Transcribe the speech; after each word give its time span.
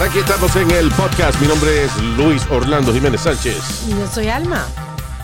Aquí 0.00 0.18
estamos 0.18 0.54
en 0.56 0.70
el 0.72 0.90
podcast. 0.90 1.40
Mi 1.40 1.48
nombre 1.48 1.84
es 1.84 1.90
Luis 2.18 2.42
Orlando 2.50 2.92
Jiménez 2.92 3.22
Sánchez. 3.22 3.86
Yo 3.88 4.06
soy 4.06 4.28
Alma. 4.28 4.66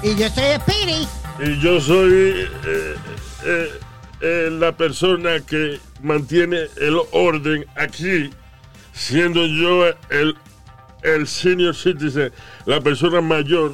Y 0.03 0.15
yo 0.17 0.29
soy 0.31 0.45
Speedy. 0.61 1.09
Y 1.45 1.61
yo 1.61 1.81
soy 1.81 2.13
eh, 2.67 2.95
eh, 3.45 3.69
eh, 4.23 4.49
la 4.51 4.73
persona 4.73 5.41
que 5.41 5.79
mantiene 6.03 6.63
el 6.81 6.97
orden 7.13 7.67
aquí, 7.77 8.31
siendo 8.93 9.45
yo 9.47 9.87
el, 10.11 10.35
el 11.03 11.27
senior 11.27 11.75
citizen, 11.75 12.33
la 12.65 12.81
persona 12.81 13.21
mayor 13.21 13.73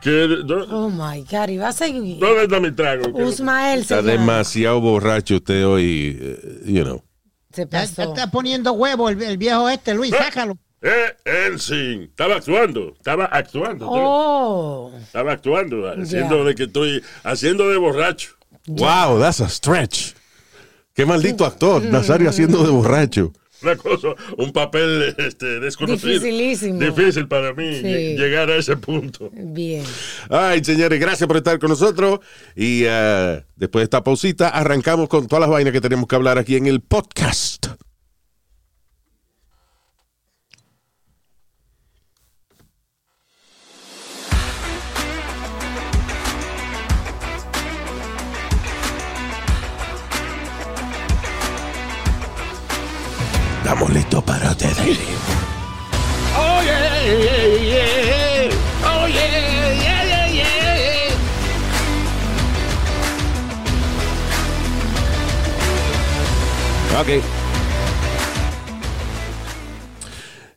que... 0.00 0.10
¿dó- 0.44 0.66
Oh 0.70 0.88
my 0.90 1.24
God, 1.30 1.48
y 1.48 1.56
va 1.58 1.68
a 1.68 1.72
seguir. 1.72 2.18
¿Dónde 2.20 2.44
está 2.44 2.60
mi 2.60 2.70
trago? 2.72 3.08
Usmael 3.12 3.84
se 3.84 3.94
Está 3.98 4.02
demasiado 4.02 4.80
borracho 4.80 5.36
usted 5.36 5.66
hoy, 5.66 6.38
you 6.64 6.84
know. 6.84 7.02
Se 7.54 7.66
Ya, 7.70 7.84
ya 7.84 7.96
pasó. 7.96 8.02
está 8.14 8.30
poniendo 8.30 8.72
huevo 8.72 9.08
el, 9.08 9.22
el 9.22 9.38
viejo 9.38 9.68
este, 9.68 9.94
Luis, 9.94 10.12
sácalo. 10.14 10.58
Eh, 10.82 11.52
sí, 11.58 12.08
estaba 12.10 12.36
actuando, 12.36 12.92
estaba 12.96 13.24
actuando, 13.24 13.86
Oh. 13.88 14.92
estaba 15.02 15.32
actuando, 15.32 15.88
haciendo 15.90 16.44
de 16.44 16.54
que 16.54 16.64
estoy, 16.64 17.02
haciendo 17.22 17.68
de 17.70 17.78
borracho. 17.78 18.32
Wow, 18.66 19.18
that's 19.18 19.40
a 19.40 19.48
stretch. 19.48 20.12
Qué 20.94 21.06
maldito 21.06 21.44
actor, 21.46 21.82
Nazario 21.82 22.28
haciendo 22.28 22.62
de 22.64 22.70
borracho. 22.70 23.32
Una 23.64 23.76
cosa, 23.76 24.08
un 24.36 24.52
papel 24.52 25.14
este, 25.18 25.58
desconocido. 25.60 26.12
Dificilísimo. 26.12 26.78
Difícil 26.80 27.26
para 27.28 27.52
mí 27.54 27.74
Sí. 27.80 28.16
llegar 28.16 28.50
a 28.50 28.56
ese 28.56 28.76
punto. 28.76 29.30
Bien. 29.32 29.82
Ay, 30.28 30.62
señores, 30.62 31.00
gracias 31.00 31.26
por 31.26 31.36
estar 31.38 31.58
con 31.58 31.70
nosotros. 31.70 32.20
Y 32.54 32.82
eh, 32.84 33.42
después 33.56 33.80
de 33.80 33.84
esta 33.84 34.04
pausita, 34.04 34.48
arrancamos 34.50 35.08
con 35.08 35.26
todas 35.26 35.40
las 35.40 35.50
vainas 35.50 35.72
que 35.72 35.80
tenemos 35.80 36.06
que 36.06 36.14
hablar 36.16 36.38
aquí 36.38 36.56
en 36.56 36.66
el 36.66 36.80
podcast. 36.80 37.66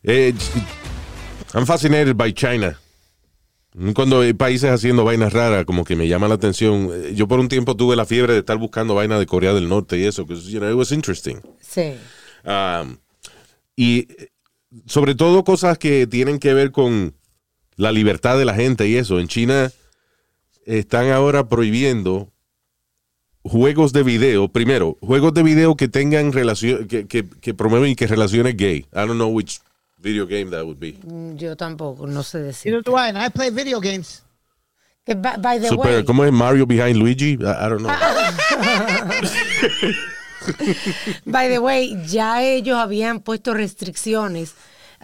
Eh, 0.08 0.34
I'm 1.54 1.66
fascinated 1.66 2.16
by 2.16 2.34
China. 2.34 2.80
Cuando 3.94 4.22
hay 4.22 4.34
países 4.34 4.72
haciendo 4.72 5.04
vainas 5.04 5.34
raras, 5.34 5.66
como 5.66 5.84
que 5.84 5.98
me 5.98 6.08
llama 6.08 6.30
la 6.30 6.36
atención. 6.36 6.90
Eh, 6.94 7.14
Yo 7.14 7.28
por 7.28 7.40
un 7.40 7.50
tiempo 7.50 7.76
tuve 7.76 7.96
la 7.98 8.06
fiebre 8.06 8.34
de 8.34 8.40
estar 8.40 8.58
buscando 8.58 8.96
vainas 8.96 9.20
de 9.20 9.26
Corea 9.26 9.54
del 9.54 9.68
Norte 9.68 10.00
y 10.00 10.06
eso, 10.06 10.26
que 10.26 10.36
you 10.36 10.60
know, 10.60 10.72
it 10.72 10.76
was 10.78 10.94
interesting. 10.94 11.42
Sí. 11.60 11.94
Um, 12.46 12.98
y 13.76 14.08
sobre 14.86 15.14
todo 15.14 15.44
cosas 15.44 15.78
que 15.78 16.08
tienen 16.08 16.40
que 16.40 16.54
ver 16.54 16.72
con 16.72 17.14
la 17.76 17.92
libertad 17.92 18.38
de 18.38 18.46
la 18.46 18.56
gente 18.56 18.88
y 18.88 18.96
eso. 18.96 19.20
En 19.20 19.28
China 19.28 19.72
están 20.66 21.12
ahora 21.12 21.50
prohibiendo 21.50 22.32
juegos 23.44 23.92
de 23.92 24.04
video. 24.04 24.48
Primero, 24.48 24.98
juegos 25.02 25.34
de 25.34 25.44
video 25.44 25.76
que 25.76 25.90
tengan 25.90 26.32
relación, 26.32 26.88
que, 26.88 27.08
que, 27.08 27.28
que 27.28 27.54
promueven 27.54 27.92
y 27.92 27.96
que 27.96 28.08
relaciones 28.08 28.56
gay. 28.56 28.86
I 28.94 29.06
don't 29.06 29.16
know 29.16 29.30
which 29.30 29.60
video 29.98 30.26
game 30.26 30.50
that 30.52 30.64
would 30.66 30.80
be. 30.80 30.94
Mm, 31.06 31.36
Yo 31.38 31.56
tampoco, 31.56 32.08
no 32.08 32.24
sé 32.24 32.40
You 32.40 32.46
decir. 32.46 32.84
know 32.84 32.94
what? 32.94 33.16
I 33.16 33.30
play 33.30 33.50
video 33.50 33.80
games. 33.80 34.24
Que 35.06 35.16
by, 35.16 35.38
by 35.38 35.60
the 35.60 35.70
Super, 35.70 35.96
way, 35.96 36.04
¿Cómo 36.04 36.26
es 36.26 36.32
Mario 36.32 36.66
Behind 36.66 36.98
Luigi? 36.98 37.38
I, 37.40 37.66
I 37.66 37.70
don't 37.70 37.80
know. 37.82 37.92
by 41.26 41.48
the 41.50 41.60
way, 41.60 41.98
ya 42.08 42.44
ellos 42.44 42.78
habían 42.78 43.22
puesto 43.22 43.54
restricciones. 43.54 44.54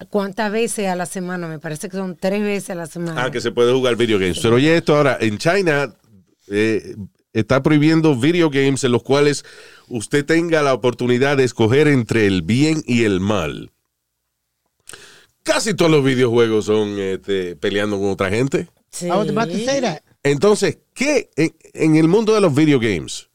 ¿Cuántas 0.09 0.51
veces 0.51 0.87
a 0.87 0.95
la 0.95 1.05
semana? 1.05 1.47
Me 1.47 1.59
parece 1.59 1.87
que 1.87 1.97
son 1.97 2.15
tres 2.15 2.41
veces 2.41 2.71
a 2.71 2.75
la 2.75 2.87
semana. 2.87 3.23
Ah, 3.23 3.31
que 3.31 3.39
se 3.41 3.51
puede 3.51 3.71
jugar 3.73 3.95
video 3.95 4.17
games. 4.17 4.39
Pero 4.41 4.55
oye 4.55 4.75
esto 4.75 4.95
ahora, 4.95 5.17
en 5.21 5.37
China 5.37 5.93
eh, 6.47 6.95
está 7.31 7.61
prohibiendo 7.61 8.15
video 8.15 8.49
games 8.49 8.83
en 8.83 8.91
los 8.91 9.03
cuales 9.03 9.45
usted 9.87 10.25
tenga 10.25 10.63
la 10.63 10.73
oportunidad 10.73 11.37
de 11.37 11.43
escoger 11.43 11.87
entre 11.87 12.25
el 12.25 12.41
bien 12.41 12.81
y 12.87 13.03
el 13.03 13.19
mal. 13.19 13.71
Casi 15.43 15.73
todos 15.73 15.91
los 15.91 16.03
videojuegos 16.03 16.65
son 16.65 16.97
este, 16.99 17.55
peleando 17.55 17.97
con 17.99 18.09
otra 18.09 18.29
gente. 18.29 18.67
Sí. 18.89 19.07
I 19.07 19.09
was 19.11 19.29
about 19.29 19.49
to 19.49 19.57
say 19.59 19.81
that. 19.81 19.99
Entonces, 20.23 20.77
¿qué 20.93 21.29
en, 21.35 21.53
en 21.73 21.95
el 21.95 22.07
mundo 22.07 22.33
de 22.33 22.41
los 22.41 22.53
video 22.55 22.79
games? 22.79 23.29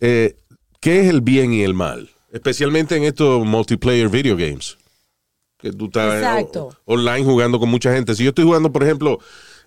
eh, 0.00 0.36
¿Qué 0.80 1.00
es 1.00 1.06
el 1.08 1.22
bien 1.22 1.52
y 1.54 1.62
el 1.62 1.72
mal? 1.72 2.10
Especialmente 2.32 2.96
en 2.96 3.04
estos 3.04 3.46
multiplayer 3.46 4.08
video 4.08 4.36
games. 4.36 4.76
Que 5.56 5.72
tú 5.72 5.86
estás 5.86 6.12
eh, 6.14 6.18
Exacto. 6.18 6.76
online 6.84 7.24
jugando 7.24 7.58
con 7.58 7.70
mucha 7.70 7.94
gente. 7.94 8.14
Si 8.14 8.22
yo 8.24 8.30
estoy 8.30 8.44
jugando, 8.44 8.70
por 8.70 8.82
ejemplo, 8.82 9.18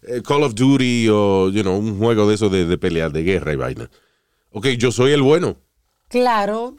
eh, 0.04 0.22
Call 0.24 0.44
of 0.44 0.54
Duty 0.54 1.08
o 1.10 1.50
you 1.50 1.64
know, 1.64 1.76
un 1.78 1.98
juego 1.98 2.28
de 2.30 2.36
eso 2.36 2.50
de, 2.50 2.66
de 2.66 2.78
pelear, 2.78 3.12
de 3.12 3.24
guerra 3.24 3.54
y 3.54 3.56
vaina. 3.56 3.90
Ok, 4.52 4.68
yo 4.78 4.92
soy 4.92 5.12
el 5.14 5.24
bueno. 5.24 5.58
Claro, 6.10 6.76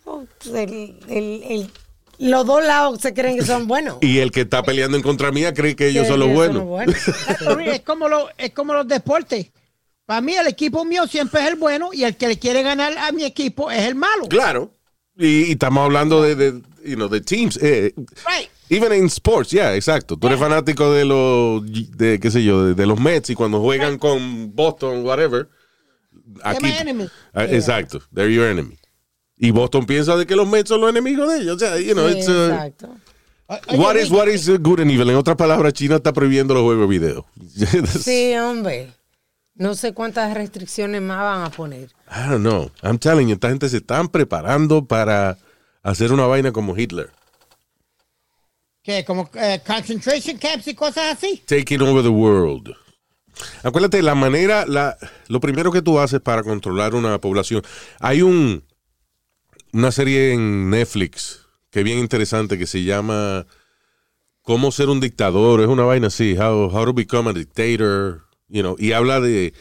el- 0.55 0.99
el- 1.09 1.43
el- 1.49 1.71
los 2.19 2.45
dos 2.47 2.65
lados 2.65 3.01
se 3.01 3.15
creen 3.15 3.39
que 3.39 3.45
son 3.45 3.67
buenos. 3.67 3.99
Y 4.03 4.19
el 4.19 4.31
que 4.31 4.43
está 4.43 4.63
peleando 4.63 4.97
en 4.97 5.03
contra 5.03 5.31
mía 5.33 5.55
cree 5.55 5.75
que 5.77 5.89
ellos 5.89 6.07
son 6.07 6.21
los 6.21 6.31
buenos. 6.33 6.65
es, 7.67 7.81
como 7.83 8.09
lo- 8.09 8.29
es 8.37 8.51
como 8.53 8.75
los 8.75 8.87
deportes. 8.89 9.51
Para 10.07 10.21
mí, 10.23 10.35
el 10.35 10.47
equipo 10.47 10.85
mío 10.87 11.07
siempre 11.07 11.43
es 11.43 11.49
el 11.49 11.57
bueno 11.57 11.91
y 11.93 12.05
el 12.05 12.17
que 12.17 12.29
le 12.29 12.39
quiere 12.39 12.63
ganar 12.63 12.97
a 12.97 13.13
mi 13.13 13.25
equipo 13.25 13.71
es 13.71 13.81
el 13.87 13.95
malo. 13.95 14.27
Claro. 14.29 14.73
Y, 15.17 15.45
y 15.49 15.53
estamos 15.53 15.85
hablando 15.85 16.23
de, 16.23 16.35
de, 16.35 16.63
you 16.85 16.95
know, 16.97 17.09
de 17.09 17.21
teams. 17.21 17.59
eh, 17.61 17.93
Right. 18.27 18.49
Even 18.71 18.93
in 18.95 19.07
sports, 19.07 19.51
yeah, 19.51 19.75
exacto. 19.75 20.17
Tú 20.17 20.27
eres 20.29 20.39
fanático 20.39 20.93
de 20.93 21.05
los, 21.05 21.63
de, 21.97 22.19
qué 22.21 22.31
sé 22.31 22.43
yo, 22.45 22.65
de, 22.65 22.75
de 22.75 22.87
los 22.87 22.99
Mets 23.01 23.29
y 23.31 23.35
cuando 23.35 23.61
juegan 23.61 23.99
con 23.99 24.55
Boston, 24.55 25.05
whatever. 25.05 25.49
Aquí, 26.43 26.65
my 26.65 26.73
enemy. 26.79 27.09
Ah, 27.35 27.45
Exacto, 27.45 28.01
they're 28.15 28.33
your 28.33 28.47
enemy. 28.47 28.78
Y 29.39 29.51
Boston 29.53 29.87
piensa 29.87 30.17
de 30.17 30.27
que 30.27 30.35
los 30.35 30.49
Mets 30.49 30.69
son 30.69 30.81
los 30.81 30.91
enemigos 30.91 31.33
de 31.33 31.41
ellos. 31.41 31.57
O 31.57 31.59
sea, 31.59 31.79
you 31.79 31.93
know, 31.93 32.09
Sí, 32.09 32.19
it's, 32.19 32.29
uh, 32.29 32.47
exacto. 32.53 32.97
What 33.77 33.97
is 33.97 34.11
what 34.11 34.29
is 34.29 34.47
good 34.61 34.81
and 34.81 34.91
evil. 34.91 35.09
En 35.09 35.17
otras 35.17 35.37
palabras, 35.37 35.73
China 35.73 35.97
está 35.97 36.13
prohibiendo 36.13 36.53
los 36.53 36.65
juegos 36.65 36.89
de 36.89 36.99
video. 36.99 37.27
Sí, 38.01 38.35
hombre. 38.37 38.93
No 39.55 39.75
sé 39.75 39.93
cuántas 39.93 40.35
restricciones 40.35 41.01
más 41.03 41.21
van 41.21 41.43
a 41.43 41.51
poner. 41.51 41.91
I 42.11 42.29
don't 42.29 42.43
know. 42.43 42.71
I'm 42.83 42.99
telling 42.99 43.29
you, 43.29 43.35
esta 43.35 43.49
gente 43.49 43.69
se 43.69 43.79
están 43.79 44.09
preparando 44.09 44.85
para 44.85 45.39
hacer 45.83 46.13
una 46.13 46.27
vaina 46.27 46.53
como 46.53 46.77
Hitler. 46.77 47.11
¿Qué? 48.83 49.05
Como 49.05 49.29
eh, 49.35 49.61
concentration 49.67 50.39
camps 50.39 50.69
y 50.69 50.75
cosas 50.75 51.17
así. 51.17 51.43
Taking 51.47 51.81
over 51.83 52.03
the 52.03 52.09
world. 52.09 52.75
Acuérdate, 53.63 54.03
la 54.03 54.15
manera, 54.15 54.65
la, 54.67 54.97
lo 55.29 55.41
primero 55.41 55.73
que 55.73 55.83
tú 55.83 55.99
haces 55.99 56.21
para 56.21 56.43
controlar 56.43 56.95
una 56.95 57.19
población. 57.21 57.63
Hay 57.99 58.23
un 58.23 58.63
una 59.73 59.93
serie 59.93 60.33
en 60.33 60.71
Netflix 60.71 61.49
que 61.71 61.81
es 61.81 61.85
bien 61.85 61.99
interesante 61.99 62.59
que 62.59 62.67
se 62.67 62.85
llama 62.85 63.47
Cómo 64.43 64.73
ser 64.73 64.89
un 64.89 65.01
dictador. 65.01 65.61
Es 65.61 65.69
una 65.69 65.85
vaina 65.85 66.07
así, 66.07 66.37
How, 66.39 66.71
how 66.71 66.85
to 66.87 66.95
become 66.95 67.29
a 67.29 67.33
dictator. 67.33 68.23
You 68.49 68.63
know, 68.63 68.77
y 68.79 68.93
habla 68.93 69.21
de 69.21 69.53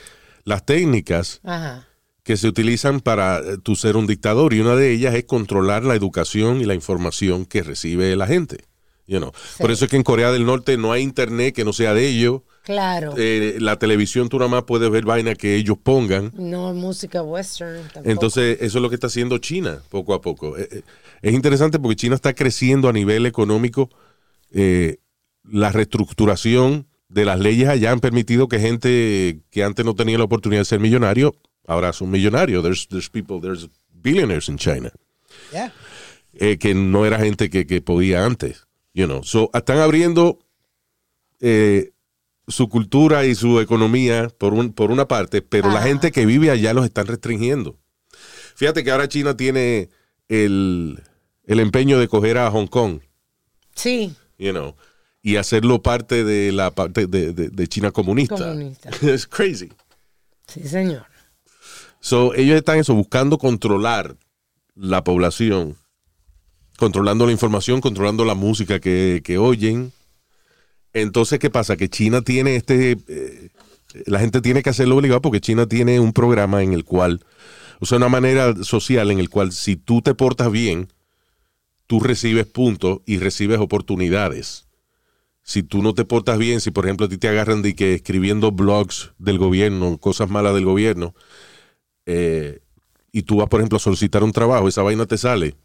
las 0.45 0.65
técnicas 0.65 1.41
Ajá. 1.43 1.85
que 2.23 2.37
se 2.37 2.47
utilizan 2.47 3.01
para 3.01 3.39
eh, 3.39 3.57
tú 3.61 3.75
ser 3.75 3.97
un 3.97 4.07
dictador 4.07 4.53
y 4.53 4.61
una 4.61 4.77
de 4.77 4.93
ellas 4.93 5.13
es 5.13 5.25
controlar 5.25 5.83
la 5.83 5.95
educación 5.95 6.61
y 6.61 6.65
la 6.65 6.73
información 6.73 7.45
que 7.45 7.63
recibe 7.63 8.15
la 8.15 8.27
gente. 8.27 8.63
You 9.07 9.19
know. 9.19 9.31
Por 9.57 9.71
eso 9.71 9.85
es 9.85 9.91
que 9.91 9.95
en 9.95 10.03
Corea 10.03 10.31
del 10.33 10.45
Norte 10.45 10.77
no 10.77 10.91
hay 10.91 11.01
internet 11.01 11.55
que 11.55 11.63
no 11.63 11.71
sea 11.71 11.93
de 11.93 12.07
ellos. 12.07 12.41
Claro. 12.63 13.13
Eh, 13.17 13.55
la 13.61 13.79
televisión 13.79 14.27
tú 14.27 14.37
nada 14.37 14.51
más 14.51 14.63
puedes 14.63 14.89
ver 14.89 15.05
vaina 15.05 15.33
que 15.35 15.55
ellos 15.55 15.77
pongan. 15.81 16.33
no 16.35 16.73
música 16.73 17.23
western. 17.23 17.83
Tampoco. 17.83 18.09
Entonces, 18.09 18.57
eso 18.59 18.77
es 18.77 18.81
lo 18.81 18.89
que 18.89 18.95
está 18.95 19.07
haciendo 19.07 19.37
China 19.37 19.81
poco 19.89 20.13
a 20.13 20.19
poco. 20.19 20.57
Eh, 20.57 20.67
eh, 20.69 20.81
Es 21.21 21.33
interesante 21.33 21.79
porque 21.79 21.95
China 21.95 22.15
está 22.15 22.33
creciendo 22.33 22.89
a 22.89 22.93
nivel 22.93 23.25
económico 23.25 23.89
la 25.49 25.71
reestructuración 25.71 26.87
de 27.07 27.23
las 27.23 27.39
leyes 27.39 27.69
allá 27.69 27.91
han 27.91 28.01
permitido 28.01 28.49
que 28.49 28.59
gente 28.59 29.39
que 29.49 29.63
antes 29.63 29.85
no 29.85 29.95
tenía 29.95 30.17
la 30.17 30.25
oportunidad 30.25 30.61
de 30.61 30.65
ser 30.65 30.79
millonario, 30.81 31.35
ahora 31.65 31.93
son 31.93 32.09
millonarios. 32.11 32.61
There's, 32.63 32.87
there's 32.89 33.09
people, 33.09 33.39
there's 33.39 33.69
billionaires 33.93 34.49
in 34.49 34.57
China. 34.57 34.91
Yeah. 35.53 35.71
que 36.57 36.73
no 36.75 37.05
era 37.05 37.19
gente 37.19 37.49
que, 37.49 37.65
que 37.65 37.81
podía 37.81 38.25
antes. 38.25 38.66
You 38.97 39.05
know. 39.05 39.21
So, 39.23 39.51
están 39.53 39.77
abriendo 39.77 40.39
eh, 41.39 41.91
su 42.47 42.67
cultura 42.67 43.25
y 43.25 43.35
su 43.35 43.59
economía 43.59 44.29
por, 44.39 44.53
un, 44.55 44.73
por 44.73 44.89
una 44.89 45.07
parte, 45.07 45.41
pero 45.43 45.69
la 45.69 45.83
gente 45.83 46.11
que 46.11 46.25
vive 46.25 46.49
allá 46.49 46.73
los 46.73 46.83
están 46.85 47.05
restringiendo. 47.05 47.77
Fíjate 48.55 48.83
que 48.83 48.89
ahora 48.89 49.07
China 49.07 49.37
tiene 49.37 49.89
el, 50.29 50.99
el 51.43 51.59
empeño 51.59 51.99
de 51.99 52.07
coger 52.07 52.39
a 52.39 52.49
Hong 52.49 52.65
Kong, 52.67 53.01
Sí, 53.75 54.15
you 54.39 54.49
know, 54.51 54.75
y 55.21 55.35
hacerlo 55.35 55.83
parte 55.83 56.23
de 56.23 56.51
la 56.51 56.71
parte 56.71 57.05
de, 57.05 57.33
de- 57.33 57.49
de 57.49 57.67
China 57.67 57.91
comunista. 57.91 58.35
Comunista. 58.35 58.89
Es 59.03 59.27
crazy. 59.27 59.69
sí, 60.47 60.67
señor. 60.67 61.05
So, 61.99 62.33
ellos 62.33 62.55
están 62.55 62.79
eso, 62.79 62.95
buscando 62.95 63.37
controlar 63.37 64.17
la 64.73 65.03
población, 65.03 65.75
controlando 66.77 67.25
la 67.25 67.31
información, 67.33 67.81
controlando 67.81 68.23
la 68.23 68.35
música 68.35 68.79
que, 68.79 69.21
que 69.23 69.37
oyen. 69.37 69.91
Entonces, 70.93 71.39
¿qué 71.39 71.49
pasa? 71.49 71.75
Que 71.75 71.89
China 71.89 72.21
tiene 72.21 72.55
este... 72.55 72.97
eh, 73.07 73.49
la 74.05 74.19
gente 74.19 74.41
tiene 74.41 74.63
que 74.63 74.69
hacerlo 74.69 74.95
obligado 74.95 75.21
porque 75.21 75.41
China 75.41 75.65
tiene 75.65 75.99
un 75.99 76.13
programa 76.13 76.61
en 76.61 76.73
el 76.73 76.83
cual, 76.83 77.25
o 77.79 77.85
sea, 77.85 77.97
una 77.97 78.09
manera 78.09 78.53
social 78.63 79.11
en 79.11 79.19
el 79.19 79.29
cual 79.29 79.51
si 79.51 79.75
tú 79.75 80.01
te 80.01 80.13
portas 80.13 80.51
bien, 80.51 80.89
tú 81.87 81.99
recibes 81.99 82.45
puntos 82.45 82.99
y 83.05 83.17
recibes 83.17 83.59
oportunidades. 83.59 84.67
Si 85.41 85.63
tú 85.63 85.81
no 85.81 85.93
te 85.93 86.03
portas 86.03 86.37
bien, 86.37 86.59
si 86.59 86.71
por 86.71 86.85
ejemplo 86.85 87.05
a 87.05 87.09
ti 87.09 87.17
te 87.17 87.29
agarran 87.29 87.61
de 87.61 87.75
que 87.75 87.93
escribiendo 87.93 88.51
blogs 88.51 89.13
del 89.17 89.37
gobierno, 89.37 89.97
cosas 89.97 90.29
malas 90.29 90.53
del 90.53 90.65
gobierno, 90.65 91.15
eh, 92.05 92.59
y 93.11 93.23
tú 93.23 93.37
vas, 93.37 93.47
por 93.47 93.61
ejemplo, 93.61 93.77
a 93.77 93.79
solicitar 93.79 94.23
un 94.23 94.33
trabajo, 94.33 94.67
esa 94.67 94.83
vaina 94.83 95.05
te 95.05 95.17
sale 95.17 95.55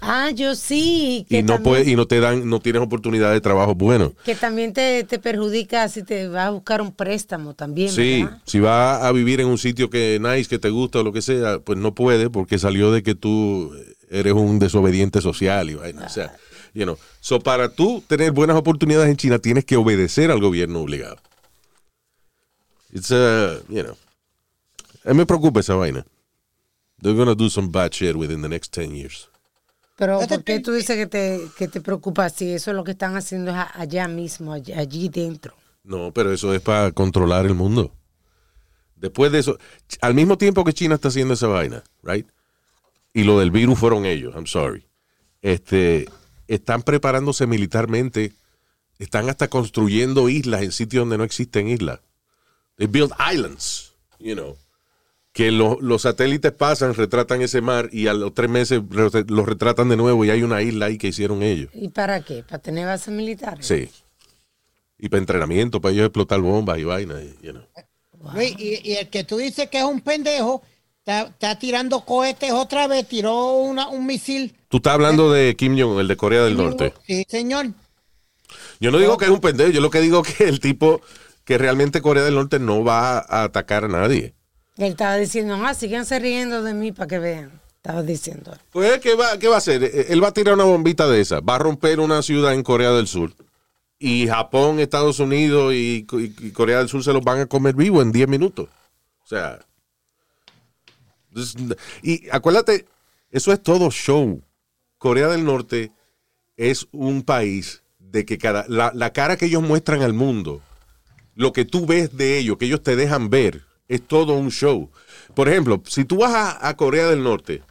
Ah, 0.00 0.30
yo 0.30 0.54
sí. 0.54 1.26
Que 1.28 1.38
y 1.38 1.42
no 1.42 1.54
también, 1.54 1.62
puedes, 1.62 1.88
y 1.88 1.96
no 1.96 2.06
te 2.06 2.20
dan, 2.20 2.48
no 2.48 2.60
tienes 2.60 2.82
oportunidad 2.82 3.32
de 3.32 3.40
trabajo 3.40 3.74
bueno. 3.74 4.12
Que 4.24 4.34
también 4.34 4.72
te, 4.72 5.04
te 5.04 5.18
perjudica 5.18 5.88
si 5.88 6.02
te 6.02 6.28
vas 6.28 6.46
a 6.46 6.50
buscar 6.50 6.82
un 6.82 6.92
préstamo 6.92 7.54
también. 7.54 7.90
Sí, 7.90 8.22
¿verdad? 8.22 8.42
si 8.44 8.60
vas 8.60 9.02
a 9.02 9.12
vivir 9.12 9.40
en 9.40 9.48
un 9.48 9.58
sitio 9.58 9.90
que 9.90 10.18
nice, 10.20 10.48
que 10.48 10.58
te 10.58 10.70
gusta 10.70 11.00
o 11.00 11.02
lo 11.02 11.12
que 11.12 11.22
sea, 11.22 11.58
pues 11.58 11.78
no 11.78 11.94
puede 11.94 12.30
porque 12.30 12.58
salió 12.58 12.92
de 12.92 13.02
que 13.02 13.14
tú 13.14 13.74
eres 14.10 14.32
un 14.32 14.58
desobediente 14.58 15.20
social 15.20 15.70
y 15.70 15.74
vaina. 15.74 16.06
O 16.06 16.08
sea, 16.08 16.36
you 16.74 16.84
know. 16.84 16.96
So, 17.20 17.40
para 17.40 17.68
tú 17.68 18.02
tener 18.06 18.32
buenas 18.32 18.56
oportunidades 18.56 19.10
en 19.10 19.16
China, 19.16 19.38
tienes 19.38 19.64
que 19.64 19.76
obedecer 19.76 20.30
al 20.30 20.40
gobierno 20.40 20.80
obligado. 20.80 21.18
It's 22.92 23.10
a, 23.10 23.58
you 23.68 23.82
know. 23.82 23.96
A 25.04 25.10
mí 25.10 25.18
me 25.18 25.26
preocupa 25.26 25.60
esa 25.60 25.74
vaina. 25.74 26.04
They're 27.00 27.16
gonna 27.16 27.34
do 27.34 27.48
some 27.48 27.68
bad 27.68 27.92
shit 27.92 28.16
within 28.16 28.42
the 28.42 28.48
next 28.48 28.72
10 28.72 28.94
years. 28.94 29.28
Pero 29.98 30.20
Fíjate 30.20 30.34
¿por 30.36 30.44
qué 30.44 30.60
tú 30.60 30.72
dices 30.72 30.96
que 30.96 31.08
te, 31.08 31.40
que 31.58 31.66
te 31.66 31.80
preocupa 31.80 32.30
si 32.30 32.52
eso 32.52 32.70
es 32.70 32.76
lo 32.76 32.84
que 32.84 32.92
están 32.92 33.16
haciendo 33.16 33.52
allá 33.74 34.06
mismo, 34.06 34.52
allí, 34.52 34.72
allí 34.72 35.08
dentro? 35.08 35.54
No, 35.82 36.12
pero 36.12 36.32
eso 36.32 36.54
es 36.54 36.60
para 36.60 36.92
controlar 36.92 37.46
el 37.46 37.54
mundo. 37.54 37.92
Después 38.94 39.32
de 39.32 39.40
eso, 39.40 39.58
al 40.00 40.14
mismo 40.14 40.38
tiempo 40.38 40.62
que 40.62 40.72
China 40.72 40.94
está 40.94 41.08
haciendo 41.08 41.34
esa 41.34 41.48
vaina, 41.48 41.82
right? 42.04 42.28
Y 43.12 43.24
lo 43.24 43.40
del 43.40 43.50
virus 43.50 43.76
fueron 43.76 44.06
ellos, 44.06 44.34
I'm 44.36 44.46
sorry. 44.46 44.86
Este, 45.42 46.08
están 46.46 46.82
preparándose 46.82 47.48
militarmente, 47.48 48.32
están 49.00 49.28
hasta 49.28 49.48
construyendo 49.48 50.28
islas 50.28 50.62
en 50.62 50.70
sitios 50.70 51.02
donde 51.02 51.18
no 51.18 51.24
existen 51.24 51.66
islas. 51.68 51.98
They 52.76 52.86
build 52.86 53.12
islands, 53.18 53.94
you 54.20 54.36
know. 54.36 54.56
Que 55.32 55.52
lo- 55.52 55.78
los 55.80 56.02
satélites 56.02 56.52
pasan, 56.52 56.94
retratan 56.94 57.42
ese 57.42 57.60
mar 57.60 57.88
y 57.92 58.06
a 58.08 58.14
los 58.14 58.34
tres 58.34 58.50
meses 58.50 58.82
los 58.90 59.46
retratan 59.46 59.88
de 59.88 59.96
nuevo 59.96 60.24
y 60.24 60.30
hay 60.30 60.42
una 60.42 60.62
isla 60.62 60.86
ahí 60.86 60.98
que 60.98 61.08
hicieron 61.08 61.42
ellos. 61.42 61.70
¿Y 61.74 61.88
para 61.88 62.20
qué? 62.22 62.42
¿Para 62.42 62.58
tener 62.60 62.86
bases 62.86 63.12
militares? 63.14 63.66
Sí. 63.66 63.88
Y 64.98 65.08
para 65.08 65.20
entrenamiento, 65.20 65.80
para 65.80 65.92
ellos 65.92 66.06
explotar 66.06 66.40
bombas 66.40 66.78
y 66.78 66.84
vainas, 66.84 67.22
y, 67.22 67.46
you 67.46 67.52
know. 67.52 67.62
Luis, 68.34 68.54
y, 68.58 68.80
y 68.82 68.94
el 68.96 69.08
que 69.10 69.22
tú 69.22 69.36
dices 69.36 69.68
que 69.68 69.78
es 69.78 69.84
un 69.84 70.00
pendejo, 70.00 70.62
está, 70.98 71.22
está 71.28 71.56
tirando 71.56 72.00
cohetes 72.04 72.50
otra 72.50 72.88
vez, 72.88 73.06
tiró 73.06 73.52
una, 73.58 73.88
un 73.88 74.06
misil. 74.06 74.56
Tú 74.68 74.78
estás 74.78 74.94
hablando 74.94 75.30
de 75.30 75.54
Kim 75.54 75.78
Jong, 75.78 76.00
el 76.00 76.08
de 76.08 76.16
Corea 76.16 76.42
del 76.42 76.56
Norte. 76.56 76.92
Sí, 77.06 77.24
señor. 77.28 77.66
Yo 78.80 78.90
no 78.90 78.98
digo 78.98 79.16
que 79.18 79.26
es 79.26 79.30
un 79.30 79.40
pendejo, 79.40 79.70
yo 79.70 79.80
lo 79.80 79.90
que 79.90 80.00
digo 80.00 80.22
que 80.24 80.44
el 80.48 80.58
tipo 80.58 81.00
que 81.44 81.58
realmente 81.58 82.02
Corea 82.02 82.24
del 82.24 82.34
Norte 82.34 82.58
no 82.58 82.82
va 82.82 83.18
a 83.18 83.44
atacar 83.44 83.84
a 83.84 83.88
nadie. 83.88 84.34
Él 84.78 84.92
estaba 84.92 85.16
diciendo, 85.16 85.54
ah, 85.64 85.74
síganse 85.74 86.18
riendo 86.18 86.62
de 86.62 86.72
mí 86.72 86.92
para 86.92 87.08
que 87.08 87.18
vean. 87.18 87.60
Estaba 87.76 88.02
diciendo. 88.02 88.56
Pues, 88.70 88.98
¿qué 89.00 89.14
va, 89.14 89.38
¿qué 89.38 89.48
va 89.48 89.56
a 89.56 89.58
hacer? 89.58 89.82
Eh, 89.84 90.06
Él 90.10 90.22
va 90.22 90.28
a 90.28 90.32
tirar 90.32 90.54
una 90.54 90.64
bombita 90.64 91.08
de 91.08 91.20
esa, 91.20 91.40
va 91.40 91.56
a 91.56 91.58
romper 91.58 92.00
una 92.00 92.22
ciudad 92.22 92.54
en 92.54 92.62
Corea 92.62 92.90
del 92.92 93.06
Sur. 93.06 93.32
Y 93.98 94.28
Japón, 94.28 94.78
Estados 94.78 95.18
Unidos 95.18 95.74
y, 95.74 96.06
y- 96.12 96.50
Corea 96.52 96.78
del 96.78 96.88
Sur 96.88 97.02
se 97.02 97.12
los 97.12 97.22
van 97.22 97.40
a 97.40 97.46
comer 97.46 97.74
vivo 97.74 98.00
en 98.02 98.12
10 98.12 98.28
minutos. 98.28 98.68
O 99.24 99.26
sea. 99.26 99.58
Y 102.02 102.28
acuérdate, 102.30 102.86
eso 103.30 103.52
es 103.52 103.62
todo 103.62 103.90
show. 103.90 104.42
Corea 104.98 105.28
del 105.28 105.44
Norte 105.44 105.92
es 106.56 106.86
un 106.92 107.22
país 107.22 107.82
de 107.98 108.24
que 108.24 108.38
cada, 108.38 108.64
la, 108.68 108.90
la 108.94 109.12
cara 109.12 109.36
que 109.36 109.46
ellos 109.46 109.62
muestran 109.62 110.02
al 110.02 110.12
mundo, 110.14 110.60
lo 111.34 111.52
que 111.52 111.64
tú 111.64 111.86
ves 111.86 112.16
de 112.16 112.38
ellos, 112.38 112.56
que 112.58 112.64
ellos 112.64 112.82
te 112.82 112.96
dejan 112.96 113.30
ver, 113.30 113.62
es 113.88 114.06
todo 114.06 114.34
un 114.34 114.50
show. 114.50 114.90
Por 115.34 115.48
ejemplo, 115.48 115.82
si 115.86 116.04
tú 116.04 116.18
vas 116.18 116.32
a, 116.34 116.68
a 116.68 116.76
Corea 116.76 117.08
del 117.08 117.22
Norte, 117.22 117.62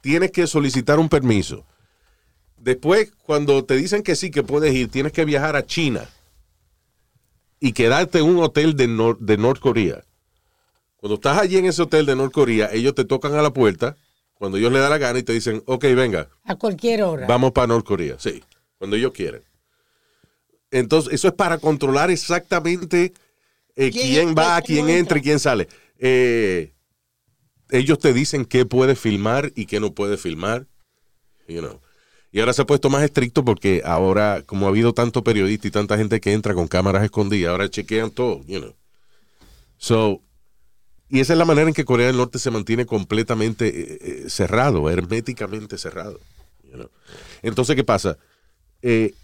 tienes 0.00 0.30
que 0.30 0.46
solicitar 0.46 0.98
un 0.98 1.08
permiso. 1.08 1.64
Después, 2.58 3.12
cuando 3.26 3.64
te 3.64 3.76
dicen 3.76 4.02
que 4.02 4.16
sí, 4.16 4.30
que 4.30 4.42
puedes 4.42 4.72
ir, 4.74 4.88
tienes 4.88 5.12
que 5.12 5.24
viajar 5.24 5.56
a 5.56 5.66
China 5.66 6.08
y 7.60 7.72
quedarte 7.72 8.18
en 8.18 8.26
un 8.26 8.42
hotel 8.42 8.76
de, 8.76 8.88
Nor- 8.88 9.18
de 9.18 9.36
Norcorea. 9.36 10.04
Cuando 10.96 11.16
estás 11.16 11.38
allí 11.38 11.58
en 11.58 11.66
ese 11.66 11.82
hotel 11.82 12.06
de 12.06 12.16
Norcorea, 12.16 12.70
ellos 12.72 12.94
te 12.94 13.04
tocan 13.04 13.34
a 13.34 13.42
la 13.42 13.52
puerta, 13.52 13.96
cuando 14.34 14.56
ellos 14.58 14.72
le 14.72 14.78
da 14.78 14.88
la 14.88 14.98
gana 14.98 15.18
y 15.18 15.22
te 15.22 15.32
dicen, 15.32 15.62
ok, 15.66 15.84
venga, 15.94 16.28
A 16.44 16.56
cualquier 16.56 17.02
hora. 17.02 17.26
Vamos 17.26 17.52
para 17.52 17.66
Norcorea, 17.66 18.16
sí, 18.18 18.42
cuando 18.78 18.96
ellos 18.96 19.12
quieran. 19.12 19.42
Entonces, 20.70 21.12
eso 21.12 21.28
es 21.28 21.34
para 21.34 21.58
controlar 21.58 22.10
exactamente 22.10 23.12
eh, 23.76 23.90
¿Quién 23.90 24.34
va, 24.34 24.60
quién 24.62 24.88
entra 24.88 25.18
y 25.18 25.22
quién 25.22 25.38
sale. 25.38 25.68
Eh, 25.98 26.74
ellos 27.70 27.98
te 27.98 28.12
dicen 28.12 28.44
qué 28.44 28.66
puedes 28.66 28.98
filmar 28.98 29.52
y 29.54 29.66
qué 29.66 29.80
no 29.80 29.94
puedes 29.94 30.20
filmar. 30.20 30.66
you 31.48 31.60
know. 31.60 31.80
Y 32.30 32.40
ahora 32.40 32.52
se 32.52 32.62
ha 32.62 32.66
puesto 32.66 32.90
más 32.90 33.04
estricto 33.04 33.44
porque 33.44 33.82
ahora, 33.84 34.42
como 34.44 34.66
ha 34.66 34.68
habido 34.68 34.92
tanto 34.92 35.22
periodista 35.22 35.68
y 35.68 35.70
tanta 35.70 35.96
gente 35.96 36.20
que 36.20 36.32
entra 36.32 36.52
con 36.52 36.66
cámaras 36.66 37.04
escondidas, 37.04 37.52
ahora 37.52 37.70
chequean 37.70 38.10
todo, 38.10 38.42
you 38.46 38.58
know. 38.58 38.74
So, 39.76 40.20
y 41.08 41.20
esa 41.20 41.34
es 41.34 41.38
la 41.38 41.44
manera 41.44 41.68
en 41.68 41.74
que 41.74 41.84
Corea 41.84 42.08
del 42.08 42.16
Norte 42.16 42.40
se 42.40 42.50
mantiene 42.50 42.86
completamente 42.86 43.68
eh, 43.68 43.98
eh, 44.00 44.30
cerrado, 44.30 44.90
herméticamente 44.90 45.78
cerrado. 45.78 46.18
you 46.64 46.72
know. 46.72 46.90
Entonces, 47.42 47.76
¿qué 47.76 47.84
pasa? 47.84 48.18
Eh, 48.82 49.14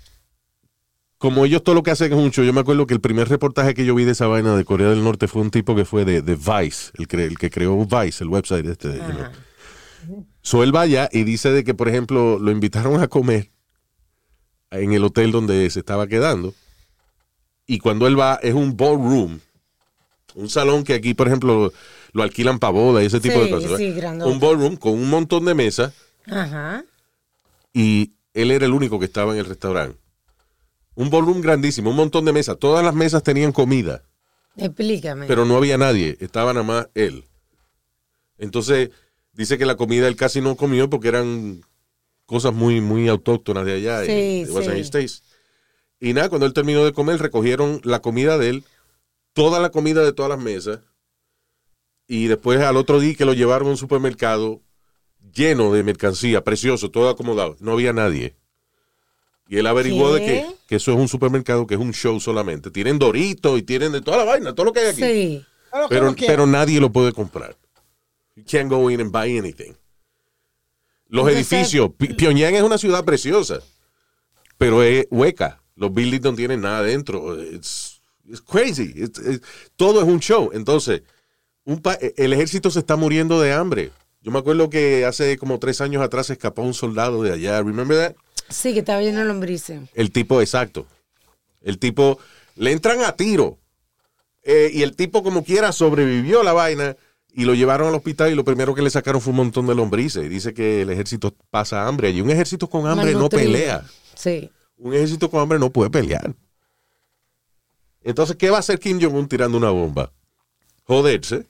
como 1.20 1.44
ellos 1.44 1.62
todo 1.62 1.74
lo 1.74 1.82
que 1.82 1.90
hacen 1.90 2.10
es 2.12 2.18
un 2.18 2.30
show, 2.30 2.42
yo 2.46 2.52
me 2.54 2.60
acuerdo 2.62 2.86
que 2.86 2.94
el 2.94 3.00
primer 3.02 3.28
reportaje 3.28 3.74
que 3.74 3.84
yo 3.84 3.94
vi 3.94 4.04
de 4.04 4.12
esa 4.12 4.26
vaina 4.26 4.56
de 4.56 4.64
Corea 4.64 4.88
del 4.88 5.04
Norte 5.04 5.28
fue 5.28 5.42
un 5.42 5.50
tipo 5.50 5.76
que 5.76 5.84
fue 5.84 6.06
de, 6.06 6.22
de 6.22 6.34
Vice, 6.34 6.92
el, 6.94 7.06
cre- 7.06 7.26
el 7.26 7.36
que 7.38 7.50
creó 7.50 7.76
Vice, 7.84 8.24
el 8.24 8.30
website 8.30 8.64
este. 8.64 8.88
know. 8.94 9.02
Ajá. 9.20 9.32
So 10.40 10.62
él 10.62 10.74
va 10.74 10.80
allá 10.80 11.10
y 11.12 11.24
dice 11.24 11.50
de 11.52 11.62
que, 11.62 11.74
por 11.74 11.90
ejemplo, 11.90 12.38
lo 12.38 12.50
invitaron 12.50 13.02
a 13.02 13.08
comer 13.08 13.50
en 14.70 14.94
el 14.94 15.04
hotel 15.04 15.30
donde 15.30 15.68
se 15.68 15.80
estaba 15.80 16.06
quedando. 16.06 16.54
Y 17.66 17.80
cuando 17.80 18.06
él 18.06 18.18
va, 18.18 18.40
es 18.42 18.54
un 18.54 18.74
ballroom. 18.74 19.40
Un 20.34 20.48
salón 20.48 20.84
que 20.84 20.94
aquí, 20.94 21.12
por 21.12 21.26
ejemplo, 21.26 21.70
lo 22.14 22.22
alquilan 22.22 22.58
para 22.58 22.72
boda 22.72 23.02
y 23.02 23.06
ese 23.06 23.20
tipo 23.20 23.34
Sí, 23.34 23.44
de 23.44 23.50
cosas. 23.50 24.26
un 24.26 24.40
ballroom 24.40 24.76
con 24.76 24.94
un 24.94 25.10
montón 25.10 25.44
de 25.44 25.52
mesas 25.54 25.92
Ajá. 26.26 26.82
y 27.74 28.12
él 28.32 28.52
era 28.52 28.64
el 28.64 28.72
único 28.72 28.98
que 28.98 29.04
estaba 29.04 29.34
en 29.34 29.40
el 29.40 29.44
restaurante. 29.44 29.98
Un 30.94 31.10
ballroom 31.10 31.40
grandísimo, 31.40 31.90
un 31.90 31.96
montón 31.96 32.24
de 32.24 32.32
mesas. 32.32 32.58
Todas 32.58 32.84
las 32.84 32.94
mesas 32.94 33.22
tenían 33.22 33.52
comida, 33.52 34.04
Explícame. 34.56 35.26
pero 35.26 35.44
no 35.44 35.56
había 35.56 35.78
nadie. 35.78 36.16
Estaba 36.20 36.52
nada 36.52 36.64
más 36.64 36.88
él. 36.94 37.24
Entonces, 38.38 38.90
dice 39.32 39.58
que 39.58 39.66
la 39.66 39.76
comida 39.76 40.08
él 40.08 40.16
casi 40.16 40.40
no 40.40 40.56
comió 40.56 40.90
porque 40.90 41.08
eran 41.08 41.62
cosas 42.26 42.52
muy, 42.54 42.80
muy 42.80 43.08
autóctonas 43.08 43.64
de 43.64 43.74
allá. 43.74 44.04
Sí, 44.04 44.12
y 44.12 44.44
de 44.44 45.08
sí. 45.08 45.22
Y 46.00 46.14
nada, 46.14 46.28
cuando 46.28 46.46
él 46.46 46.54
terminó 46.54 46.84
de 46.84 46.92
comer, 46.92 47.20
recogieron 47.20 47.80
la 47.84 48.00
comida 48.00 48.38
de 48.38 48.48
él, 48.48 48.64
toda 49.34 49.60
la 49.60 49.70
comida 49.70 50.02
de 50.02 50.12
todas 50.12 50.30
las 50.30 50.38
mesas. 50.38 50.80
Y 52.08 52.26
después 52.26 52.60
al 52.60 52.76
otro 52.76 52.98
día 52.98 53.14
que 53.14 53.24
lo 53.24 53.34
llevaron 53.34 53.68
a 53.68 53.70
un 53.72 53.76
supermercado 53.76 54.62
lleno 55.32 55.72
de 55.72 55.82
mercancía, 55.84 56.42
precioso, 56.42 56.90
todo 56.90 57.08
acomodado. 57.10 57.56
No 57.60 57.72
había 57.72 57.92
nadie. 57.92 58.34
Y 59.52 59.58
él 59.58 59.66
averiguó 59.66 60.14
de 60.14 60.20
¿Qué? 60.20 60.26
que, 60.26 60.46
que 60.68 60.76
eso 60.76 60.92
es 60.92 60.96
un 60.96 61.08
supermercado 61.08 61.66
que 61.66 61.74
es 61.74 61.80
un 61.80 61.92
show 61.92 62.20
solamente. 62.20 62.70
Tienen 62.70 63.00
Doritos 63.00 63.58
y 63.58 63.62
tienen 63.62 63.90
de 63.90 64.00
toda 64.00 64.18
la 64.18 64.24
vaina, 64.24 64.54
todo 64.54 64.66
lo 64.66 64.72
que 64.72 64.78
hay 64.78 64.86
aquí. 64.86 65.02
Sí. 65.02 65.44
Pero, 65.88 66.14
pero 66.16 66.46
nadie 66.46 66.80
lo 66.80 66.92
puede 66.92 67.12
comprar. 67.12 67.56
You 68.36 68.44
can't 68.48 68.70
go 68.70 68.88
in 68.92 69.00
and 69.00 69.10
buy 69.10 69.36
anything. 69.36 69.72
Los 71.08 71.28
edificios. 71.28 71.90
Pi- 71.98 72.14
Pyongyang 72.14 72.54
es 72.54 72.62
una 72.62 72.78
ciudad 72.78 73.04
preciosa, 73.04 73.58
pero 74.56 74.84
es 74.84 75.08
hueca. 75.10 75.60
Los 75.74 75.92
buildings 75.92 76.22
no 76.22 76.34
tienen 76.36 76.60
nada 76.60 76.82
dentro. 76.84 77.40
It's, 77.42 78.00
it's 78.28 78.40
crazy. 78.40 78.92
It's- 78.94 79.18
it's- 79.18 79.40
todo 79.74 80.00
es 80.00 80.06
un 80.06 80.20
show. 80.20 80.50
Entonces, 80.52 81.02
un 81.64 81.80
pa- 81.82 81.98
el 82.16 82.32
ejército 82.32 82.70
se 82.70 82.78
está 82.78 82.94
muriendo 82.94 83.40
de 83.40 83.52
hambre. 83.52 83.90
Yo 84.22 84.30
me 84.30 84.38
acuerdo 84.38 84.70
que 84.70 85.04
hace 85.06 85.38
como 85.38 85.58
tres 85.58 85.80
años 85.80 86.02
atrás 86.02 86.26
se 86.26 86.34
escapó 86.34 86.62
un 86.62 86.74
soldado 86.74 87.22
de 87.24 87.32
allá. 87.32 87.60
Remember 87.62 87.96
that? 87.96 88.16
Sí, 88.50 88.72
que 88.72 88.80
estaba 88.80 89.00
lleno 89.00 89.20
de 89.20 89.24
lombrices. 89.24 89.80
El 89.94 90.10
tipo, 90.10 90.40
exacto. 90.40 90.86
El 91.62 91.78
tipo, 91.78 92.18
le 92.56 92.72
entran 92.72 93.02
a 93.02 93.16
tiro. 93.16 93.58
Eh, 94.42 94.70
y 94.72 94.82
el 94.82 94.96
tipo, 94.96 95.22
como 95.22 95.44
quiera, 95.44 95.72
sobrevivió 95.72 96.40
a 96.40 96.44
la 96.44 96.52
vaina 96.52 96.96
y 97.32 97.44
lo 97.44 97.54
llevaron 97.54 97.88
al 97.88 97.94
hospital 97.94 98.32
y 98.32 98.34
lo 98.34 98.44
primero 98.44 98.74
que 98.74 98.82
le 98.82 98.90
sacaron 98.90 99.20
fue 99.20 99.30
un 99.30 99.36
montón 99.36 99.66
de 99.66 99.74
lombrices. 99.74 100.24
Y 100.24 100.28
dice 100.28 100.52
que 100.52 100.82
el 100.82 100.90
ejército 100.90 101.34
pasa 101.50 101.86
hambre. 101.86 102.10
Y 102.10 102.20
un 102.20 102.30
ejército 102.30 102.68
con 102.68 102.86
hambre 102.86 103.14
no 103.14 103.28
pelea. 103.28 103.84
Sí. 104.14 104.50
Un 104.76 104.94
ejército 104.94 105.30
con 105.30 105.40
hambre 105.40 105.58
no 105.58 105.70
puede 105.70 105.90
pelear. 105.90 106.34
Entonces, 108.02 108.36
¿qué 108.36 108.50
va 108.50 108.56
a 108.56 108.60
hacer 108.60 108.78
Kim 108.80 109.00
Jong-un 109.00 109.28
tirando 109.28 109.58
una 109.58 109.70
bomba? 109.70 110.10
Joderse. 110.84 111.46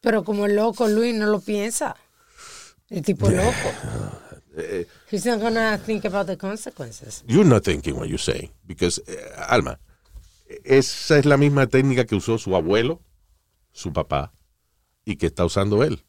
Pero 0.00 0.24
como 0.24 0.46
el 0.46 0.56
loco 0.56 0.88
Luis 0.88 1.14
no 1.14 1.26
lo 1.26 1.40
piensa. 1.40 1.96
El 2.90 3.02
tipo 3.02 3.30
loco. 3.30 3.72
Eh, 4.58 4.86
He's 5.10 5.24
not 5.24 5.40
gonna 5.40 5.78
think 5.78 6.04
about 6.04 6.26
the 6.26 6.36
consequences. 6.36 7.22
You're 7.26 7.48
not 7.48 7.62
thinking 7.64 7.96
what 7.96 8.08
you 8.08 8.18
say. 8.18 8.50
Because, 8.66 9.00
eh, 9.06 9.16
Alma, 9.48 9.78
esa 10.64 11.18
es 11.18 11.24
la 11.24 11.36
misma 11.36 11.66
técnica 11.66 12.04
que 12.04 12.16
usó 12.16 12.38
su 12.38 12.54
abuelo, 12.56 13.00
su 13.72 13.92
papá, 13.92 14.32
y 15.04 15.16
que 15.16 15.26
está 15.26 15.44
usando 15.44 15.82
él. 15.84 16.04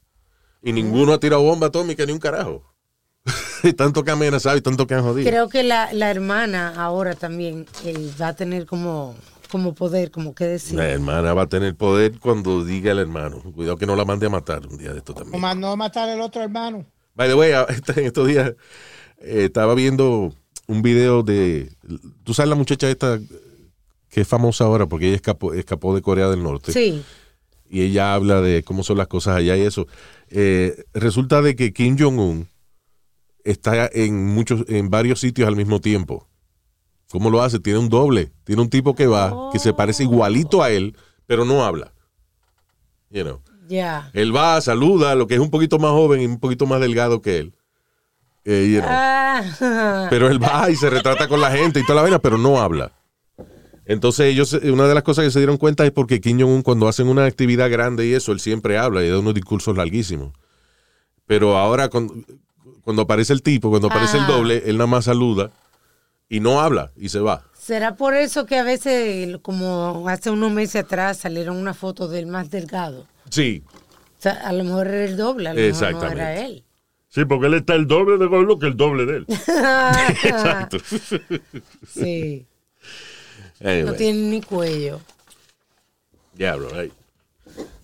Y 0.61 0.73
ninguno 0.73 1.13
ha 1.13 1.19
tirado 1.19 1.43
bomba 1.43 1.67
atómica 1.67 2.05
ni 2.05 2.11
un 2.11 2.19
carajo. 2.19 2.65
y 3.63 3.73
tanto 3.73 4.03
que 4.03 4.11
han 4.11 4.17
amenazado 4.17 4.57
y 4.57 4.61
tanto 4.61 4.87
que 4.87 4.95
han 4.95 5.03
jodido. 5.03 5.29
Creo 5.29 5.49
que 5.49 5.63
la, 5.63 5.93
la 5.93 6.09
hermana 6.09 6.73
ahora 6.75 7.13
también 7.15 7.67
eh, 7.85 8.11
va 8.19 8.29
a 8.29 8.35
tener 8.35 8.65
como, 8.65 9.15
como 9.51 9.73
poder, 9.75 10.11
como 10.11 10.33
que 10.33 10.45
decir. 10.45 10.77
La 10.77 10.89
hermana 10.89 11.33
va 11.33 11.43
a 11.43 11.47
tener 11.47 11.75
poder 11.75 12.19
cuando 12.19 12.65
diga 12.65 12.91
el 12.91 12.99
hermano. 12.99 13.41
Cuidado 13.53 13.77
que 13.77 13.85
no 13.85 13.95
la 13.95 14.05
mande 14.05 14.25
a 14.25 14.29
matar 14.29 14.65
un 14.65 14.77
día 14.77 14.91
de 14.91 14.99
esto 14.99 15.13
también. 15.13 15.33
Nomás 15.33 15.55
no 15.57 15.75
matar 15.77 16.09
al 16.09 16.21
otro 16.21 16.41
hermano. 16.41 16.85
By 17.19 17.27
the 17.27 17.35
way, 17.35 17.51
en 17.97 18.05
estos 18.05 18.27
días 18.29 18.53
eh, 19.19 19.43
estaba 19.43 19.75
viendo 19.75 20.33
un 20.67 20.81
video 20.81 21.21
de. 21.21 21.69
Tú 22.23 22.33
sabes 22.33 22.49
la 22.49 22.55
muchacha 22.55 22.89
esta 22.89 23.19
que 24.07 24.21
es 24.21 24.27
famosa 24.27 24.63
ahora 24.63 24.85
porque 24.85 25.07
ella 25.07 25.17
escapó, 25.17 25.53
escapó 25.53 25.93
de 25.93 26.01
Corea 26.01 26.29
del 26.29 26.41
Norte. 26.41 26.71
Sí. 26.71 27.03
y 27.69 27.81
ella 27.81 28.13
habla 28.13 28.39
de 28.39 28.63
cómo 28.63 28.83
son 28.83 28.97
las 28.97 29.07
cosas 29.07 29.35
allá 29.35 29.57
y 29.57 29.63
eso. 29.63 29.85
Eh, 30.29 30.85
resulta 30.93 31.41
de 31.41 31.57
que 31.57 31.73
Kim 31.73 31.97
Jong-un 31.99 32.47
está 33.43 33.89
en 33.91 34.27
muchos, 34.27 34.63
en 34.69 34.89
varios 34.89 35.19
sitios 35.19 35.49
al 35.49 35.57
mismo 35.57 35.81
tiempo. 35.81 36.25
¿Cómo 37.09 37.29
lo 37.29 37.41
hace? 37.41 37.59
Tiene 37.59 37.79
un 37.79 37.89
doble. 37.89 38.31
Tiene 38.45 38.61
un 38.61 38.69
tipo 38.69 38.95
que 38.95 39.07
va, 39.07 39.49
que 39.51 39.59
se 39.59 39.73
parece 39.73 40.03
igualito 40.03 40.63
a 40.63 40.71
él, 40.71 40.95
pero 41.25 41.43
no 41.43 41.65
habla. 41.65 41.91
You 43.09 43.23
know. 43.23 43.41
Ya. 43.69 44.09
Él 44.13 44.35
va, 44.35 44.59
saluda, 44.61 45.15
lo 45.15 45.27
que 45.27 45.35
es 45.35 45.39
un 45.39 45.51
poquito 45.51 45.77
más 45.77 45.91
joven 45.91 46.21
y 46.21 46.25
un 46.25 46.39
poquito 46.39 46.65
más 46.65 46.81
delgado 46.81 47.21
que 47.21 47.37
él. 47.37 47.53
Eh, 48.43 48.71
you 48.73 48.79
know. 48.79 48.89
Ah, 48.91 50.07
Pero 50.09 50.27
él 50.27 50.41
va 50.41 50.69
y 50.71 50.75
se 50.75 50.89
retrata 50.89 51.27
con 51.27 51.39
la 51.39 51.51
gente 51.51 51.79
y 51.79 51.83
toda 51.83 51.97
la 51.97 52.01
vaina, 52.01 52.19
pero 52.19 52.37
no 52.37 52.59
habla. 52.59 52.91
Entonces 53.85 54.27
ellos, 54.27 54.53
una 54.53 54.87
de 54.87 54.93
las 54.95 55.03
cosas 55.03 55.25
que 55.25 55.31
se 55.31 55.39
dieron 55.39 55.57
cuenta 55.57 55.85
es 55.85 55.91
porque 55.91 56.19
Kim 56.19 56.39
Jong-un 56.39 56.63
cuando 56.63 56.87
hacen 56.87 57.07
una 57.07 57.25
actividad 57.25 57.69
grande 57.69 58.07
y 58.07 58.13
eso, 58.13 58.31
él 58.31 58.39
siempre 58.39 58.77
habla 58.77 59.03
y 59.03 59.09
da 59.09 59.19
unos 59.19 59.33
discursos 59.33 59.77
larguísimos. 59.77 60.33
Pero 61.25 61.57
ahora 61.57 61.89
cuando, 61.89 62.15
cuando 62.83 63.03
aparece 63.03 63.33
el 63.33 63.43
tipo, 63.43 63.69
cuando 63.69 63.87
aparece 63.87 64.17
el 64.17 64.25
doble, 64.25 64.63
él 64.65 64.77
nada 64.77 64.87
más 64.87 65.05
saluda 65.05 65.51
y 66.27 66.39
no 66.39 66.59
habla 66.59 66.91
y 66.97 67.09
se 67.09 67.19
va. 67.19 67.43
¿Será 67.57 67.95
por 67.95 68.15
eso 68.15 68.45
que 68.45 68.57
a 68.57 68.63
veces, 68.63 69.37
como 69.43 70.07
hace 70.07 70.31
unos 70.31 70.51
meses 70.51 70.83
atrás, 70.83 71.17
salieron 71.17 71.57
una 71.57 71.73
foto 71.73 72.07
del 72.07 72.25
más 72.25 72.49
delgado? 72.49 73.05
Sí, 73.29 73.63
O 73.67 74.21
sea, 74.21 74.33
a 74.33 74.51
lo 74.53 74.63
mejor 74.63 74.87
era 74.87 75.05
el 75.05 75.17
doble, 75.17 75.49
a 75.49 75.53
lo 75.53 75.61
mejor 75.61 76.11
era 76.13 76.45
él. 76.45 76.63
Sí, 77.09 77.25
porque 77.25 77.47
él 77.47 77.55
está 77.55 77.73
el 77.73 77.87
doble 77.87 78.17
de 78.17 78.27
gordo 78.27 78.59
que 78.59 78.67
el 78.67 78.77
doble 78.77 79.05
de 79.05 79.17
él. 79.17 79.25
exacto. 80.23 80.77
Sí. 81.87 82.45
No 83.59 83.93
tiene 83.93 84.19
ni 84.29 84.41
cuello. 84.41 85.01
yeah, 86.37 86.55
bro, 86.55 86.69
hey. 86.73 86.91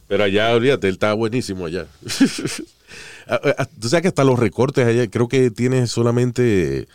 Pero 0.07 0.23
allá, 0.23 0.53
olvídate, 0.53 0.87
él 0.87 0.93
está 0.93 1.13
buenísimo 1.13 1.65
allá. 1.65 1.87
Ah, 3.27 3.39
ah, 3.57 3.65
Tú 3.81 3.89
sabes 3.89 4.03
que 4.03 4.07
hasta 4.09 4.23
los 4.23 4.37
recortes 4.37 4.85
allá, 4.85 5.09
creo 5.09 5.27
que 5.27 5.49
tiene 5.49 5.87
solamente 5.87 6.87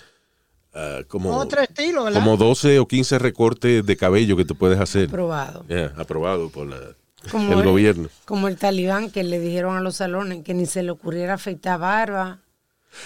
ah, 0.72 1.00
como... 1.08 1.36
Otro 1.36 1.60
estilo, 1.60 2.04
¿verdad? 2.04 2.20
como 2.22 2.36
12 2.36 2.78
o 2.78 2.86
15 2.86 3.18
recortes 3.18 3.84
de 3.84 3.96
cabello 3.96 4.36
que 4.36 4.44
tú 4.44 4.54
puedes 4.54 4.78
hacer. 4.78 5.08
Probado. 5.08 5.64
Yeah, 5.66 5.92
aprobado 5.96 6.48
por 6.48 6.68
la- 6.68 6.94
Como 7.30 7.58
el 7.58 7.64
gobierno. 7.64 8.08
Como 8.24 8.48
el 8.48 8.56
talibán 8.56 9.10
que 9.10 9.22
le 9.24 9.38
dijeron 9.40 9.76
a 9.76 9.80
los 9.80 9.96
salones 9.96 10.42
que 10.44 10.54
ni 10.54 10.66
se 10.66 10.82
le 10.82 10.90
ocurriera 10.90 11.34
afeitar 11.34 11.78
barba. 11.78 12.40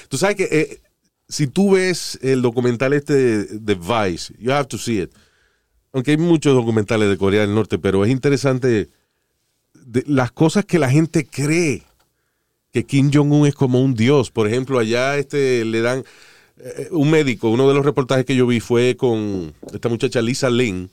Tú 0.09 0.17
sabes 0.17 0.37
que 0.37 0.45
eh, 0.51 0.81
si 1.29 1.47
tú 1.47 1.73
ves 1.73 2.19
el 2.23 2.43
documental 2.43 2.93
este 2.93 3.15
de, 3.15 3.45
de 3.59 3.75
Vice, 3.75 4.35
you 4.39 4.53
have 4.53 4.67
to 4.67 4.79
see 4.79 5.01
it. 5.01 5.11
Aunque 5.93 6.13
hay 6.13 6.17
muchos 6.17 6.55
documentales 6.55 7.09
de 7.09 7.17
Corea 7.19 7.43
del 7.43 7.55
Norte, 7.55 7.79
pero 7.79 8.05
es 8.05 8.11
interesante 8.11 8.89
de- 9.75 10.05
las 10.07 10.33
cosas 10.33 10.65
que 10.65 10.79
la 10.79 10.91
gente 10.91 11.27
cree 11.27 11.83
que 12.73 12.85
Kim 12.85 13.11
Jong-un 13.13 13.47
es 13.47 13.55
como 13.55 13.81
un 13.81 13.95
dios. 13.95 14.31
Por 14.31 14.47
ejemplo, 14.49 14.79
allá 14.79 15.17
este 15.17 15.65
le 15.65 15.81
dan 15.81 16.05
eh, 16.57 16.89
un 16.91 17.11
médico, 17.11 17.51
uno 17.51 17.69
de 17.69 17.75
los 17.75 17.85
reportajes 17.85 18.25
que 18.25 18.35
yo 18.37 18.47
vi 18.47 18.61
fue 18.61 18.97
con 18.97 19.53
esta 19.73 19.89
muchacha 19.89 20.21
Lisa 20.23 20.51
Lin, 20.51 20.91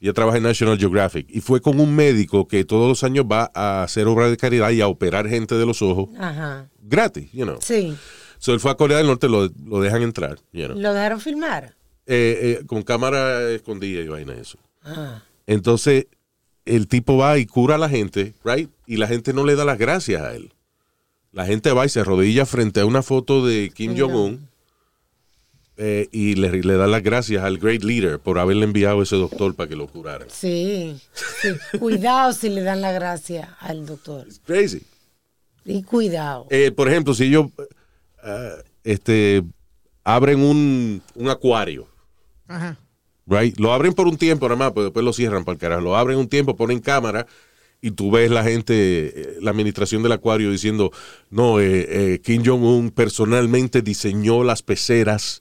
ella 0.00 0.12
trabaja 0.12 0.36
en 0.38 0.44
National 0.44 0.78
Geographic, 0.78 1.26
y 1.28 1.40
fue 1.40 1.60
con 1.60 1.80
un 1.80 1.94
médico 1.94 2.46
que 2.46 2.64
todos 2.64 2.88
los 2.88 3.02
años 3.04 3.24
va 3.30 3.50
a 3.54 3.82
hacer 3.82 4.06
obra 4.06 4.30
de 4.30 4.36
caridad 4.36 4.70
y 4.70 4.80
a 4.80 4.88
operar 4.88 5.28
gente 5.28 5.56
de 5.56 5.66
los 5.66 5.82
ojos 5.82 6.10
Ajá. 6.18 6.68
gratis, 6.80 7.30
you 7.32 7.44
know. 7.44 7.58
Sí. 7.60 7.96
So, 8.38 8.52
él 8.52 8.60
fue 8.60 8.70
a 8.70 8.76
Corea 8.76 8.98
del 8.98 9.08
Norte, 9.08 9.28
lo, 9.28 9.50
lo 9.64 9.80
dejan 9.80 10.02
entrar, 10.02 10.38
you 10.52 10.66
know. 10.66 10.78
¿Lo 10.78 10.94
dejaron 10.94 11.20
filmar? 11.20 11.74
Eh, 12.06 12.58
eh, 12.60 12.66
con 12.66 12.82
cámara 12.82 13.50
escondida 13.50 14.00
y 14.00 14.08
vaina 14.08 14.34
eso. 14.34 14.58
Ah. 14.82 15.22
Entonces, 15.46 16.06
el 16.64 16.86
tipo 16.86 17.16
va 17.16 17.38
y 17.38 17.46
cura 17.46 17.74
a 17.74 17.78
la 17.78 17.88
gente, 17.88 18.34
right? 18.44 18.70
Y 18.86 18.96
la 18.96 19.08
gente 19.08 19.32
no 19.32 19.44
le 19.44 19.56
da 19.56 19.64
las 19.64 19.78
gracias 19.78 20.22
a 20.22 20.34
él. 20.34 20.54
La 21.32 21.44
gente 21.44 21.72
va 21.72 21.84
y 21.84 21.88
se 21.88 22.00
arrodilla 22.00 22.46
frente 22.46 22.80
a 22.80 22.86
una 22.86 23.02
foto 23.02 23.44
de 23.44 23.70
Kim. 23.74 23.98
Jong-un 23.98 24.48
eh, 25.78 26.08
y 26.10 26.34
le, 26.34 26.50
le 26.62 26.74
da 26.74 26.86
las 26.86 27.02
gracias 27.02 27.44
al 27.44 27.58
great 27.58 27.82
leader 27.84 28.18
por 28.18 28.38
haberle 28.38 28.64
enviado 28.64 29.00
a 29.00 29.02
ese 29.04 29.16
doctor 29.16 29.54
para 29.54 29.68
que 29.68 29.76
lo 29.76 29.86
curara. 29.86 30.26
Sí. 30.28 31.00
sí. 31.14 31.78
cuidado 31.78 32.32
si 32.32 32.48
le 32.50 32.62
dan 32.62 32.80
la 32.80 32.92
gracia 32.92 33.56
al 33.60 33.86
doctor. 33.86 34.26
Crazy. 34.44 34.82
Y 35.64 35.82
cuidado. 35.84 36.46
Eh, 36.50 36.72
por 36.72 36.88
ejemplo, 36.88 37.14
si 37.14 37.24
ellos 37.24 37.46
eh, 38.24 38.62
este, 38.84 39.44
abren 40.02 40.40
un, 40.40 41.00
un 41.14 41.28
acuario, 41.28 41.86
Ajá. 42.48 42.76
right? 43.26 43.56
Lo 43.58 43.72
abren 43.72 43.92
por 43.92 44.08
un 44.08 44.16
tiempo 44.16 44.46
nada 44.48 44.58
más, 44.58 44.72
pero 44.72 44.84
después 44.84 45.04
lo 45.04 45.12
cierran 45.12 45.44
para 45.44 45.54
el 45.54 45.58
carajo. 45.60 45.80
Lo 45.82 45.96
abren 45.96 46.18
un 46.18 46.28
tiempo, 46.28 46.56
ponen 46.56 46.80
cámara 46.80 47.26
y 47.80 47.92
tú 47.92 48.10
ves 48.10 48.30
la 48.30 48.42
gente, 48.42 48.74
eh, 48.74 49.38
la 49.40 49.50
administración 49.52 50.02
del 50.02 50.12
acuario 50.12 50.50
diciendo, 50.50 50.90
no, 51.30 51.60
eh, 51.60 52.14
eh, 52.14 52.20
Kim 52.20 52.42
Jong-un 52.44 52.90
personalmente 52.90 53.82
diseñó 53.82 54.42
las 54.42 54.62
peceras 54.62 55.40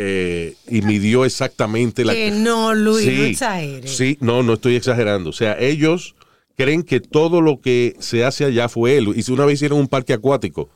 eh, 0.00 0.54
y 0.68 0.80
midió 0.82 1.24
exactamente 1.24 2.04
la... 2.04 2.12
Que 2.14 2.30
no, 2.30 2.72
Luis, 2.72 3.04
no 3.04 3.24
exagere. 3.24 3.88
Sí, 3.88 4.16
no, 4.20 4.44
no 4.44 4.54
estoy 4.54 4.76
exagerando. 4.76 5.30
O 5.30 5.32
sea, 5.32 5.58
ellos 5.58 6.14
creen 6.56 6.84
que 6.84 7.00
todo 7.00 7.40
lo 7.40 7.60
que 7.60 7.96
se 7.98 8.24
hace 8.24 8.44
allá 8.44 8.68
fue 8.68 8.96
él. 8.96 9.08
Y 9.16 9.24
si 9.24 9.32
una 9.32 9.44
vez 9.44 9.54
hicieron 9.54 9.80
un 9.80 9.88
parque 9.88 10.12
acuático, 10.12 10.70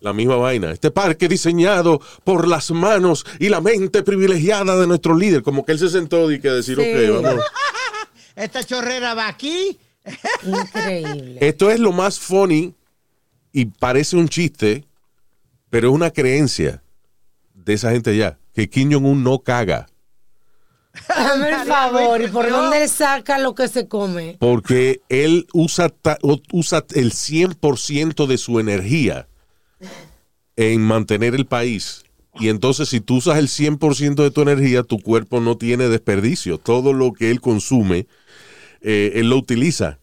la 0.00 0.12
misma 0.12 0.36
vaina. 0.36 0.70
Este 0.70 0.90
parque 0.90 1.28
diseñado 1.28 2.02
por 2.24 2.46
las 2.46 2.70
manos 2.70 3.24
y 3.38 3.48
la 3.48 3.62
mente 3.62 4.02
privilegiada 4.02 4.78
de 4.78 4.86
nuestro 4.86 5.16
líder. 5.16 5.42
Como 5.42 5.64
que 5.64 5.72
él 5.72 5.78
se 5.78 5.88
sentó 5.88 6.30
y 6.30 6.38
que 6.38 6.50
decir, 6.50 6.76
Sí. 6.76 6.82
ok, 6.82 7.22
vamos. 7.22 7.42
Esta 8.36 8.62
chorrera 8.64 9.14
va 9.14 9.28
aquí. 9.28 9.78
Increíble. 10.44 11.38
Esto 11.40 11.70
es 11.70 11.80
lo 11.80 11.92
más 11.92 12.18
funny 12.20 12.74
y 13.50 13.64
parece 13.64 14.16
un 14.16 14.28
chiste, 14.28 14.84
pero 15.70 15.88
es 15.88 15.94
una 15.94 16.10
creencia 16.10 16.82
de 17.54 17.72
esa 17.72 17.90
gente 17.92 18.10
allá. 18.10 18.38
Que 18.58 18.68
Kim 18.68 18.90
Jong-un 18.92 19.22
no 19.22 19.38
caga. 19.38 19.86
Dame 21.08 21.48
el 21.50 21.58
favor, 21.64 22.20
¿y 22.20 22.26
por 22.26 22.50
dónde 22.50 22.88
saca 22.88 23.38
lo 23.38 23.54
que 23.54 23.68
se 23.68 23.86
come? 23.86 24.36
Porque 24.40 25.00
él 25.08 25.46
usa, 25.52 25.94
usa 26.50 26.84
el 26.96 27.12
100% 27.12 28.26
de 28.26 28.36
su 28.36 28.58
energía 28.58 29.28
en 30.56 30.80
mantener 30.80 31.36
el 31.36 31.46
país 31.46 32.02
Y 32.40 32.48
entonces 32.48 32.88
si 32.88 33.00
tú 33.00 33.18
usas 33.18 33.38
el 33.38 33.46
100% 33.46 34.24
de 34.24 34.32
tu 34.32 34.42
energía, 34.42 34.82
tu 34.82 34.98
cuerpo 34.98 35.38
no 35.38 35.56
tiene 35.56 35.88
desperdicio. 35.88 36.58
Todo 36.58 36.92
lo 36.92 37.12
que 37.12 37.30
él 37.30 37.40
consume, 37.40 38.08
eh, 38.80 39.12
él 39.14 39.30
lo 39.30 39.36
utiliza. 39.36 40.00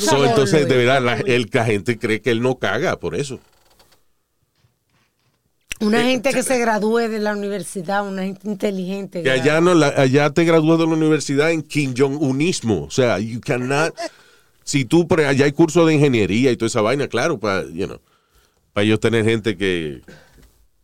So, 0.00 0.24
entonces, 0.30 0.68
de 0.68 0.76
verdad, 0.78 1.00
la, 1.00 1.12
el- 1.18 1.48
la 1.52 1.64
gente 1.64 1.96
cree 1.96 2.20
que 2.20 2.32
él 2.32 2.42
no 2.42 2.56
caga 2.56 2.98
por 2.98 3.14
eso. 3.14 3.38
Una 5.80 6.02
gente 6.02 6.32
que 6.32 6.42
se 6.42 6.58
gradúe 6.58 7.08
de 7.08 7.18
la 7.20 7.32
universidad, 7.32 8.06
una 8.06 8.22
gente 8.24 8.48
inteligente. 8.48 9.22
Que 9.22 9.30
allá, 9.30 9.60
no, 9.60 9.74
la- 9.74 9.88
allá 9.96 10.30
te 10.30 10.44
graduas 10.44 10.78
de 10.78 10.86
la 10.86 10.92
universidad 10.92 11.50
en 11.52 11.62
Kim 11.62 11.94
Jong-unismo. 11.96 12.84
O 12.84 12.90
sea, 12.90 13.18
you 13.18 13.40
cannot... 13.40 13.94
Si 14.64 14.84
tú, 14.84 15.08
por 15.08 15.22
allá 15.22 15.46
hay 15.46 15.52
cursos 15.52 15.86
de 15.86 15.94
ingeniería 15.94 16.50
y 16.52 16.56
toda 16.58 16.66
esa 16.66 16.82
vaina, 16.82 17.08
claro, 17.08 17.38
para, 17.40 17.62
you 17.70 17.86
know, 17.86 18.00
para 18.74 18.84
ellos 18.84 19.00
tener 19.00 19.24
gente 19.24 19.56
que, 19.56 20.02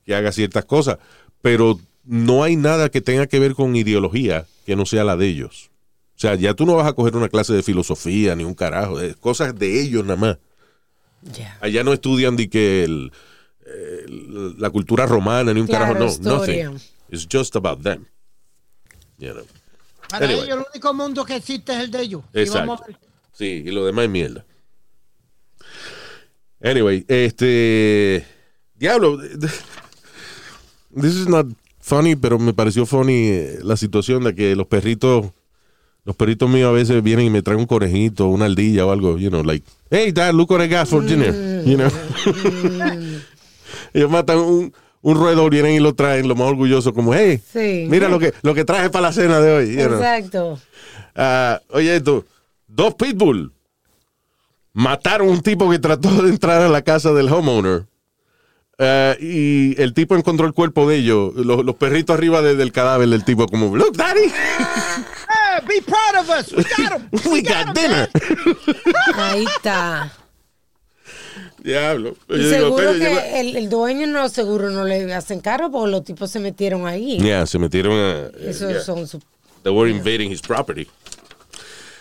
que 0.06 0.14
haga 0.14 0.32
ciertas 0.32 0.64
cosas. 0.64 0.96
Pero 1.42 1.78
no 2.02 2.42
hay 2.42 2.56
nada 2.56 2.88
que 2.88 3.02
tenga 3.02 3.26
que 3.26 3.38
ver 3.38 3.52
con 3.52 3.76
ideología 3.76 4.46
que 4.64 4.74
no 4.74 4.86
sea 4.86 5.04
la 5.04 5.18
de 5.18 5.26
ellos. 5.26 5.70
O 6.16 6.18
sea, 6.18 6.34
ya 6.34 6.54
tú 6.54 6.64
no 6.64 6.76
vas 6.76 6.86
a 6.86 6.94
coger 6.94 7.14
una 7.14 7.28
clase 7.28 7.52
de 7.52 7.62
filosofía 7.62 8.34
ni 8.34 8.44
un 8.44 8.54
carajo, 8.54 9.00
es 9.00 9.16
cosas 9.16 9.54
de 9.54 9.82
ellos 9.82 10.02
nada 10.02 10.16
más. 10.16 10.38
Allá 11.60 11.84
no 11.84 11.92
estudian 11.92 12.36
de 12.36 12.48
que 12.48 12.84
el, 12.84 13.12
la 14.58 14.70
cultura 14.70 15.06
romana 15.06 15.52
ni 15.54 15.60
un 15.60 15.66
Claro, 15.66 15.84
carajo, 15.94 16.00
no, 16.04 16.10
historia. 16.10 16.70
nothing. 16.70 16.88
It's 17.10 17.26
just 17.30 17.56
about 17.56 17.82
them. 17.82 18.06
You 19.18 19.32
know. 19.32 19.44
Para 20.08 20.26
Anyway. 20.26 20.44
ellos 20.44 20.58
el 20.58 20.64
único 20.72 20.94
mundo 20.94 21.24
que 21.24 21.36
existe 21.36 21.72
es 21.72 21.78
el 21.80 21.90
de 21.90 22.02
ellos. 22.02 22.22
Y 22.34 22.40
Exacto. 22.40 22.84
ver. 22.86 22.96
Sí, 23.32 23.62
y 23.66 23.70
lo 23.70 23.84
demás 23.86 24.04
es 24.04 24.10
mierda. 24.10 24.44
Anyway, 26.62 27.04
este. 27.08 28.26
Diablo. 28.74 29.18
This 30.94 31.14
is 31.14 31.26
not 31.28 31.46
funny, 31.80 32.14
pero 32.16 32.38
me 32.38 32.52
pareció 32.54 32.86
funny 32.86 33.28
eh, 33.28 33.58
la 33.62 33.76
situación 33.76 34.24
de 34.24 34.34
que 34.34 34.54
los 34.56 34.66
perritos. 34.66 35.26
Los 36.06 36.14
perritos 36.16 36.50
míos 36.50 36.68
a 36.68 36.72
veces 36.72 37.02
vienen 37.02 37.24
y 37.26 37.30
me 37.30 37.40
traen 37.40 37.60
un 37.60 37.66
conejito, 37.66 38.26
una 38.26 38.44
aldilla 38.44 38.84
o 38.84 38.92
algo, 38.92 39.16
you 39.16 39.30
know, 39.30 39.42
like, 39.42 39.64
hey, 39.90 40.12
dad, 40.12 40.34
look 40.34 40.50
what 40.50 40.60
I 40.62 40.68
got 40.68 40.86
for 40.86 41.02
dinner, 41.02 41.32
you 41.64 41.78
know. 41.78 41.88
Ellos 43.94 44.10
matan 44.10 44.38
un, 44.38 44.74
un 45.00 45.16
roedor, 45.16 45.50
vienen 45.50 45.72
y 45.72 45.80
lo 45.80 45.94
traen, 45.94 46.28
lo 46.28 46.34
más 46.34 46.48
orgulloso, 46.48 46.92
como, 46.92 47.14
hey, 47.14 47.40
Sí. 47.52 47.86
mira 47.88 48.08
lo 48.10 48.18
que, 48.18 48.34
lo 48.42 48.54
que 48.54 48.64
traje 48.66 48.90
para 48.90 49.08
la 49.08 49.12
cena 49.12 49.40
de 49.40 49.52
hoy. 49.52 49.80
Exacto. 49.80 50.58
Ah, 51.16 51.60
oye, 51.70 51.96
esto, 51.96 52.26
dos 52.66 52.94
pitbull 52.94 53.52
mataron 54.72 55.28
a 55.28 55.30
un 55.30 55.40
tipo 55.42 55.70
que 55.70 55.78
trató 55.78 56.10
de 56.22 56.30
entrar 56.30 56.60
a 56.62 56.68
la 56.68 56.82
casa 56.82 57.12
del 57.12 57.32
homeowner. 57.32 57.86
Ah, 58.78 59.14
y 59.20 59.80
el 59.80 59.94
tipo 59.94 60.16
encontró 60.16 60.46
el 60.48 60.52
cuerpo 60.52 60.88
de 60.88 60.96
ellos, 60.96 61.32
los, 61.36 61.64
los 61.64 61.76
perritos 61.76 62.16
arriba 62.16 62.42
de- 62.42 62.56
del 62.56 62.72
cadáver 62.72 63.08
del 63.08 63.24
tipo, 63.24 63.46
como, 63.46 63.76
look, 63.76 63.96
daddy, 63.96 64.20
Eh, 65.56 65.62
be 65.68 65.80
proud 65.82 66.20
of 66.20 66.28
us. 66.30 66.52
We 66.52 66.64
got 66.76 66.92
'em. 66.92 67.08
we 67.32 67.42
got 67.42 67.74
dinner. 67.74 68.08
Ahí 69.14 69.44
está. 69.44 70.10
Diablo. 71.64 72.14
Y 72.28 72.34
Yo 72.34 72.38
digo, 72.38 72.50
seguro 72.78 72.92
que 72.92 73.40
el, 73.40 73.56
el 73.56 73.68
dueño 73.70 74.06
no, 74.06 74.28
seguro 74.28 74.70
no 74.70 74.84
le 74.84 75.12
hacen 75.14 75.40
cargo 75.40 75.70
porque 75.72 75.90
los 75.90 76.04
tipos 76.04 76.30
se 76.30 76.38
metieron 76.38 76.86
ahí. 76.86 77.18
Yeah, 77.18 77.46
se 77.46 77.58
metieron 77.58 77.94
a. 77.94 78.26
Esos 78.38 78.70
yeah. 78.70 78.80
son 78.80 79.08
su- 79.08 79.20
They 79.62 79.72
were 79.72 79.90
invading 79.90 80.30
his 80.30 80.42
property. 80.42 80.86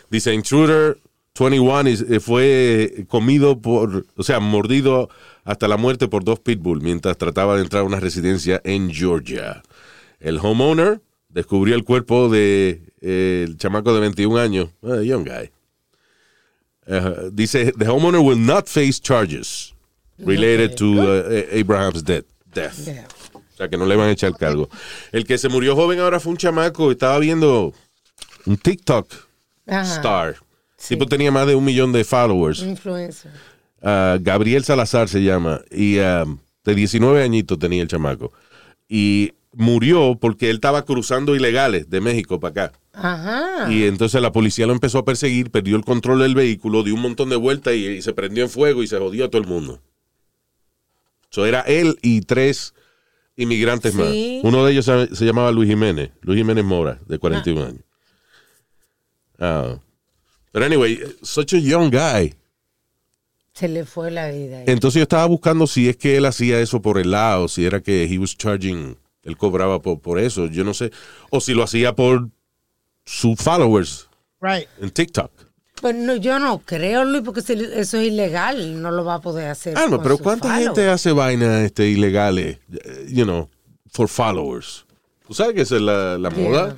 Dice, 0.10 0.34
Intruder 0.34 0.98
21 1.39 1.88
is- 1.89 2.05
eh, 2.10 2.20
fue 2.20 3.05
comido 3.08 3.60
por, 3.62 4.05
o 4.17 4.24
sea, 4.24 4.39
mordido 4.41 5.10
hasta 5.46 5.67
la 5.70 5.77
muerte 5.77 6.08
por 6.10 6.24
dos 6.25 6.39
pitbull 6.39 6.82
mientras 6.82 7.17
trataba 7.17 7.55
de 7.55 7.63
entrar 7.63 7.84
a 7.84 7.86
una 7.86 8.00
residencia 8.01 8.62
en 8.65 8.91
Georgia. 8.93 9.63
El 10.20 10.39
homeowner 10.39 11.00
descubrió 11.29 11.75
el 11.75 11.84
cuerpo 11.86 12.29
de 12.29 12.82
eh, 13.01 13.46
el 13.48 13.57
chamaco 13.57 13.94
de 13.94 14.01
21 14.01 14.38
años, 14.38 14.70
a 14.83 15.01
young 15.01 15.24
guy. 15.25 15.50
Uh, 16.87 17.29
dice, 17.33 17.72
the 17.77 17.85
homeowner 17.85 18.22
will 18.24 18.37
not 18.37 18.67
face 18.67 19.00
charges 19.00 19.74
related 20.19 20.75
to 20.77 21.01
uh, 21.01 21.46
Abraham's 21.51 22.03
death. 22.03 22.25
death. 22.53 22.87
Yeah. 22.87 23.05
O 23.33 23.55
sea, 23.55 23.69
que 23.69 23.77
no 23.77 23.85
le 23.85 23.96
van 23.96 24.09
a 24.09 24.11
echar 24.11 24.35
cargo. 24.37 24.69
El 25.11 25.25
que 25.25 25.37
se 25.37 25.48
murió 25.48 25.75
joven 25.75 26.00
ahora 26.00 26.19
fue 26.19 26.31
un 26.31 26.37
chamaco. 26.37 26.91
Estaba 26.91 27.19
viendo 27.19 27.74
un 28.46 28.57
TikTok 28.57 29.07
Ajá. 29.67 29.96
star. 29.96 30.35
El 30.79 30.87
tipo 30.87 31.05
tenía 31.05 31.31
más 31.31 31.48
de 31.48 31.55
un 31.55 31.63
millón 31.63 31.91
de 31.91 32.03
followers. 32.03 32.61
Influencer. 32.63 33.31
Ah, 33.81 34.17
Gabriel 34.19 34.63
Salazar 34.63 35.07
se 35.07 35.24
llama. 35.24 35.61
Y 35.72 36.00
ah, 36.00 36.25
de 36.63 36.75
19 36.75 37.24
añitos 37.24 37.59
tenía 37.59 37.81
el 37.81 37.87
chamaco. 37.87 38.33
Y 38.89 39.33
murió 39.53 40.17
porque 40.19 40.50
él 40.50 40.55
estaba 40.55 40.83
cruzando 40.83 41.35
ilegales 41.35 41.89
de 41.89 42.01
México 42.01 42.39
para 42.39 42.65
acá. 42.65 42.79
Ajá. 42.94 43.72
Y 43.72 43.86
entonces 43.86 44.22
la 44.22 44.32
policía 44.32 44.68
lo 44.68 44.74
empezó 44.74 45.00
a 45.00 45.06
perseguir, 45.06 45.50
perdió 45.51 45.75
el 45.75 45.84
control 45.84 46.20
del 46.20 46.36
vehículo, 46.36 46.84
dio 46.84 46.94
un 46.94 47.01
montón 47.01 47.29
de 47.29 47.36
vueltas 47.36 47.74
y, 47.74 47.88
y 47.88 48.01
se 48.01 48.14
prendió 48.14 48.44
en 48.44 48.50
fuego 48.50 48.84
y 48.84 48.88
se 48.88 48.98
jodió 49.00 49.25
a 49.25 49.29
todo 49.29 49.42
el 49.42 49.48
mundo. 49.48 49.82
So 51.29 51.46
era 51.48 51.62
él 51.62 51.98
y 52.03 52.22
tres 52.22 52.74
inmigrantes 53.36 53.94
Sí. 53.94 53.98
más. 53.98 54.10
Uno 54.44 54.64
de 54.66 54.72
ellos 54.74 54.86
se, 54.86 55.16
se 55.16 55.25
llamaba 55.25 55.51
Luis 55.51 55.68
Jiménez, 55.70 56.12
Luis 56.22 56.38
Jiménez 56.38 56.64
Mora, 56.64 57.00
de 57.08 57.18
41 57.18 57.66
años. 57.66 57.82
Ah. 59.40 59.79
Pero 60.51 60.66
anyway, 60.66 61.00
such 61.24 61.53
a 61.53 61.58
young 61.60 61.90
guy. 61.90 62.36
Se 63.53 63.68
le 63.68 63.86
fue 63.86 64.12
la 64.12 64.29
vida. 64.29 64.60
ahí. 64.60 64.64
Entonces 64.68 65.00
yo 65.00 65.03
estaba 65.03 65.25
buscando 65.25 65.66
si 65.68 65.90
es 65.90 65.98
que 65.98 66.18
él 66.18 66.25
hacía 66.25 66.60
eso 66.60 66.82
por 66.82 66.98
el 67.00 67.12
lado, 67.12 67.48
si 67.48 67.66
era 67.66 67.82
que 67.82 68.03
he 68.06 68.18
was 68.20 68.38
charging, 68.38 68.98
él 69.24 69.38
cobraba 69.38 69.82
por, 69.82 70.00
por 70.00 70.20
eso, 70.20 70.48
yo 70.48 70.64
no 70.64 70.74
sé. 70.74 70.92
O 71.32 71.40
si 71.42 71.53
lo 71.53 71.64
hacía 71.64 71.96
por 71.96 72.29
sus 73.05 73.37
followers 73.39 74.07
Right. 74.42 74.68
en 74.81 74.89
TikTok. 74.92 75.31
Pues 75.81 75.96
no, 75.96 76.16
yo 76.16 76.39
no 76.39 76.59
creo, 76.59 77.03
Luis, 77.03 77.24
porque 77.24 77.42
si 77.42 77.53
eso 77.53 77.98
es 77.98 78.07
ilegal, 78.07 78.81
no 78.81 78.92
lo 78.92 79.03
va 79.03 79.16
a 79.16 79.22
poder 79.22 79.50
hacer. 79.50 79.77
Ah, 79.77 79.87
no, 79.89 80.01
pero 80.01 80.18
¿cuánta 80.18 80.48
follow. 80.50 80.63
gente 80.75 80.87
hace 80.89 81.11
vainas 81.11 81.63
este, 81.66 81.89
ilegales, 81.89 82.59
eh, 82.72 83.05
you 83.09 83.24
know, 83.25 83.50
for 83.92 84.07
followers? 84.07 84.85
¿Tú 85.27 85.33
sabes 85.33 85.55
que 85.55 85.61
esa 85.61 85.75
es 85.75 85.81
la, 85.81 86.18
la 86.18 86.29
moda? 86.29 86.77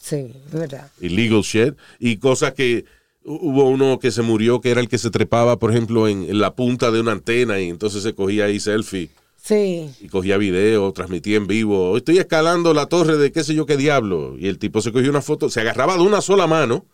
Sí, 0.00 0.32
es 0.46 0.52
verdad. 0.52 0.90
Illegal 1.00 1.42
shit. 1.42 1.74
Y 1.98 2.16
cosas 2.16 2.52
que 2.54 2.84
hu- 3.24 3.38
hubo 3.42 3.68
uno 3.68 3.98
que 3.98 4.10
se 4.10 4.22
murió 4.22 4.60
que 4.62 4.70
era 4.70 4.80
el 4.80 4.88
que 4.88 4.96
se 4.98 5.10
trepaba, 5.10 5.58
por 5.58 5.70
ejemplo, 5.70 6.08
en, 6.08 6.24
en 6.24 6.38
la 6.38 6.54
punta 6.54 6.90
de 6.90 7.00
una 7.00 7.12
antena 7.12 7.60
y 7.60 7.68
entonces 7.68 8.02
se 8.02 8.14
cogía 8.14 8.46
ahí 8.46 8.60
selfie 8.60 9.10
Sí. 9.48 9.90
y 10.00 10.08
cogía 10.08 10.36
video, 10.36 10.92
transmitía 10.92 11.38
en 11.38 11.46
vivo. 11.46 11.96
Estoy 11.96 12.18
escalando 12.18 12.74
la 12.74 12.84
torre 12.84 13.16
de 13.16 13.32
qué 13.32 13.42
sé 13.42 13.54
yo 13.54 13.64
qué 13.64 13.78
diablo. 13.78 14.36
Y 14.38 14.46
el 14.46 14.58
tipo 14.58 14.82
se 14.82 14.92
cogió 14.92 15.08
una 15.08 15.22
foto, 15.22 15.48
se 15.48 15.60
agarraba 15.62 15.94
de 15.96 16.02
una 16.02 16.20
sola 16.20 16.46
mano 16.46 16.84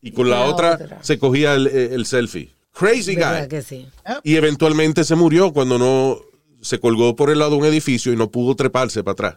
y 0.00 0.12
con 0.12 0.30
la, 0.30 0.38
la 0.40 0.46
otra, 0.46 0.74
otra. 0.74 1.02
se 1.02 1.18
cogía 1.18 1.54
el, 1.54 1.66
el 1.66 2.06
selfie. 2.06 2.54
Crazy 2.72 3.16
¿Verdad 3.16 3.40
guy. 3.40 3.48
que 3.48 3.62
sí? 3.62 3.88
Y 4.22 4.36
eventualmente 4.36 5.02
se 5.02 5.16
murió 5.16 5.52
cuando 5.52 5.78
no 5.78 6.20
se 6.60 6.78
colgó 6.78 7.16
por 7.16 7.30
el 7.30 7.40
lado 7.40 7.52
de 7.52 7.56
un 7.56 7.64
edificio 7.64 8.12
y 8.12 8.16
no 8.16 8.30
pudo 8.30 8.54
treparse 8.54 9.02
para 9.02 9.12
atrás. 9.14 9.36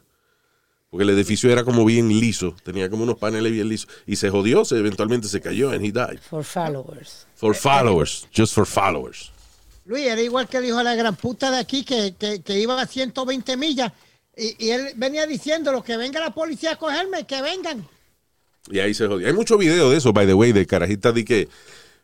Porque 0.91 1.03
el 1.03 1.09
edificio 1.09 1.51
era 1.51 1.63
como 1.63 1.85
bien 1.85 2.07
liso, 2.09 2.55
tenía 2.63 2.87
como 2.89 3.03
unos 3.03 3.17
paneles 3.17 3.51
bien 3.51 3.67
lisos. 3.69 3.89
Y 4.05 4.15
se 4.17 4.29
jodió, 4.29 4.63
se, 4.63 4.77
eventualmente 4.77 5.27
se 5.27 5.41
cayó 5.41 5.71
and 5.71 5.83
he 5.83 5.91
died. 5.91 6.19
For 6.19 6.43
followers. 6.43 7.25
For 7.35 7.55
followers, 7.55 8.27
just 8.31 8.53
for 8.53 8.65
followers. 8.65 9.31
Luis, 9.89 10.05
era 10.05 10.21
igual 10.21 10.47
que 10.47 10.57
el 10.57 10.65
hijo 10.65 10.77
de 10.77 10.83
la 10.83 10.93
gran 10.93 11.15
puta 11.15 11.49
de 11.49 11.57
aquí 11.57 11.83
que, 11.83 12.13
que, 12.13 12.41
que 12.43 12.59
iba 12.59 12.79
a 12.79 12.85
120 12.85 13.57
millas. 13.57 13.91
Y, 14.37 14.67
y 14.67 14.69
él 14.69 14.89
venía 14.95 15.25
diciéndolo, 15.25 15.83
que 15.83 15.97
venga 15.97 16.19
la 16.19 16.31
policía 16.31 16.73
a 16.73 16.75
cogerme, 16.75 17.25
que 17.25 17.41
vengan. 17.41 17.87
Y 18.69 18.77
ahí 18.79 18.93
se 18.93 19.07
jodió. 19.07 19.25
Hay 19.25 19.33
muchos 19.33 19.57
videos 19.57 19.89
de 19.91 19.97
eso, 19.97 20.13
by 20.13 20.27
the 20.27 20.35
way, 20.35 20.51
de 20.51 20.67
carajitas 20.67 21.15
de 21.15 21.25
que 21.25 21.49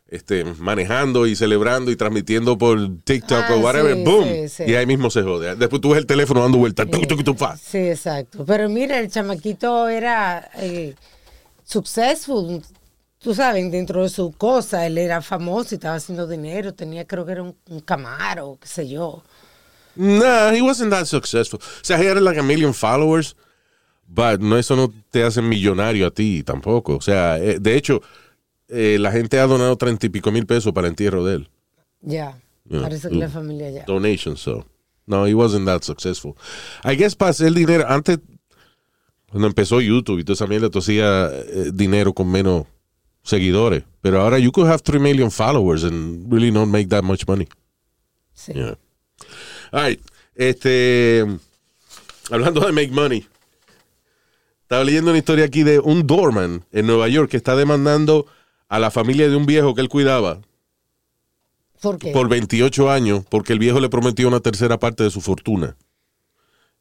este, 0.08 0.42
manejando 0.44 1.28
y 1.28 1.36
celebrando 1.36 1.92
y 1.92 1.96
transmitiendo 1.96 2.58
por 2.58 2.76
TikTok 3.04 3.44
Ah, 3.48 3.54
o 3.54 3.58
whatever, 3.60 3.94
sí, 3.96 4.02
boom. 4.04 4.24
sí, 4.24 4.48
sí. 4.48 4.62
Y 4.66 4.74
ahí 4.74 4.84
mismo 4.86 5.08
se 5.08 5.22
jode. 5.22 5.54
Después 5.54 5.80
tú 5.80 5.90
ves 5.90 5.98
el 5.98 6.06
teléfono 6.06 6.42
dando 6.42 6.58
vueltas. 6.58 6.90
tuc, 6.90 7.06
tuc, 7.06 7.22
tuc, 7.22 7.38
fa. 7.38 7.56
Sí, 7.56 7.78
exacto. 7.78 8.44
Pero 8.44 8.68
mira, 8.68 8.98
el 8.98 9.10
chamaquito 9.12 9.88
era 9.88 10.50
eh, 10.56 10.94
successful, 11.64 12.62
tú 13.26 13.34
sabes, 13.34 13.68
dentro 13.72 14.04
de 14.04 14.08
su 14.08 14.30
cosa. 14.30 14.86
Él 14.86 14.98
era 14.98 15.20
famoso 15.20 15.74
y 15.74 15.78
estaba 15.78 15.96
haciendo 15.96 16.28
dinero. 16.28 16.72
Tenía, 16.72 17.04
creo 17.04 17.26
que 17.26 17.32
era 17.32 17.42
un, 17.42 17.56
un 17.68 17.80
camaro, 17.80 18.56
qué 18.60 18.68
sé 18.68 18.88
yo. 18.88 19.20
Nah, 19.96 20.52
he 20.52 20.62
wasn't 20.62 20.92
that 20.92 21.06
successful. 21.06 21.58
O 21.58 21.84
sea, 21.84 21.98
he 21.98 22.06
had 22.06 22.20
like 22.22 22.38
a 22.38 22.42
million 22.44 22.72
followers, 22.72 23.34
but 24.06 24.40
no, 24.40 24.56
eso 24.56 24.76
no 24.76 24.92
te 25.10 25.24
hace 25.24 25.42
millonario 25.42 26.06
a 26.06 26.12
ti 26.12 26.44
tampoco. 26.44 26.94
O 26.94 27.00
sea, 27.00 27.36
eh, 27.38 27.58
de 27.58 27.76
hecho, 27.76 28.00
eh, 28.68 28.96
la 29.00 29.10
gente 29.10 29.40
ha 29.40 29.46
donado 29.48 29.74
treinta 29.76 30.06
y 30.06 30.08
pico 30.08 30.30
mil 30.30 30.46
pesos 30.46 30.72
para 30.72 30.86
el 30.86 30.92
entierro 30.92 31.24
de 31.24 31.34
él. 31.34 31.50
Ya. 32.02 32.40
Yeah. 32.68 32.82
Parece 32.82 33.08
que 33.08 33.16
la 33.16 33.28
familia 33.28 33.72
ya. 33.72 33.84
Donations, 33.86 34.40
so. 34.40 34.64
No, 35.04 35.26
he 35.26 35.34
wasn't 35.34 35.66
that 35.66 35.82
successful. 35.82 36.36
I 36.84 36.94
guess 36.94 37.16
para 37.16 37.32
hacer 37.32 37.52
dinero, 37.52 37.86
antes, 37.88 38.20
cuando 39.28 39.48
empezó 39.48 39.80
YouTube 39.80 40.20
y 40.20 40.22
toda 40.22 40.34
esa 40.34 40.46
mierda, 40.46 40.70
tú 40.70 40.78
hacías 40.78 41.32
eh, 41.32 41.70
dinero 41.74 42.12
con 42.12 42.30
menos 42.30 42.66
seguidores. 43.26 43.84
Pero 44.00 44.20
ahora 44.22 44.38
you 44.38 44.50
could 44.52 44.68
have 44.68 44.82
3 44.82 44.98
million 45.00 45.30
followers 45.30 45.84
and 45.84 46.32
really 46.32 46.50
not 46.50 46.68
make 46.68 46.88
that 46.88 47.02
much 47.02 47.26
money. 47.26 47.46
Sí. 48.34 48.52
Yeah. 48.54 48.76
All 49.72 49.82
right. 49.82 50.00
Este. 50.34 51.24
Hablando 52.30 52.60
de 52.60 52.72
make 52.72 52.90
money. 52.90 53.26
Estaba 54.62 54.82
leyendo 54.84 55.10
una 55.10 55.18
historia 55.18 55.44
aquí 55.44 55.62
de 55.62 55.78
un 55.78 56.06
doorman 56.06 56.64
en 56.72 56.86
Nueva 56.86 57.08
York 57.08 57.30
que 57.30 57.36
está 57.36 57.54
demandando 57.54 58.26
a 58.68 58.78
la 58.80 58.90
familia 58.90 59.28
de 59.28 59.36
un 59.36 59.46
viejo 59.46 59.76
que 59.76 59.80
él 59.80 59.88
cuidaba 59.88 60.40
¿Por 61.80 61.98
qué? 61.98 62.10
por 62.10 62.28
28 62.28 62.90
años 62.90 63.24
porque 63.28 63.52
el 63.52 63.60
viejo 63.60 63.78
le 63.78 63.88
prometió 63.88 64.26
una 64.26 64.40
tercera 64.40 64.78
parte 64.78 65.04
de 65.04 65.10
su 65.10 65.20
fortuna. 65.20 65.76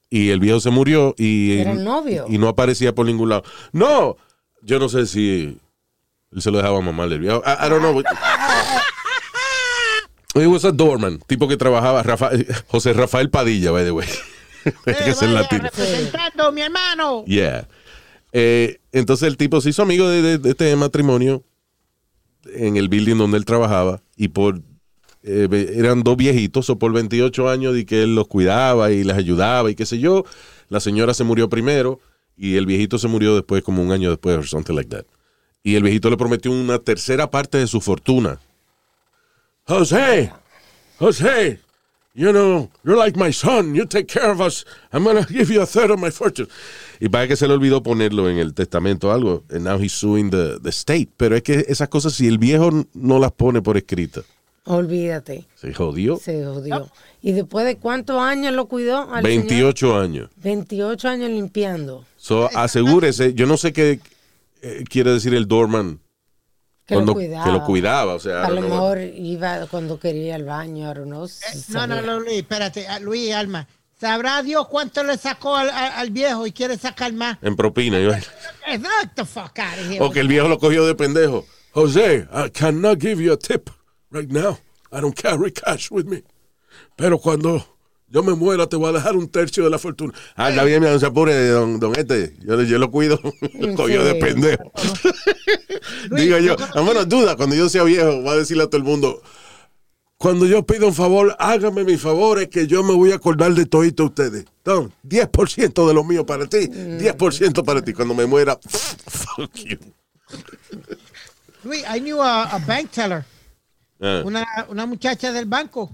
Y 0.09 0.29
el 0.29 0.39
viejo 0.39 0.59
se 0.59 0.71
murió 0.71 1.13
y, 1.17 1.59
Era 1.59 1.73
el 1.73 1.83
novio. 1.83 2.25
y 2.27 2.37
no 2.39 2.47
aparecía 2.47 2.93
por 2.95 3.05
ningún 3.05 3.29
lado. 3.29 3.43
No, 3.71 4.17
yo 4.63 4.79
no 4.79 4.89
sé 4.89 5.05
si 5.05 5.57
él 6.35 6.41
se 6.41 6.51
lo 6.51 6.57
dejaba 6.57 6.79
mamar 6.81 7.09
del 7.09 7.19
viejo. 7.19 7.41
I, 7.45 7.65
I 7.65 7.69
don't 7.69 7.79
know. 7.81 8.03
He 10.35 10.47
was 10.47 10.65
a 10.65 10.71
doorman, 10.71 11.19
tipo 11.27 11.47
que 11.47 11.55
trabajaba, 11.55 12.03
Rafa- 12.03 12.31
José 12.67 12.91
Rafael 12.93 13.29
Padilla, 13.29 13.71
by 13.71 13.85
the 13.85 13.91
way. 13.91 14.07
Que 14.83 15.13
ser 15.13 15.29
vaya, 15.29 15.41
latino. 15.41 15.61
representando, 15.63 16.51
mi 16.51 16.61
hermano. 16.61 17.23
Yeah. 17.25 17.67
Eh, 18.33 18.79
entonces 18.91 19.27
el 19.27 19.37
tipo 19.37 19.61
se 19.61 19.69
hizo 19.69 19.83
amigo 19.83 20.09
de, 20.09 20.21
de- 20.23 20.37
de 20.39 20.49
este 20.49 20.75
matrimonio 20.75 21.43
en 22.53 22.75
el 22.75 22.89
building 22.89 23.15
donde 23.15 23.37
él 23.37 23.45
trabajaba 23.45 24.01
y 24.17 24.27
por 24.29 24.61
eh, 25.23 25.47
eran 25.75 26.03
dos 26.03 26.17
viejitos 26.17 26.69
o 26.69 26.77
por 26.79 26.91
28 26.93 27.47
años 27.49 27.77
y 27.77 27.85
que 27.85 28.01
él 28.03 28.15
los 28.15 28.27
cuidaba 28.27 28.91
y 28.91 29.03
les 29.03 29.15
ayudaba 29.15 29.69
y 29.71 29.75
qué 29.75 29.85
sé 29.85 29.99
yo. 29.99 30.25
La 30.67 30.79
señora 30.79 31.13
se 31.13 31.23
murió 31.23 31.47
primero 31.47 31.99
y 32.35 32.55
el 32.57 32.65
viejito 32.65 32.97
se 32.97 33.07
murió 33.07 33.35
después 33.35 33.63
como 33.63 33.81
un 33.83 33.91
año 33.91 34.09
después 34.09 34.35
or 34.37 34.45
something 34.47 34.73
like 34.73 34.89
that. 34.89 35.05
Y 35.65 35.75
el 35.75 35.81
viejito 35.81 36.11
le 36.11 36.15
prometió 36.15 36.51
una 36.51 36.77
tercera 36.77 37.31
parte 37.31 37.57
de 37.57 37.65
su 37.65 37.81
fortuna. 37.81 38.37
José, 39.67 40.31
José, 40.99 41.59
you 42.13 42.31
know, 42.31 42.69
you're 42.83 42.95
like 42.95 43.17
my 43.17 43.33
son. 43.33 43.73
You 43.73 43.87
take 43.87 44.05
care 44.05 44.29
of 44.29 44.39
us. 44.41 44.63
I'm 44.93 45.03
gonna 45.03 45.25
give 45.27 45.51
you 45.51 45.63
a 45.63 45.65
third 45.65 45.89
of 45.89 45.99
my 45.99 46.11
fortune. 46.11 46.47
Y 46.99 47.09
para 47.09 47.27
que 47.27 47.35
se 47.35 47.47
le 47.47 47.55
olvidó 47.55 47.81
ponerlo 47.81 48.29
en 48.29 48.37
el 48.37 48.53
testamento 48.53 49.07
o 49.07 49.11
algo. 49.11 49.43
And 49.49 49.63
now 49.63 49.79
he's 49.79 49.93
suing 49.93 50.29
the, 50.29 50.59
the 50.61 50.69
state. 50.69 51.09
Pero 51.17 51.35
es 51.35 51.41
que 51.41 51.65
esas 51.67 51.89
cosas, 51.89 52.13
si 52.13 52.27
el 52.27 52.37
viejo 52.37 52.69
no 52.93 53.17
las 53.17 53.31
pone 53.31 53.63
por 53.63 53.75
escrito, 53.75 54.23
Olvídate. 54.65 55.45
se 55.55 55.73
jodió. 55.73 56.17
Se 56.17 56.45
jodió. 56.45 56.91
¿Y 57.23 57.31
después 57.31 57.65
de 57.65 57.77
cuántos 57.77 58.21
años 58.21 58.53
lo 58.53 58.67
cuidó? 58.67 59.11
al 59.11 59.23
señor? 59.23 59.47
28 59.47 59.99
años. 59.99 60.29
28 60.43 61.09
años 61.09 61.31
limpiando. 61.31 62.05
So, 62.17 62.51
asegúrese. 62.55 63.33
Yo 63.33 63.47
no 63.47 63.57
sé 63.57 63.73
qué 63.73 63.99
eh, 64.67 64.83
quiere 64.89 65.11
decir 65.11 65.33
el 65.33 65.47
doorman 65.47 66.01
Que 66.85 66.95
cuando- 66.95 67.11
lo 67.11 67.15
cuidaba. 67.15 67.45
que 67.45 67.51
lo 67.51 67.63
cuidaba. 67.65 68.13
O 68.15 68.19
sea, 68.19 68.45
A 68.45 68.51
I 68.51 68.55
lo 68.55 68.61
mejor 68.61 68.99
iba 69.01 69.67
cuando 69.67 69.99
quería 69.99 70.35
al 70.35 70.43
baño, 70.45 70.87
ahora 70.87 71.05
no. 71.05 71.25
Eh, 71.25 71.29
No, 71.69 71.87
no, 71.87 72.01
no, 72.01 72.19
Luis, 72.19 72.37
espérate. 72.37 72.87
ah, 72.87 72.99
Luis, 72.99 73.33
Alma. 73.33 73.67
¿Sabrá 73.99 74.43
Dios 74.43 74.67
cuánto 74.67 75.03
le 75.03 75.17
sacó 75.17 75.55
al, 75.55 75.69
al- 75.69 76.09
viejo 76.11 76.45
y 76.45 76.51
quiere 76.51 76.77
sacar 76.77 77.13
más? 77.13 77.37
en 77.41 77.55
propina. 77.55 77.99
yo- 77.99 78.11
Get 78.13 78.81
the 79.15 79.23
fuck 79.25 79.57
out 79.59 79.79
of 79.79 79.89
here. 79.89 80.01
O 80.03 80.11
que 80.11 80.19
el 80.19 80.27
viejo 80.27 80.47
lo 80.49 80.59
cogió 80.59 80.85
de 80.85 80.95
pendejo. 80.95 81.45
José, 81.71 82.27
I 82.33 82.49
cannot 82.51 82.99
give 83.01 83.23
you 83.23 83.31
a 83.33 83.37
tip 83.37 83.69
right 84.11 84.29
now. 84.29 84.59
I 84.91 84.99
don't 85.01 85.15
carry 85.15 85.51
cash 85.51 85.89
with 85.91 86.05
me. 86.05 86.23
Pero 86.97 87.19
cuando 87.19 87.74
yo 88.15 88.23
me 88.23 88.33
muera, 88.33 88.65
te 88.65 88.77
voy 88.77 88.87
a 88.87 88.93
dejar 88.93 89.17
un 89.17 89.27
tercio 89.27 89.65
de 89.65 89.69
la 89.69 89.77
fortuna. 89.77 90.13
Ah, 90.37 90.49
está 90.49 90.63
bien, 90.63 90.81
no 90.81 90.97
se 90.97 91.05
apure, 91.05 91.49
don, 91.49 91.81
don 91.81 91.93
este. 91.97 92.33
Yo, 92.45 92.61
yo 92.61 92.79
lo 92.79 92.89
cuido. 92.89 93.19
cogió 93.75 94.05
de 94.05 94.15
pendejo. 94.15 94.71
Digo 96.15 96.37
yo, 96.37 96.55
I'm 96.75 96.85
gonna 96.85 97.03
do 97.03 97.25
that. 97.25 97.35
Cuando 97.35 97.57
yo 97.57 97.67
sea 97.67 97.83
viejo, 97.83 98.21
voy 98.21 98.29
a 98.29 98.35
decirle 98.37 98.63
a 98.63 98.67
todo 98.67 98.77
el 98.77 98.85
mundo. 98.85 99.21
Cuando 100.17 100.45
yo 100.45 100.65
pido 100.65 100.87
un 100.87 100.93
favor, 100.93 101.35
hágame 101.39 101.83
mi 101.83 101.97
favor, 101.97 102.39
es 102.39 102.47
que 102.47 102.67
yo 102.67 102.83
me 102.83 102.93
voy 102.93 103.11
a 103.11 103.15
acordar 103.15 103.53
de 103.53 103.65
todito 103.65 104.05
ustedes. 104.05 104.45
Don, 104.63 104.93
10% 105.05 105.85
de 105.85 105.93
lo 105.93 106.05
mío 106.05 106.25
para 106.25 106.47
ti, 106.47 106.69
10% 106.69 107.65
para 107.65 107.81
ti. 107.81 107.91
Cuando 107.91 108.13
me 108.15 108.25
muera, 108.25 108.57
fuck 109.07 109.53
you. 109.55 109.77
Luis, 111.65 111.83
I 111.93 111.99
knew 111.99 112.21
a, 112.21 112.43
a 112.43 112.59
bank 112.59 112.91
teller, 112.91 113.25
Ah. 114.01 114.21
una, 114.23 114.45
una 114.69 114.85
muchacha 114.85 115.33
del 115.33 115.45
banco, 115.45 115.91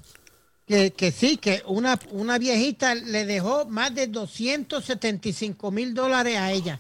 que, 0.72 0.92
que 0.92 1.12
sí, 1.12 1.36
que 1.38 1.62
una, 1.68 2.00
una 2.12 2.38
viejita 2.40 2.96
le 2.96 3.26
dejó 3.26 3.66
más 3.66 3.94
de 3.94 4.08
275 4.08 5.70
mil 5.72 5.94
dólares 5.94 6.38
a 6.38 6.52
ella. 6.52 6.80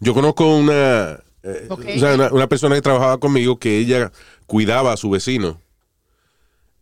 Yo 0.00 0.14
conozco 0.14 0.56
una, 0.56 1.20
eh, 1.42 1.66
Ok. 1.68 1.84
o 1.96 1.98
sea, 1.98 2.14
una, 2.14 2.32
una 2.32 2.48
persona 2.48 2.74
que 2.74 2.82
trabajaba 2.82 3.18
conmigo 3.18 3.58
que 3.58 3.78
ella 3.78 4.10
cuidaba 4.46 4.92
a 4.92 4.96
su 4.96 5.10
vecino. 5.10 5.60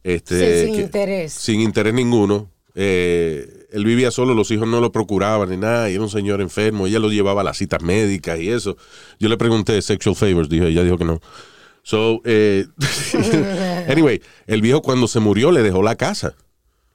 Este, 0.04 0.60
Sí, 0.60 0.66
sin 0.66 0.74
que- 0.76 0.80
interés. 0.82 1.32
Sin 1.32 1.60
interés 1.60 1.92
ninguno. 1.92 2.48
Eh, 2.74 3.66
él 3.72 3.84
vivía 3.84 4.10
solo, 4.10 4.32
los 4.34 4.50
hijos 4.52 4.66
no 4.68 4.80
lo 4.80 4.92
procuraban 4.92 5.50
ni 5.50 5.56
nada, 5.56 5.90
y 5.90 5.94
era 5.94 6.02
un 6.02 6.08
señor 6.10 6.40
enfermo. 6.40 6.86
Ella 6.86 7.00
lo 7.00 7.10
llevaba 7.10 7.42
a 7.42 7.44
las 7.44 7.58
citas 7.58 7.82
médicas 7.82 8.38
y 8.40 8.48
eso. 8.50 8.76
Yo 9.18 9.28
le 9.28 9.36
pregunté 9.36 9.82
sexual 9.82 10.16
favors, 10.16 10.48
dijo, 10.48 10.64
ella 10.64 10.82
dijo 10.84 10.96
que 10.96 11.04
no. 11.04 11.20
So, 11.82 12.20
eh, 12.24 12.66
anyway, 13.88 14.20
el 14.46 14.60
viejo 14.60 14.82
cuando 14.82 15.08
se 15.08 15.20
murió 15.20 15.50
le 15.52 15.62
dejó 15.62 15.82
la 15.82 15.96
casa. 15.96 16.34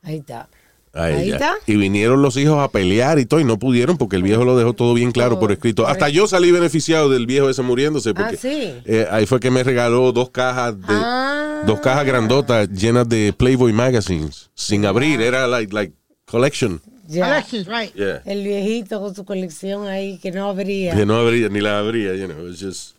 Ahí 0.01 0.17
está. 0.17 0.47
a 0.93 1.03
Ahí 1.05 1.31
está. 1.31 1.55
Y 1.65 1.75
vinieron 1.77 2.21
los 2.21 2.37
hijos 2.37 2.59
a 2.59 2.67
pelear 2.69 3.17
y 3.17 3.25
todo, 3.25 3.39
y 3.39 3.43
no 3.43 3.57
pudieron 3.57 3.97
porque 3.97 4.15
el 4.15 4.23
viejo 4.23 4.43
lo 4.45 4.55
dejó 4.57 4.73
todo 4.73 4.93
bien 4.93 5.11
claro 5.11 5.39
por 5.39 5.51
escrito. 5.51 5.87
Hasta 5.87 6.09
yo 6.09 6.27
salí 6.27 6.51
beneficiado 6.51 7.09
del 7.09 7.25
viejo 7.25 7.49
ese 7.49 7.63
muriéndose. 7.63 8.13
Porque, 8.13 8.35
Ah, 8.35 8.39
sí. 8.39 8.73
eh, 8.85 9.07
ahí 9.09 9.25
fue 9.25 9.39
que 9.39 9.49
me 9.49 9.63
regaló 9.63 10.11
dos 10.11 10.29
cajas 10.29 10.77
de. 10.79 10.85
Ah. 10.89 11.63
Dos 11.65 11.79
cajas 11.79 12.05
grandotas 12.05 12.69
llenas 12.69 13.07
de 13.07 13.33
Playboy 13.35 13.71
magazines. 13.73 14.51
Sin 14.53 14.85
abrir, 14.85 15.21
era 15.21 15.47
like, 15.47 15.73
like 15.73 15.93
collection. 16.25 16.81
Collections, 17.07 17.67
right. 17.67 17.93
Yeah. 17.95 18.21
El 18.25 18.43
viejito 18.43 18.99
con 18.99 19.15
su 19.15 19.23
colección 19.25 19.87
ahí 19.87 20.17
que 20.19 20.31
no 20.31 20.49
abría. 20.49 20.93
Que 20.95 21.05
no 21.05 21.15
abría, 21.15 21.47
ni 21.49 21.61
la 21.61 21.79
abría, 21.79 22.13
you 22.15 22.27
know. 22.27 22.37
It 22.39 22.49
was 22.49 22.59
just. 22.59 22.95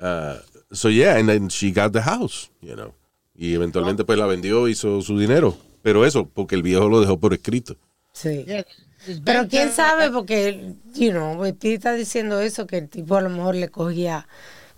uh, 0.00 0.34
so 0.72 0.88
yeah, 0.88 1.16
and 1.18 1.28
then 1.28 1.48
she 1.48 1.70
got 1.72 1.92
the 1.92 2.02
house, 2.02 2.50
you 2.60 2.74
know. 2.74 2.92
Y 3.34 3.54
eventualmente 3.54 4.04
pues 4.04 4.18
la 4.18 4.26
vendió, 4.26 4.66
hizo 4.68 5.02
su 5.02 5.18
dinero. 5.18 5.56
Pero 5.82 6.04
eso, 6.04 6.26
porque 6.26 6.54
el 6.56 6.62
viejo 6.62 6.88
lo 6.88 7.00
dejó 7.00 7.18
por 7.20 7.32
escrito. 7.34 7.76
Sí. 8.12 8.44
Yeah, 8.46 8.64
Pero 9.24 9.46
quién 9.46 9.70
sabe, 9.70 10.10
porque, 10.10 10.74
you 10.94 11.10
know, 11.12 11.44
Speedy 11.46 11.74
está 11.74 11.92
diciendo 11.92 12.40
eso, 12.40 12.66
que 12.66 12.78
el 12.78 12.88
tipo 12.88 13.16
a 13.16 13.20
lo 13.20 13.28
mejor 13.30 13.54
le 13.54 13.68
cogía 13.68 14.26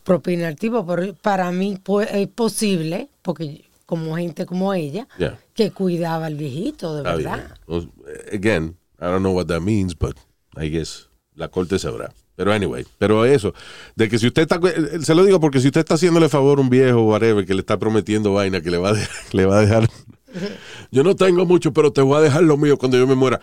propina 0.04 0.48
al 0.48 0.56
tipo, 0.56 0.84
pero 0.84 1.14
para 1.14 1.50
mí 1.52 1.78
pues, 1.82 2.08
es 2.12 2.28
posible, 2.28 3.08
porque 3.22 3.64
como 3.86 4.16
gente 4.16 4.44
como 4.44 4.74
ella, 4.74 5.06
Yeah. 5.18 5.38
que 5.54 5.70
cuidaba 5.70 6.26
al 6.26 6.34
viejito, 6.34 6.94
de 6.96 7.02
verdad. 7.02 7.56
bien. 7.66 7.90
Again, 8.32 8.76
I 9.00 9.04
don't 9.04 9.20
know 9.20 9.32
what 9.34 9.46
that 9.46 9.60
means, 9.60 9.94
but 9.96 10.16
I 10.56 10.68
guess 10.68 11.08
la 11.36 11.48
corte 11.48 11.78
sabrá. 11.78 12.12
Pero 12.38 12.52
anyway, 12.52 12.86
pero 12.98 13.24
eso, 13.24 13.52
de 13.96 14.08
que 14.08 14.16
si 14.16 14.28
usted 14.28 14.42
está, 14.42 14.60
eh, 14.62 15.00
se 15.02 15.12
lo 15.12 15.24
digo 15.24 15.40
porque 15.40 15.58
si 15.58 15.66
usted 15.66 15.80
está 15.80 15.94
haciéndole 15.94 16.28
favor 16.28 16.58
a 16.58 16.60
un 16.62 16.70
viejo 16.70 17.00
o 17.00 17.06
whatever 17.10 17.44
que 17.44 17.52
le 17.52 17.58
está 17.62 17.76
prometiendo 17.80 18.32
vaina 18.32 18.60
que 18.60 18.70
le 18.70 18.78
va 18.78 18.90
a, 18.90 18.92
de- 18.92 19.08
le 19.32 19.44
va 19.44 19.58
a 19.58 19.60
dejar, 19.62 19.88
yo 20.92 21.02
no 21.02 21.16
tengo 21.16 21.44
mucho, 21.46 21.72
pero 21.72 21.92
te 21.92 22.00
voy 22.00 22.16
a 22.16 22.20
dejar 22.20 22.44
lo 22.44 22.56
mío 22.56 22.78
cuando 22.78 22.96
yo 22.96 23.08
me 23.08 23.16
muera, 23.16 23.40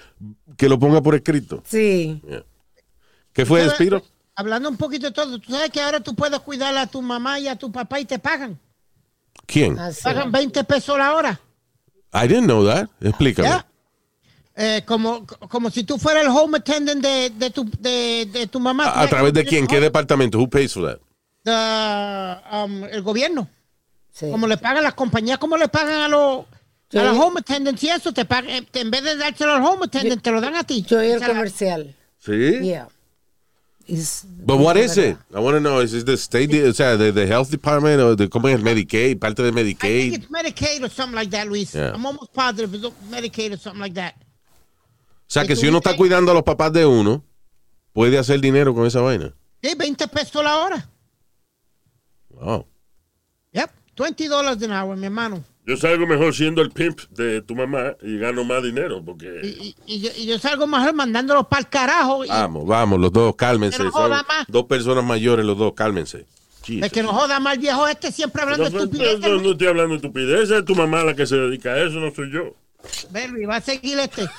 que 0.56 0.70
lo 0.70 0.80
ponga 0.80 1.02
por 1.02 1.14
escrito. 1.14 1.62
Sí. 1.68 2.22
¿Qué 3.34 3.46
fue, 3.46 3.60
¿Sabes? 3.64 3.74
Spiro? 3.76 4.02
Hablando 4.38 4.70
un 4.70 4.78
poquito 4.78 5.08
de 5.08 5.12
todo, 5.12 5.40
tú 5.40 5.52
sabes 5.52 5.72
que 5.72 5.82
ahora 5.82 6.00
tú 6.00 6.16
puedes 6.16 6.40
cuidar 6.40 6.78
a 6.78 6.88
tu 6.88 7.02
mamá 7.02 7.38
y 7.38 7.50
a 7.50 7.58
tu 7.58 7.70
papá 7.74 8.00
y 8.00 8.06
te 8.06 8.18
pagan. 8.18 8.58
¿Quién? 9.46 9.78
Pagan 10.04 10.32
20 10.32 10.64
pesos 10.64 10.98
la 10.98 11.14
hora. 11.16 11.38
I 12.14 12.30
didn't 12.30 12.46
know 12.46 12.66
that. 12.66 12.88
Explícame. 13.02 13.62
Eh, 14.58 14.84
como, 14.86 15.26
como 15.26 15.70
si 15.70 15.84
tú 15.84 15.98
fueras 15.98 16.24
el 16.24 16.30
home 16.30 16.60
attendant 16.60 17.02
de, 17.04 17.30
de, 17.30 17.50
tu, 17.50 17.70
de, 17.80 18.26
de 18.32 18.48
tu 18.48 18.60
mamá. 18.60 18.86
¿A, 18.86 19.02
a 19.02 19.08
través 19.08 19.34
de 19.34 19.44
quién? 19.44 19.68
¿Qué 19.68 19.82
departamento? 19.82 20.38
Who 20.40 20.50
pays 20.50 20.72
for 20.74 20.84
that? 20.86 21.00
The, 21.44 22.56
um, 22.56 22.84
el 22.86 23.02
gobierno. 23.02 23.50
sí. 24.14 24.30
Como 24.32 24.48
le 24.48 24.58
pagan 24.58 24.84
las 24.84 24.94
compañías, 24.94 25.38
como 25.40 25.58
le 25.58 25.68
pagan 25.68 26.02
a 26.04 26.08
los 26.08 26.46
Yo- 26.90 27.02
a 27.02 27.04
los 27.04 27.18
home 27.18 27.40
attendants 27.42 27.84
y 27.84 27.90
eso, 27.90 28.14
te 28.14 28.24
pagan, 28.26 28.50
eh, 28.50 28.66
en 28.74 28.92
vez 28.92 29.04
de 29.04 29.18
dárselo 29.18 29.54
al 29.56 29.64
home 29.64 29.86
attendant, 29.88 30.22
te 30.22 30.32
lo 30.32 30.40
dan 30.40 30.56
a 30.56 30.64
ti. 30.64 30.84
Yo 30.88 31.00
oí 31.00 31.08
el 31.10 31.16
O 31.18 31.20
sea, 31.20 31.28
la- 31.28 31.34
comercial. 31.34 31.96
Sí. 32.20 32.60
Yeah. 32.62 32.88
Is- 33.88 34.24
But 34.26 34.60
what 34.60 34.78
es 34.78 34.92
is 34.94 34.98
it? 35.10 35.18
I 35.36 35.40
want 35.40 35.56
to 35.56 35.60
know. 35.60 35.82
Is 35.82 35.94
it 35.94 36.06
the 36.06 36.14
state, 36.18 36.50
o 36.68 36.74
sea, 36.74 36.98
the, 36.98 37.12
the 37.12 37.28
health 37.28 37.50
department 37.52 38.00
o 38.02 38.16
de 38.16 38.30
cómo 38.30 38.48
es 38.48 38.56
el 38.56 38.64
Medicaid, 38.64 39.20
parte 39.20 39.44
de 39.44 39.50
I 39.50 39.52
think 39.52 39.80
Medicaid? 39.84 40.14
it's 40.14 40.30
Medicaid 40.30 40.84
or 40.84 40.90
something 40.90 41.16
like 41.16 41.30
that, 41.32 41.46
Luis. 41.48 41.74
Yeah. 41.74 41.92
I'm 41.94 42.06
almost 42.06 42.32
positive 42.34 42.74
it's 42.74 42.88
Medicaid 43.12 43.52
or 43.54 43.58
something 43.60 43.82
like 43.82 43.94
that. 43.96 44.16
O 45.28 45.32
sea, 45.36 45.46
que 45.46 45.56
si 45.56 45.68
uno 45.68 45.78
está 45.78 45.96
cuidando 45.96 46.32
a 46.32 46.34
los 46.36 46.44
papás 46.44 46.72
de 46.74 46.86
uno, 46.86 47.24
puede 47.94 48.18
hacer 48.18 48.40
dinero 48.40 48.74
con 48.76 48.86
esa 48.86 49.02
vaina. 49.02 49.34
Sí, 49.62 49.74
20 49.78 50.08
pesos 50.08 50.44
la 50.44 50.58
hora. 50.60 50.90
Wow. 52.30 52.66
Yep, 53.54 53.70
20 53.98 54.28
dólares 54.28 54.64
an 54.64 54.72
hour, 54.72 54.96
mi 54.98 55.06
hermano. 55.06 55.44
Yo 55.66 55.76
salgo 55.78 56.06
mejor 56.06 56.36
siendo 56.36 56.62
el 56.62 56.70
pimp 56.70 57.00
de 57.10 57.42
tu 57.42 57.56
mamá 57.56 57.96
y 58.04 58.20
gano 58.20 58.44
más 58.44 58.62
dinero 58.62 59.02
porque 59.04 59.42
Y, 59.44 59.48
y- 59.48 59.76
y 59.96 60.00
yo, 60.02 60.12
y 60.16 60.28
yo 60.28 60.38
salgo 60.38 60.68
mejor 60.68 60.94
mandándolos 60.94 61.48
para 61.48 61.62
el 61.62 61.70
carajo. 61.70 62.24
Y 62.24 62.28
Vamos, 62.28 62.68
vamos, 62.68 63.00
los 63.00 63.12
dos, 63.12 63.36
cálmense. 63.36 63.84
No 63.84 63.92
joda 63.92 64.24
más. 64.28 64.46
dos 64.48 64.66
personas 64.66 65.04
mayores, 65.04 65.44
los 65.44 65.58
dos, 65.58 65.74
cálmense. 65.74 66.18
el 66.20 66.26
Jesus. 66.64 66.92
que 66.92 67.02
no 67.02 67.14
joda 67.14 67.40
más 67.40 67.56
el 67.56 67.62
viejo 67.62 67.88
este 67.88 68.12
siempre 68.12 68.44
hablando 68.44 68.66
no, 68.66 68.70
de 68.70 68.76
no, 68.76 68.84
estupidez. 68.84 69.20
no, 69.20 69.42
no 69.42 69.52
estoy 69.54 69.68
hablando 69.68 69.90
de 69.92 69.96
estupidez, 69.98 70.52
es 70.52 70.66
tu 70.66 70.76
mamá 70.76 71.04
la 71.04 71.16
que 71.16 71.26
se 71.26 71.36
dedica 71.36 71.72
a 71.74 71.80
eso, 71.82 71.96
no 71.96 72.12
soy 72.14 72.32
yo. 72.32 72.54
Luis, 73.32 73.50
va 73.50 73.56
a 73.56 73.62
seguir 73.62 73.98
este. 73.98 74.30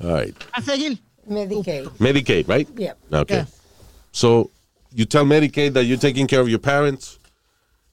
All 0.00 0.12
right. 0.14 0.34
A 0.54 0.62
seguir. 0.62 0.98
Medicaid. 1.28 1.90
Medicaid, 1.98 2.48
right? 2.48 2.68
Yeah. 2.76 2.94
Okay. 3.12 3.34
Yeah. 3.36 3.46
So, 4.12 4.50
you 4.94 5.04
tell 5.04 5.24
Medicaid 5.24 5.74
that 5.74 5.84
you're 5.84 5.98
taking 6.00 6.26
care 6.26 6.40
of 6.40 6.48
your 6.48 6.60
parents 6.60 7.18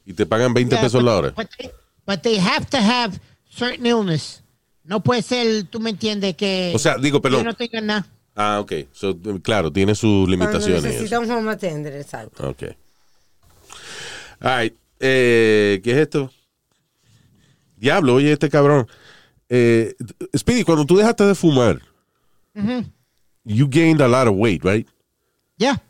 y 0.08 0.14
te 0.14 0.26
pagan 0.26 0.54
20 0.54 0.70
Yeah, 0.76 0.82
pesos 0.82 1.02
but- 1.02 1.04
la 1.04 1.18
hora. 1.18 1.32
But 1.36 1.50
they, 1.58 1.72
but 2.06 2.24
they 2.24 2.38
have 2.38 2.70
to 2.70 2.78
have 2.78 3.20
certain 3.50 3.86
illness. 3.86 4.42
No 4.86 5.00
puede 5.00 5.24
ser, 5.24 5.64
tú 5.64 5.80
me 5.80 5.90
entiendes, 5.90 6.36
que, 6.38 6.72
O 6.76 6.80
sea, 6.80 6.96
digo, 6.98 7.20
que 7.22 7.30
perdón. 7.30 7.44
no 7.46 7.54
tengan 7.56 7.86
nada. 7.88 8.08
Ah, 8.36 8.60
ok. 8.60 8.72
So, 8.94 9.18
claro, 9.42 9.72
tiene 9.72 9.96
sus 9.96 10.30
limitaciones. 10.30 10.84
y 10.84 10.88
necesita 10.88 11.20
un 11.20 11.30
home 11.32 11.52
attender, 11.52 11.94
exacto. 11.96 12.48
Ok. 12.50 12.64
All 14.42 14.62
right. 14.62 14.74
Eh, 15.00 15.82
¿Qué 15.84 15.92
es 15.92 15.98
esto? 15.98 16.32
Diablo, 17.78 18.16
oye, 18.16 18.32
este 18.32 18.50
cabrón. 18.50 18.88
Eh, 19.50 19.96
Speedy, 20.38 20.64
cuando 20.64 20.86
tú 20.86 20.98
dejaste 20.98 21.24
de 21.26 21.36
fumar, 21.36 21.82
you 23.44 23.68
gained 23.70 24.02
a 24.02 24.08
lot 24.08 24.28
of 24.28 24.36
weight, 24.36 24.64
right? 24.64 24.88
Ya. 25.58 25.82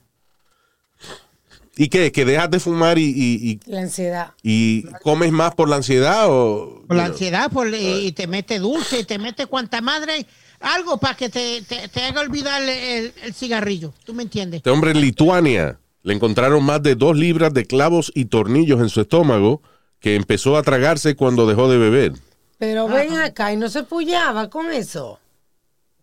¿Y 1.78 1.90
qué? 1.90 2.12
¿Que 2.12 2.24
dejas 2.24 2.50
de 2.50 2.60
fumar 2.60 2.98
y, 2.98 3.04
y, 3.04 3.60
La 3.66 3.82
ansiedad. 3.82 4.34
y, 4.42 4.84
comes 5.04 5.32
más 5.32 5.54
por 5.56 5.68
la 5.68 5.76
ansiedad 5.76 6.26
o...? 6.30 6.84
Por 6.88 6.96
la 6.96 7.06
ansiedad, 7.06 7.52
por, 7.52 7.68
y, 7.68 8.08
y 8.08 8.12
te 8.14 8.28
mete 8.28 8.60
dulce, 8.60 9.00
y 9.00 9.04
te 9.04 9.20
mete 9.20 9.46
cuanta 9.46 9.82
madre, 9.82 10.26
algo 10.62 10.98
para 10.98 11.16
que 11.16 11.28
te, 11.28 11.62
te, 11.64 11.90
te 11.90 12.04
haga 12.04 12.22
olvidar 12.22 12.62
el, 12.62 13.12
el 13.22 13.34
cigarrillo. 13.34 13.94
¿Tú 14.06 14.14
me 14.14 14.24
entiendes? 14.24 14.60
Este 14.60 14.70
hombre 14.70 14.92
en 14.92 15.02
Lituania 15.02 15.78
le 16.04 16.14
encontraron 16.14 16.64
más 16.64 16.82
de 16.82 16.96
dos 16.96 17.18
libras 17.18 17.54
de 17.54 17.66
clavos 17.66 18.10
y 18.16 18.26
tornillos 18.26 18.80
en 18.80 18.88
su 18.90 19.02
estómago 19.02 19.62
que 20.00 20.16
empezó 20.16 20.56
a 20.56 20.64
tragarse 20.64 21.16
cuando 21.16 21.46
dejó 21.46 21.70
de 21.70 21.78
beber. 21.78 22.14
Pero 22.58 22.88
ven 22.88 23.18
acá 23.18 23.52
y 23.52 23.58
no 23.58 23.68
se 23.68 23.84
pullaba 23.84 24.50
con 24.50 24.72
eso. 24.72 25.20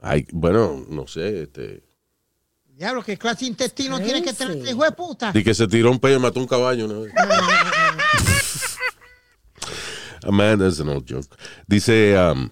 Ay, 0.03 0.27
bueno, 0.33 0.85
no 0.89 1.07
sé, 1.07 1.45
este... 1.45 1.83
Diablo, 2.75 3.03
¿qué 3.05 3.17
clase 3.17 3.45
de 3.45 3.51
intestino 3.53 4.01
tiene 4.01 4.23
que 4.23 4.33
tener 4.33 4.57
este 4.57 4.71
hijo 4.71 4.83
de 4.83 4.93
puta? 4.93 5.31
Y 5.35 5.45
que 5.45 5.55
se 5.55 5.69
tiró 5.69 5.91
un 5.91 6.01
pedo 6.01 6.17
y 6.17 6.21
mató 6.21 6.41
un 6.41 6.47
caballo 6.49 6.87
una 6.87 6.99
vez. 7.01 7.13
Man, 10.29 10.59
that's 10.59 10.81
an 10.81 10.89
old 10.89 11.05
joke. 11.09 11.27
Dice, 11.67 12.17
um, 12.17 12.49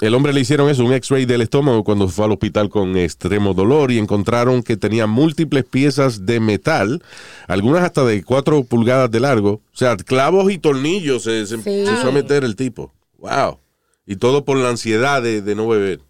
el 0.00 0.14
hombre 0.14 0.32
le 0.32 0.40
hicieron 0.40 0.68
eso, 0.68 0.84
un 0.84 0.92
x-ray 0.92 1.24
del 1.24 1.40
estómago 1.40 1.82
cuando 1.82 2.08
fue 2.08 2.26
al 2.26 2.32
hospital 2.32 2.68
con 2.68 2.96
extremo 2.96 3.54
dolor 3.54 3.90
y 3.90 3.98
encontraron 3.98 4.62
que 4.62 4.76
tenía 4.76 5.06
múltiples 5.06 5.64
piezas 5.64 6.26
de 6.26 6.40
metal, 6.40 7.02
algunas 7.48 7.82
hasta 7.84 8.04
de 8.04 8.22
4 8.22 8.64
pulgadas 8.64 9.10
de 9.10 9.20
largo. 9.20 9.50
O 9.72 9.76
sea, 9.76 9.96
clavos 9.96 10.50
y 10.52 10.58
tornillos 10.58 11.24
se, 11.24 11.46
se 11.46 11.56
Sí. 11.60 11.70
empezó 11.80 12.08
a 12.08 12.12
meter 12.12 12.44
el 12.44 12.54
tipo. 12.54 12.92
Wow. 13.18 13.58
Y 14.06 14.16
todo 14.16 14.44
por 14.44 14.58
la 14.58 14.68
ansiedad 14.68 15.22
de, 15.22 15.40
de 15.42 15.54
no 15.54 15.66
beber. 15.68 16.00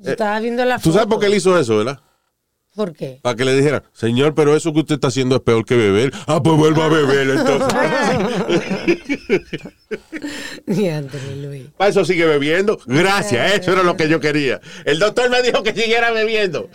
Yo 0.00 0.12
estaba 0.12 0.40
viendo 0.40 0.64
la 0.64 0.76
Eh, 0.76 0.80
¿Tú 0.82 0.92
sabes 0.92 1.06
por 1.06 1.20
qué 1.20 1.26
él 1.26 1.34
hizo 1.34 1.58
eso, 1.58 1.76
verdad? 1.78 2.00
¿Por 2.74 2.94
qué? 2.94 3.18
Para 3.20 3.34
que 3.34 3.44
le 3.44 3.56
dijera, 3.56 3.82
señor, 3.92 4.34
pero 4.34 4.54
eso 4.54 4.72
que 4.72 4.78
usted 4.80 4.94
está 4.94 5.08
haciendo 5.08 5.36
es 5.36 5.42
peor 5.42 5.64
que 5.64 5.76
beber. 5.76 6.12
Ah, 6.26 6.40
pues 6.40 6.56
vuelva 6.56 6.86
a 6.86 6.88
beber 6.88 7.30
entonces. 7.30 7.68
Luis. 11.36 11.66
Para 11.76 11.90
eso 11.90 12.04
sigue 12.04 12.24
bebiendo. 12.26 12.78
Gracias, 12.86 13.54
eso 13.54 13.72
era 13.72 13.82
lo 13.82 13.96
que 13.96 14.08
yo 14.08 14.20
quería. 14.20 14.60
El 14.84 15.00
doctor 15.00 15.28
me 15.30 15.42
dijo 15.42 15.64
que 15.64 15.74
siguiera 15.74 16.12
bebiendo. 16.12 16.70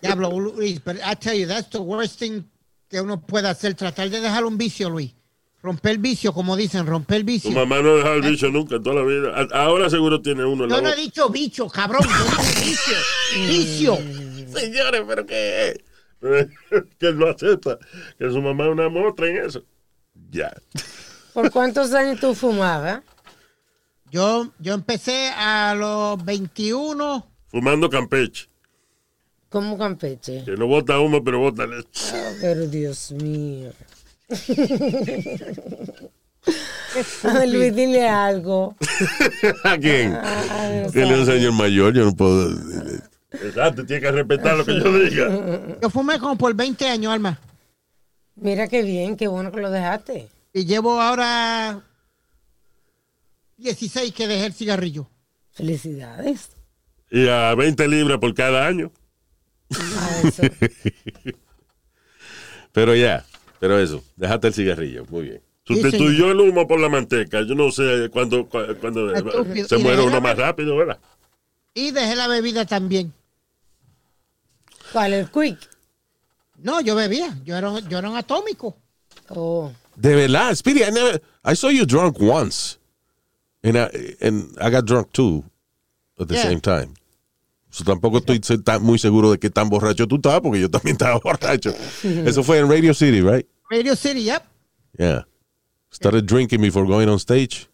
Diablo, 0.00 0.38
Luis, 0.38 0.80
pero 0.84 0.98
I 0.98 1.14
tell 1.14 1.38
you, 1.38 1.46
that's 1.46 1.70
the 1.70 1.78
worst 1.78 2.18
thing 2.18 2.42
que 2.88 3.00
uno 3.00 3.20
puede 3.20 3.48
hacer, 3.48 3.74
tratar 3.74 4.10
de 4.10 4.20
dejar 4.20 4.44
un 4.44 4.58
vicio, 4.58 4.90
Luis. 4.90 5.14
Romper 5.62 5.92
el 5.92 5.98
vicio, 5.98 6.32
como 6.32 6.56
dicen, 6.56 6.86
romper 6.86 7.18
el 7.18 7.22
Tu 7.22 7.26
vicio. 7.26 7.50
mamá 7.52 7.80
no 7.80 7.90
ha 7.90 7.94
dejado 7.94 8.14
el 8.16 8.22
bicho 8.22 8.48
nunca 8.50 8.76
en 8.76 8.82
toda 8.82 8.96
la 8.96 9.02
vida. 9.04 9.32
A- 9.52 9.64
Ahora 9.64 9.88
seguro 9.88 10.20
tiene 10.20 10.44
uno 10.44 10.64
en 10.64 10.70
la 10.70 10.76
Yo 10.76 10.82
no 10.82 10.88
he 10.92 10.96
dicho 10.96 11.28
bicho, 11.28 11.68
cabrón, 11.68 12.02
yo 12.02 12.42
dije 12.42 12.92
vicio. 13.46 13.96
Vicio. 13.96 14.58
Señores, 14.60 15.02
pero 15.06 15.24
qué. 15.24 15.80
que 16.98 17.06
él 17.06 17.18
no 17.18 17.28
acepta. 17.28 17.78
Que 18.18 18.28
su 18.30 18.42
mamá 18.42 18.64
es 18.66 18.70
una 18.72 18.88
mostra 18.88 19.28
en 19.28 19.36
eso. 19.44 19.62
Ya. 20.30 20.52
¿Por 21.32 21.50
cuántos 21.50 21.92
años 21.94 22.18
tú 22.20 22.34
fumabas? 22.34 23.00
Yo, 24.10 24.50
yo 24.58 24.74
empecé 24.74 25.30
a 25.30 25.74
los 25.74 26.22
21. 26.24 27.26
Fumando 27.48 27.88
Campeche. 27.88 28.48
Como 29.48 29.78
Campeche. 29.78 30.42
Que 30.44 30.52
no 30.56 30.66
bota 30.66 30.98
humo, 30.98 31.22
pero 31.24 31.38
bota 31.38 31.66
leche. 31.66 32.12
Oh, 32.14 32.32
pero 32.40 32.66
Dios 32.66 33.12
mío. 33.12 33.70
Luis, 37.46 37.74
dile 37.74 38.08
algo. 38.08 38.76
¿A 39.64 39.78
quién? 39.78 40.16
Él 40.94 41.10
es 41.10 41.18
un 41.18 41.26
señor 41.26 41.52
mayor, 41.52 41.94
yo 41.94 42.04
no 42.04 42.14
puedo. 42.14 42.50
Exacto, 43.30 43.86
tiene 43.86 44.02
que 44.02 44.12
respetar 44.12 44.56
lo 44.56 44.64
que 44.64 44.78
yo 44.78 44.98
diga. 44.98 45.78
Yo 45.80 45.90
fumé 45.90 46.18
como 46.18 46.36
por 46.36 46.54
20 46.54 46.88
años, 46.88 47.12
Alma. 47.12 47.38
Mira 48.34 48.68
qué 48.68 48.82
bien, 48.82 49.16
qué 49.16 49.28
bueno 49.28 49.52
que 49.52 49.60
lo 49.60 49.70
dejaste. 49.70 50.28
Y 50.52 50.64
llevo 50.64 51.00
ahora 51.00 51.82
16 53.56 54.12
que 54.12 54.26
dejé 54.26 54.46
el 54.46 54.52
cigarrillo. 54.52 55.08
Felicidades. 55.52 56.50
Y 57.10 57.28
a 57.28 57.54
20 57.54 57.88
libras 57.88 58.18
por 58.18 58.34
cada 58.34 58.66
año. 58.66 58.90
A 59.70 60.28
eso. 60.28 60.42
Pero 62.72 62.94
ya, 62.94 63.24
pero 63.62 63.78
eso, 63.78 64.02
déjate 64.16 64.48
el 64.48 64.54
cigarrillo, 64.54 65.04
muy 65.08 65.22
bien. 65.22 65.40
Sustituyó 65.64 66.32
el 66.32 66.40
humo 66.40 66.66
por 66.66 66.80
la 66.80 66.88
manteca. 66.88 67.42
Yo 67.42 67.54
no 67.54 67.70
sé 67.70 68.10
cuándo, 68.12 68.48
cu- 68.48 68.58
cuándo 68.80 69.08
se 69.68 69.78
muere 69.78 70.02
uno 70.02 70.14
la- 70.14 70.20
más 70.20 70.36
rápido, 70.36 70.76
¿verdad? 70.76 70.98
Y 71.72 71.92
dejé 71.92 72.16
la 72.16 72.26
bebida 72.26 72.64
también. 72.66 73.12
¿Cuál? 74.92 75.12
El 75.12 75.30
quick. 75.30 75.58
No, 76.58 76.80
yo 76.80 76.96
bebía. 76.96 77.38
Yo 77.44 77.56
era, 77.56 77.70
un- 77.70 77.88
yo 77.88 77.98
era 77.98 78.10
un 78.10 78.16
atómico. 78.16 78.76
Oh. 79.28 79.70
De 79.94 80.16
verdad, 80.16 80.52
Speedy, 80.56 80.82
I, 80.82 80.90
never, 80.90 81.22
I 81.44 81.54
saw 81.54 81.70
you 81.70 81.86
drunk 81.86 82.16
once. 82.20 82.78
And 83.62 83.76
I, 83.76 84.16
and 84.20 84.56
I 84.60 84.70
got 84.70 84.84
drunk 84.84 85.12
too 85.12 85.44
at 86.18 86.26
the 86.26 86.34
Yeah. 86.34 86.42
same 86.48 86.60
time. 86.60 86.94
So, 87.72 87.84
tampoco 87.84 88.18
estoy 88.18 88.38
muy 88.82 88.98
seguro 88.98 89.30
de 89.30 89.38
qué 89.38 89.48
tan 89.48 89.70
borracho 89.70 90.06
tú 90.06 90.16
estabas, 90.16 90.42
porque 90.42 90.60
yo 90.60 90.70
también 90.70 90.92
estaba 91.00 91.18
borracho. 91.18 91.74
Eso 92.02 92.44
fue 92.44 92.58
en 92.58 92.68
Radio 92.68 92.92
City, 92.92 93.22
right? 93.22 93.46
Radio 93.70 93.96
City, 93.96 94.24
yep. 94.24 94.42
Yeah. 94.98 95.26
Started 95.90 96.26
drinking 96.26 96.60
before 96.60 96.86
going 96.86 97.08
on 97.08 97.18
stage. 97.18 97.70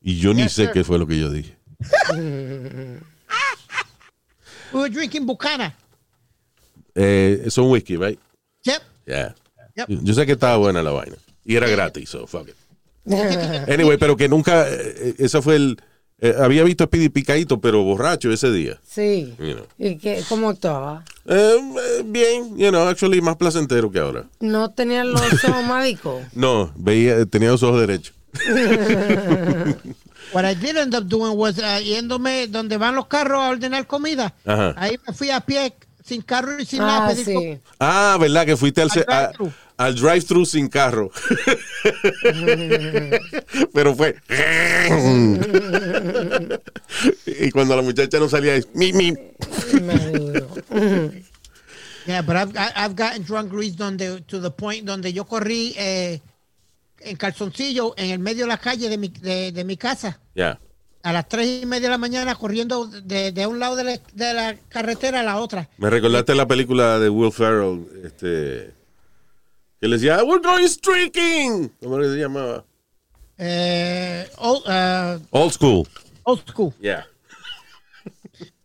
Y 0.00 0.18
yo 0.18 0.32
ni 0.32 0.44
sé 0.44 0.64
sir. 0.64 0.72
qué 0.72 0.84
fue 0.84 0.98
lo 0.98 1.06
que 1.06 1.18
yo 1.18 1.28
dije. 1.30 1.54
We 4.72 4.80
were 4.80 4.88
drinking 4.88 5.26
Bucana. 5.26 5.74
Eh, 6.94 7.42
es 7.44 7.58
un 7.58 7.70
whisky, 7.70 7.98
right? 7.98 8.18
Yep. 8.64 8.82
Yeah. 9.06 9.34
Yep. 9.76 9.88
Yo, 10.02 10.14
sé 10.14 10.24
que 10.24 10.32
estaba 10.32 10.56
buena 10.56 10.82
la 10.82 10.92
vaina. 10.92 11.16
Y 11.44 11.56
era 11.56 11.68
gratis, 11.68 12.08
so 12.08 12.26
fuck 12.26 12.48
it. 12.48 12.56
Anyway, 13.68 13.98
pero 13.98 14.16
que 14.16 14.28
nunca, 14.28 14.66
eh, 14.66 15.14
ese 15.18 15.42
fue 15.42 15.56
el, 15.56 15.76
eh, 16.22 16.34
había 16.40 16.62
visto 16.64 16.84
a 16.84 16.86
Speedy 16.86 17.08
picadito, 17.10 17.60
pero 17.60 17.82
borracho 17.82 18.30
ese 18.32 18.50
día. 18.50 18.78
Sí. 18.88 19.34
You 19.38 19.54
know. 19.54 19.66
¿Y 19.78 19.96
qué, 19.96 20.22
cómo 20.28 20.48
actuaba? 20.48 21.04
Eh, 21.26 21.56
eh, 21.58 22.02
bien, 22.06 22.56
you 22.56 22.70
know, 22.70 22.88
actually 22.88 23.20
más 23.20 23.36
placentero 23.36 23.90
que 23.90 23.98
ahora. 23.98 24.24
¿No 24.40 24.70
tenía 24.70 25.04
los 25.04 25.20
ojos 25.44 25.64
mádicos? 25.66 26.22
No, 26.32 26.72
veía, 26.76 27.26
tenía 27.26 27.50
los 27.50 27.62
ojos 27.62 27.80
derechos. 27.80 28.14
What 30.32 30.44
I 30.46 30.54
did 30.54 30.76
end 30.76 30.94
up 30.94 31.04
doing 31.08 31.36
was 31.36 31.58
uh, 31.58 31.80
yéndome 31.82 32.46
donde 32.48 32.78
van 32.78 32.94
los 32.94 33.06
carros 33.06 33.40
a 33.42 33.50
ordenar 33.50 33.86
comida. 33.86 34.32
Ajá. 34.46 34.72
Ahí 34.78 34.96
me 35.06 35.12
fui 35.12 35.30
a 35.30 35.40
pie, 35.40 35.74
sin 36.04 36.22
carro 36.22 36.58
y 36.58 36.64
sin 36.64 36.80
Ah, 36.80 36.86
nada. 37.10 37.14
sí. 37.14 37.58
Ah, 37.78 38.16
¿verdad? 38.18 38.46
Que 38.46 38.56
fuiste 38.56 38.80
al, 38.80 38.88
Al. 39.08 39.32
Al 39.76 39.94
drive-thru 39.94 40.44
sin 40.46 40.68
carro. 40.68 41.10
Pero 43.72 43.94
fue. 43.94 44.16
y 47.26 47.50
cuando 47.50 47.76
la 47.76 47.82
muchacha 47.82 48.18
no 48.18 48.28
salía, 48.28 48.54
es 48.54 48.68
mi, 48.74 48.92
mi. 48.92 49.14
Yeah, 52.06 52.22
but 52.22 52.36
I've, 52.36 52.52
I've 52.76 52.96
gotten 52.96 53.24
drunk, 53.24 53.52
Luis, 53.52 53.76
donde, 53.76 54.22
to 54.22 54.40
the 54.40 54.50
point 54.50 54.84
donde 54.84 55.12
yo 55.12 55.24
corrí 55.24 55.72
eh, 55.76 56.20
en 57.00 57.16
calzoncillo 57.16 57.94
en 57.96 58.10
el 58.10 58.18
medio 58.18 58.44
de 58.44 58.48
la 58.48 58.58
calle 58.58 58.88
de 58.88 58.98
mi, 58.98 59.08
de, 59.08 59.52
de 59.52 59.64
mi 59.64 59.76
casa. 59.76 60.18
Ya. 60.34 60.58
A 61.04 61.12
las 61.12 61.28
tres 61.28 61.62
y 61.62 61.66
media 61.66 61.88
de 61.88 61.90
la 61.90 61.98
mañana 61.98 62.34
corriendo 62.34 62.86
de, 62.86 63.32
de 63.32 63.46
un 63.46 63.58
lado 63.58 63.76
de 63.76 63.84
la, 63.84 64.00
de 64.12 64.34
la 64.34 64.56
carretera 64.68 65.20
a 65.20 65.22
la 65.22 65.36
otra. 65.38 65.68
Me 65.78 65.90
recordaste 65.90 66.34
la 66.34 66.46
película 66.46 66.98
de 66.98 67.08
Will 67.08 67.32
Ferrell, 67.32 67.86
este. 68.04 68.81
Que 69.82 69.88
le 69.88 69.96
decía, 69.96 70.22
We're 70.22 70.40
going 70.40 70.68
streaking. 70.68 71.68
¿Cómo 71.82 72.00
se 72.00 72.16
llamaba? 72.16 72.64
Eh, 73.36 74.30
old, 74.38 74.62
uh, 74.68 75.20
Old 75.36 75.52
School. 75.52 75.88
old 76.22 76.48
school. 76.48 76.72
Yeah. 76.80 77.04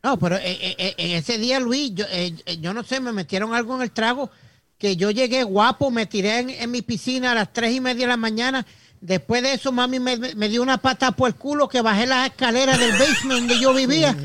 No, 0.03 0.19
pero 0.19 0.35
eh, 0.35 0.41
eh, 0.45 0.75
eh, 0.77 0.93
en 0.99 1.11
ese 1.17 1.39
día, 1.39 1.59
Luis, 1.59 1.91
yo, 1.95 2.05
eh, 2.11 2.35
eh, 2.45 2.57
yo 2.59 2.71
no 2.71 2.83
sé, 2.83 2.99
me 2.99 3.11
metieron 3.13 3.55
algo 3.55 3.75
en 3.75 3.81
el 3.81 3.89
trago 3.89 4.29
que 4.77 4.95
yo 4.95 5.09
llegué 5.09 5.41
guapo, 5.41 5.89
me 5.89 6.05
tiré 6.05 6.37
en, 6.37 6.51
en 6.51 6.69
mi 6.69 6.83
piscina 6.83 7.31
a 7.31 7.35
las 7.35 7.51
tres 7.51 7.73
y 7.73 7.81
media 7.81 8.05
de 8.05 8.09
la 8.09 8.17
mañana 8.17 8.63
Después 9.01 9.43
de 9.43 9.53
eso, 9.53 9.71
mami 9.71 9.99
me, 9.99 10.17
me 10.17 10.49
dio 10.49 10.61
una 10.61 10.79
pata 10.79 11.11
por 11.11 11.29
el 11.29 11.35
culo 11.35 11.69
que 11.69 11.81
bajé 11.81 12.07
las 12.07 12.29
escaleras 12.29 12.79
del 12.79 12.91
basement 12.93 13.41
donde 13.41 13.59
yo 13.59 13.73
vivía. 13.73 14.15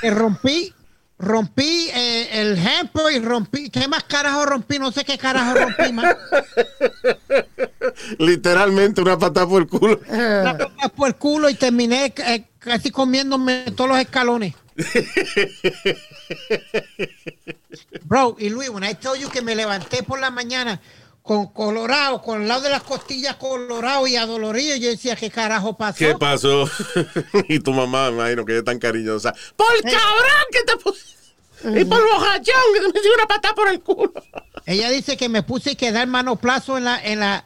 Que 0.00 0.10
rompí, 0.10 0.72
rompí 1.18 1.90
eh, 1.92 2.40
el 2.40 2.56
hamper 2.58 3.12
y 3.12 3.18
rompí. 3.18 3.70
¿Qué 3.70 3.88
más 3.88 4.04
carajo 4.04 4.46
rompí? 4.46 4.78
No 4.78 4.92
sé 4.92 5.04
qué 5.04 5.18
carajo 5.18 5.54
rompí 5.54 5.92
más. 5.92 6.16
Literalmente 8.18 9.00
una 9.00 9.18
patada 9.18 9.48
por 9.48 9.62
el 9.62 9.68
culo. 9.68 10.00
Una 10.08 10.56
pata 10.56 10.88
por 10.88 11.08
el 11.08 11.16
culo 11.16 11.50
y 11.50 11.54
terminé 11.54 12.14
eh, 12.16 12.44
casi 12.58 12.90
comiéndome 12.90 13.64
todos 13.76 13.90
los 13.90 13.98
escalones. 13.98 14.54
Bro, 18.04 18.36
y 18.38 18.48
Luis, 18.48 18.68
I 18.68 18.94
tell 18.94 19.20
you 19.20 19.28
que 19.28 19.42
me 19.42 19.56
levanté 19.56 20.04
por 20.04 20.20
la 20.20 20.30
mañana 20.30 20.80
con 21.28 21.48
colorado, 21.48 22.22
con 22.22 22.40
el 22.40 22.48
lado 22.48 22.62
de 22.62 22.70
las 22.70 22.82
costillas 22.82 23.36
colorado 23.36 24.06
y 24.06 24.16
adolorido, 24.16 24.74
yo 24.76 24.88
decía, 24.88 25.14
¿qué 25.14 25.28
carajo 25.28 25.76
pasó? 25.76 25.98
¿Qué 25.98 26.14
pasó? 26.14 26.66
y 27.50 27.60
tu 27.60 27.74
mamá, 27.74 28.10
me 28.10 28.16
imagino 28.16 28.46
que 28.46 28.56
es 28.56 28.64
tan 28.64 28.78
cariñosa. 28.78 29.34
¡Por 29.54 29.82
cabrón 29.82 30.46
que 30.50 30.62
te 30.62 30.76
pusiste! 30.78 31.18
Y 31.80 31.84
por 31.84 32.02
bojachón 32.02 32.54
que 32.72 32.80
te 32.80 32.86
metí 32.86 33.08
una 33.14 33.26
patada 33.26 33.54
por 33.54 33.68
el 33.68 33.80
culo. 33.80 34.14
Ella 34.64 34.88
dice 34.88 35.18
que 35.18 35.28
me 35.28 35.42
puse 35.42 35.76
que 35.76 35.92
dar 35.92 36.06
manoplazo 36.06 36.78
en 36.78 36.84
la, 36.84 36.98
en 37.04 37.20
la, 37.20 37.44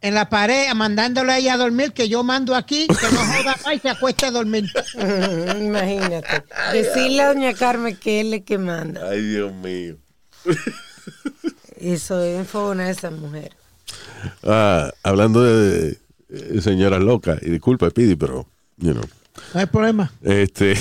en 0.00 0.14
la 0.14 0.28
pared, 0.28 0.72
mandándole 0.72 1.32
a 1.32 1.38
ella 1.38 1.54
a 1.54 1.56
dormir, 1.56 1.92
que 1.92 2.08
yo 2.08 2.22
mando 2.22 2.54
aquí, 2.54 2.86
que 2.86 2.94
no 2.94 3.18
joda 3.18 3.56
más 3.64 3.74
y 3.74 3.78
se 3.80 3.88
acueste 3.88 4.26
a 4.26 4.30
dormir. 4.30 4.66
Imagínate. 5.58 6.44
Decirle 6.72 7.20
a 7.20 7.34
doña 7.34 7.52
Carmen 7.54 7.96
que 7.96 8.20
él 8.20 8.32
es 8.32 8.44
que 8.44 8.58
manda. 8.58 9.10
Ay, 9.10 9.22
Dios 9.22 9.52
mío. 9.54 9.96
Eso 11.92 12.22
es 12.22 12.54
una 12.54 12.86
de 12.86 12.90
esas 12.92 13.12
mujeres. 13.12 13.52
Ah, 14.42 14.90
hablando 15.02 15.42
de, 15.42 15.98
de 16.28 16.62
señora 16.62 16.98
loca, 16.98 17.38
y 17.42 17.50
disculpa, 17.50 17.90
Speedy, 17.90 18.16
pero, 18.16 18.46
you 18.78 18.92
know. 18.92 19.04
No 19.52 19.60
hay 19.60 19.66
problema. 19.66 20.10
Este, 20.22 20.74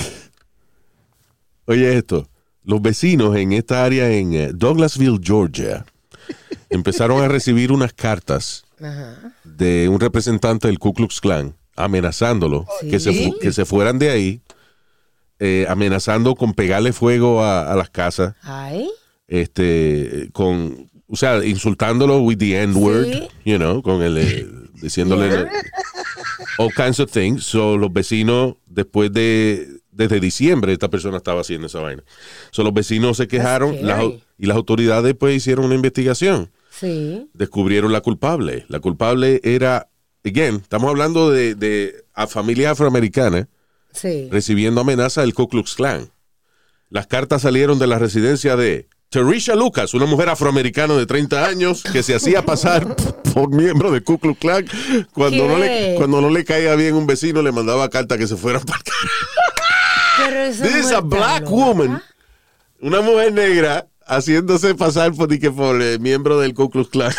oye 1.66 1.98
esto, 1.98 2.28
los 2.64 2.82
vecinos 2.82 3.36
en 3.36 3.52
esta 3.52 3.84
área 3.84 4.10
en 4.10 4.34
eh, 4.34 4.52
Douglasville, 4.54 5.20
Georgia, 5.22 5.86
empezaron 6.70 7.22
a 7.22 7.28
recibir 7.28 7.72
unas 7.72 7.92
cartas 7.94 8.64
Ajá. 8.80 9.34
de 9.44 9.90
un 9.90 10.00
representante 10.00 10.68
del 10.68 10.80
Ku 10.80 10.94
Klux 10.94 11.20
Klan 11.20 11.54
amenazándolo 11.76 12.66
que, 12.82 13.00
se, 13.00 13.34
que 13.42 13.52
se 13.52 13.66
fueran 13.66 13.98
de 14.00 14.12
ahí, 14.12 14.42
eh, 15.40 15.66
amenazando 15.68 16.36
con 16.36 16.54
pegarle 16.54 16.94
fuego 16.94 17.44
a, 17.44 17.72
a 17.72 17.76
las 17.76 17.90
casas, 17.90 18.36
Ay. 18.44 18.88
este, 19.28 20.30
con, 20.32 20.92
o 21.08 21.16
sea, 21.16 21.44
insultándolo 21.46 22.20
with 22.20 22.38
the 22.38 22.62
N 22.62 22.74
word, 22.76 23.06
Sí. 23.12 23.28
you 23.46 23.58
know, 23.58 23.82
con 23.82 24.02
el, 24.02 24.18
eh, 24.18 24.48
diciéndole 24.82 25.48
all 26.58 26.72
kinds 26.76 27.00
of 27.00 27.12
things. 27.12 27.44
So, 27.44 27.78
los 27.78 27.92
vecinos, 27.92 28.56
después 28.66 29.12
de, 29.12 29.68
desde 29.92 30.20
diciembre, 30.20 30.74
esta 30.74 30.90
persona 30.90 31.18
estaba 31.18 31.42
haciendo 31.42 31.68
esa 31.68 31.80
vaina. 31.80 32.04
So, 32.52 32.64
los 32.64 32.74
vecinos 32.74 33.18
se 33.18 33.28
quejaron 33.28 33.78
las 33.86 34.04
y 34.38 34.46
las 34.46 34.58
autoridades 34.58 35.14
pues 35.16 35.36
hicieron 35.36 35.66
una 35.66 35.76
investigación. 35.76 36.52
Sí. 36.72 37.30
Descubrieron 37.34 37.92
la 37.92 38.02
culpable. 38.02 38.66
La 38.68 38.80
culpable 38.80 39.40
era, 39.44 39.90
again, 40.26 40.56
estamos 40.56 40.90
hablando 40.90 41.30
de, 41.32 41.54
de 41.56 42.04
a 42.14 42.28
familias 42.28 42.72
afroamericanas 42.72 43.48
Sí. 43.94 44.28
recibiendo 44.32 44.82
amenazas 44.82 45.24
del 45.24 45.36
Ku 45.36 45.48
Klux 45.48 45.76
Klan. 45.76 46.10
Las 46.90 47.06
cartas 47.08 47.44
salieron 47.44 47.78
de 47.78 47.86
la 47.88 48.00
residencia 48.00 48.56
de 48.56 48.88
Teresha 49.14 49.54
Lucas, 49.54 49.94
una 49.94 50.08
mujer 50.08 50.28
afroamericana 50.30 50.96
de 50.96 51.06
30 51.06 51.46
años 51.46 51.84
que 51.84 52.02
se 52.02 52.16
hacía 52.16 52.44
pasar 52.44 52.96
por 53.36 53.48
miembro 53.50 53.92
del 53.92 54.04
Ku 54.04 54.18
Klux 54.18 54.40
Klan. 54.40 54.66
Cuando 55.14 55.48
no, 55.48 55.60
le, 55.60 55.94
cuando 55.98 56.20
no 56.20 56.32
le 56.32 56.44
caía 56.44 56.74
bien 56.74 56.96
un 56.96 57.06
vecino, 57.06 57.44
le 57.44 57.52
mandaba 57.52 57.88
carta 57.92 58.18
que 58.18 58.26
se 58.26 58.36
fueran 58.36 58.64
para 58.64 58.82
This 60.50 60.86
is 60.86 60.92
a 60.92 61.02
black 61.02 61.48
woman, 61.48 62.02
una 62.82 63.02
mujer 63.02 63.34
negra, 63.34 63.86
haciéndose 64.08 64.74
pasar 64.74 65.14
por, 65.14 65.28
que 65.38 65.52
por 65.52 65.80
eh, 65.80 66.00
miembro 66.00 66.40
del 66.40 66.56
Ku 66.56 66.72
Klux 66.72 66.90
Klan. 66.90 67.14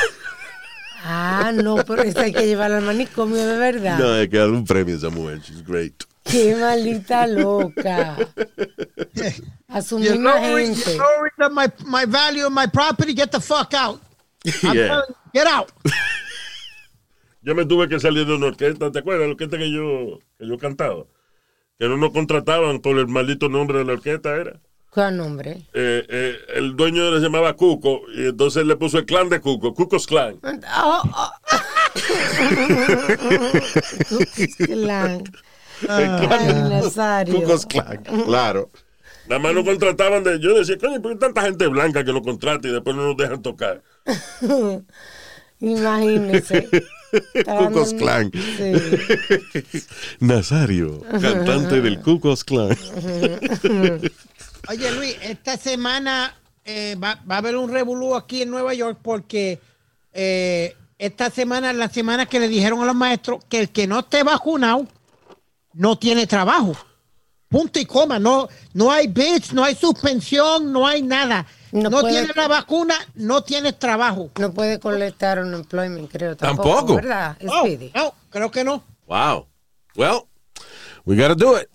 Ah, 1.04 1.52
no, 1.54 1.76
pero 1.76 2.02
esta 2.02 2.22
hay 2.22 2.32
que 2.32 2.44
llevarla 2.44 2.78
al 2.78 2.84
manicomio 2.84 3.46
de 3.46 3.56
verdad. 3.56 3.98
no, 4.00 4.14
hay 4.14 4.28
que 4.28 4.38
darle 4.38 4.56
un 4.56 4.64
premio 4.64 4.96
a 4.96 4.98
esa 4.98 5.10
mujer. 5.10 5.38
She's 5.42 5.64
great. 5.64 6.02
Qué 6.24 6.56
maldita 6.56 7.28
loca. 7.28 8.16
A 9.68 9.82
su 9.82 9.98
You 9.98 10.12
misma 10.12 10.34
lower, 10.34 10.60
gente. 10.64 10.92
you 10.92 10.98
lower 10.98 11.50
my, 11.50 11.68
my 11.84 12.04
value 12.06 12.46
of 12.46 12.52
my 12.52 12.66
property, 12.66 13.14
get 13.14 13.30
the 13.30 13.40
fuck 13.40 13.74
out. 13.74 14.00
Yeah. 14.62 15.00
Get 15.32 15.46
out. 15.46 15.70
Yo 17.42 17.54
me 17.54 17.64
tuve 17.66 17.88
que 17.88 18.00
salir 18.00 18.26
de 18.26 18.34
una 18.34 18.46
orquesta, 18.46 18.90
¿te 18.90 19.00
acuerdas? 19.00 19.26
La 19.26 19.32
orquesta 19.32 19.58
que 19.58 19.70
yo, 19.70 20.18
que 20.38 20.46
yo 20.48 20.56
cantaba. 20.56 21.04
Que 21.78 21.86
no 21.88 21.98
nos 21.98 22.10
contrataban 22.12 22.80
por 22.80 22.98
el 22.98 23.06
maldito 23.06 23.50
nombre 23.50 23.78
de 23.78 23.84
la 23.84 23.92
orquesta, 23.92 24.34
era. 24.34 24.60
¿Cuál 24.88 25.18
nombre? 25.18 25.66
Eh, 25.74 26.06
eh, 26.08 26.36
el 26.54 26.74
dueño 26.74 27.10
le 27.10 27.20
llamaba 27.20 27.52
Cuco 27.54 28.00
y 28.14 28.28
entonces 28.28 28.64
le 28.64 28.76
puso 28.76 28.96
el 28.98 29.04
clan 29.04 29.28
de 29.28 29.40
Cuco, 29.40 29.74
Cuco's 29.74 30.06
Clan. 30.06 30.38
Oh, 30.74 31.02
oh. 31.04 31.30
Clan. 34.64 35.24
Ay, 35.88 36.06
Nazario. 36.70 37.42
Klux 37.42 37.66
Klan, 37.66 38.02
claro. 38.24 38.70
Nada 39.26 39.38
más 39.38 39.54
nos 39.54 39.64
contrataban 39.64 40.22
de. 40.22 40.38
Yo 40.40 40.54
decía, 40.54 40.76
coño, 40.78 41.00
¿por 41.00 41.12
qué 41.12 41.18
tanta 41.18 41.42
gente 41.42 41.66
blanca 41.66 42.04
que 42.04 42.12
nos 42.12 42.22
contrata 42.22 42.68
y 42.68 42.72
después 42.72 42.94
no 42.94 43.06
nos 43.06 43.16
dejan 43.16 43.42
tocar? 43.42 43.82
Imagínese. 45.60 46.68
Klan. 47.98 48.30
Sí. 48.32 49.82
Nazario, 50.20 51.00
cantante 51.02 51.80
del 51.80 52.00
Klux 52.00 52.42
Klan. 52.44 52.76
Oye, 54.68 54.92
Luis, 54.92 55.16
esta 55.22 55.56
semana 55.56 56.34
eh, 56.64 56.96
va, 56.96 57.22
va 57.30 57.36
a 57.36 57.38
haber 57.38 57.56
un 57.56 57.70
revolú 57.70 58.14
aquí 58.14 58.42
en 58.42 58.50
Nueva 58.50 58.74
York 58.74 58.98
porque 59.02 59.60
eh, 60.12 60.74
esta 60.98 61.30
semana 61.30 61.70
es 61.70 61.76
la 61.76 61.88
semana 61.88 62.26
que 62.26 62.40
le 62.40 62.48
dijeron 62.48 62.82
a 62.82 62.86
los 62.86 62.94
maestros 62.94 63.44
que 63.48 63.60
el 63.60 63.68
que 63.70 63.86
no 63.86 64.00
esté 64.00 64.22
vacunado 64.22 64.86
no 65.72 65.98
tiene 65.98 66.26
trabajo. 66.26 66.76
Punto 67.54 67.78
y 67.78 67.84
coma. 67.84 68.18
No, 68.18 68.48
no 68.72 68.90
hay 68.90 69.06
bitch, 69.06 69.52
no 69.52 69.62
hay 69.62 69.76
suspensión, 69.76 70.72
no 70.72 70.88
hay 70.88 71.02
nada. 71.02 71.46
No 71.70 71.88
No, 71.88 72.00
puede- 72.00 72.14
tienes 72.14 72.34
la 72.34 72.48
vacuna, 72.48 72.94
no 73.14 73.44
tienes 73.44 73.78
trabajo. 73.78 74.30
No 74.40 74.52
puede 74.52 74.80
colectar 74.80 75.38
un 75.38 75.54
employment, 75.54 76.10
creo. 76.10 76.36
Tampoco. 76.36 76.68
Tampoco. 76.74 76.94
¿Verdad? 76.96 77.36
No, 77.40 78.14
creo 78.30 78.50
que 78.50 78.64
no. 78.64 78.82
Wow. 79.06 79.46
Well, 79.94 80.26
we 81.04 81.14
gotta 81.14 81.36
do 81.36 81.56
it. 81.56 81.68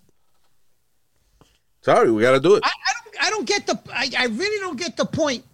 Sorry, 1.82 2.12
we 2.12 2.24
gotta 2.24 2.42
do 2.42 2.58
it. 2.58 2.64
I, 2.66 2.68
I 2.68 2.92
don't, 2.94 3.16
I 3.22 3.30
don't 3.30 3.48
get 3.48 3.66
the, 3.66 3.80
I, 3.94 4.10
I 4.24 4.28
really 4.28 4.60
don't 4.60 4.78
get 4.78 4.98
the 4.98 5.06
point 5.06 5.46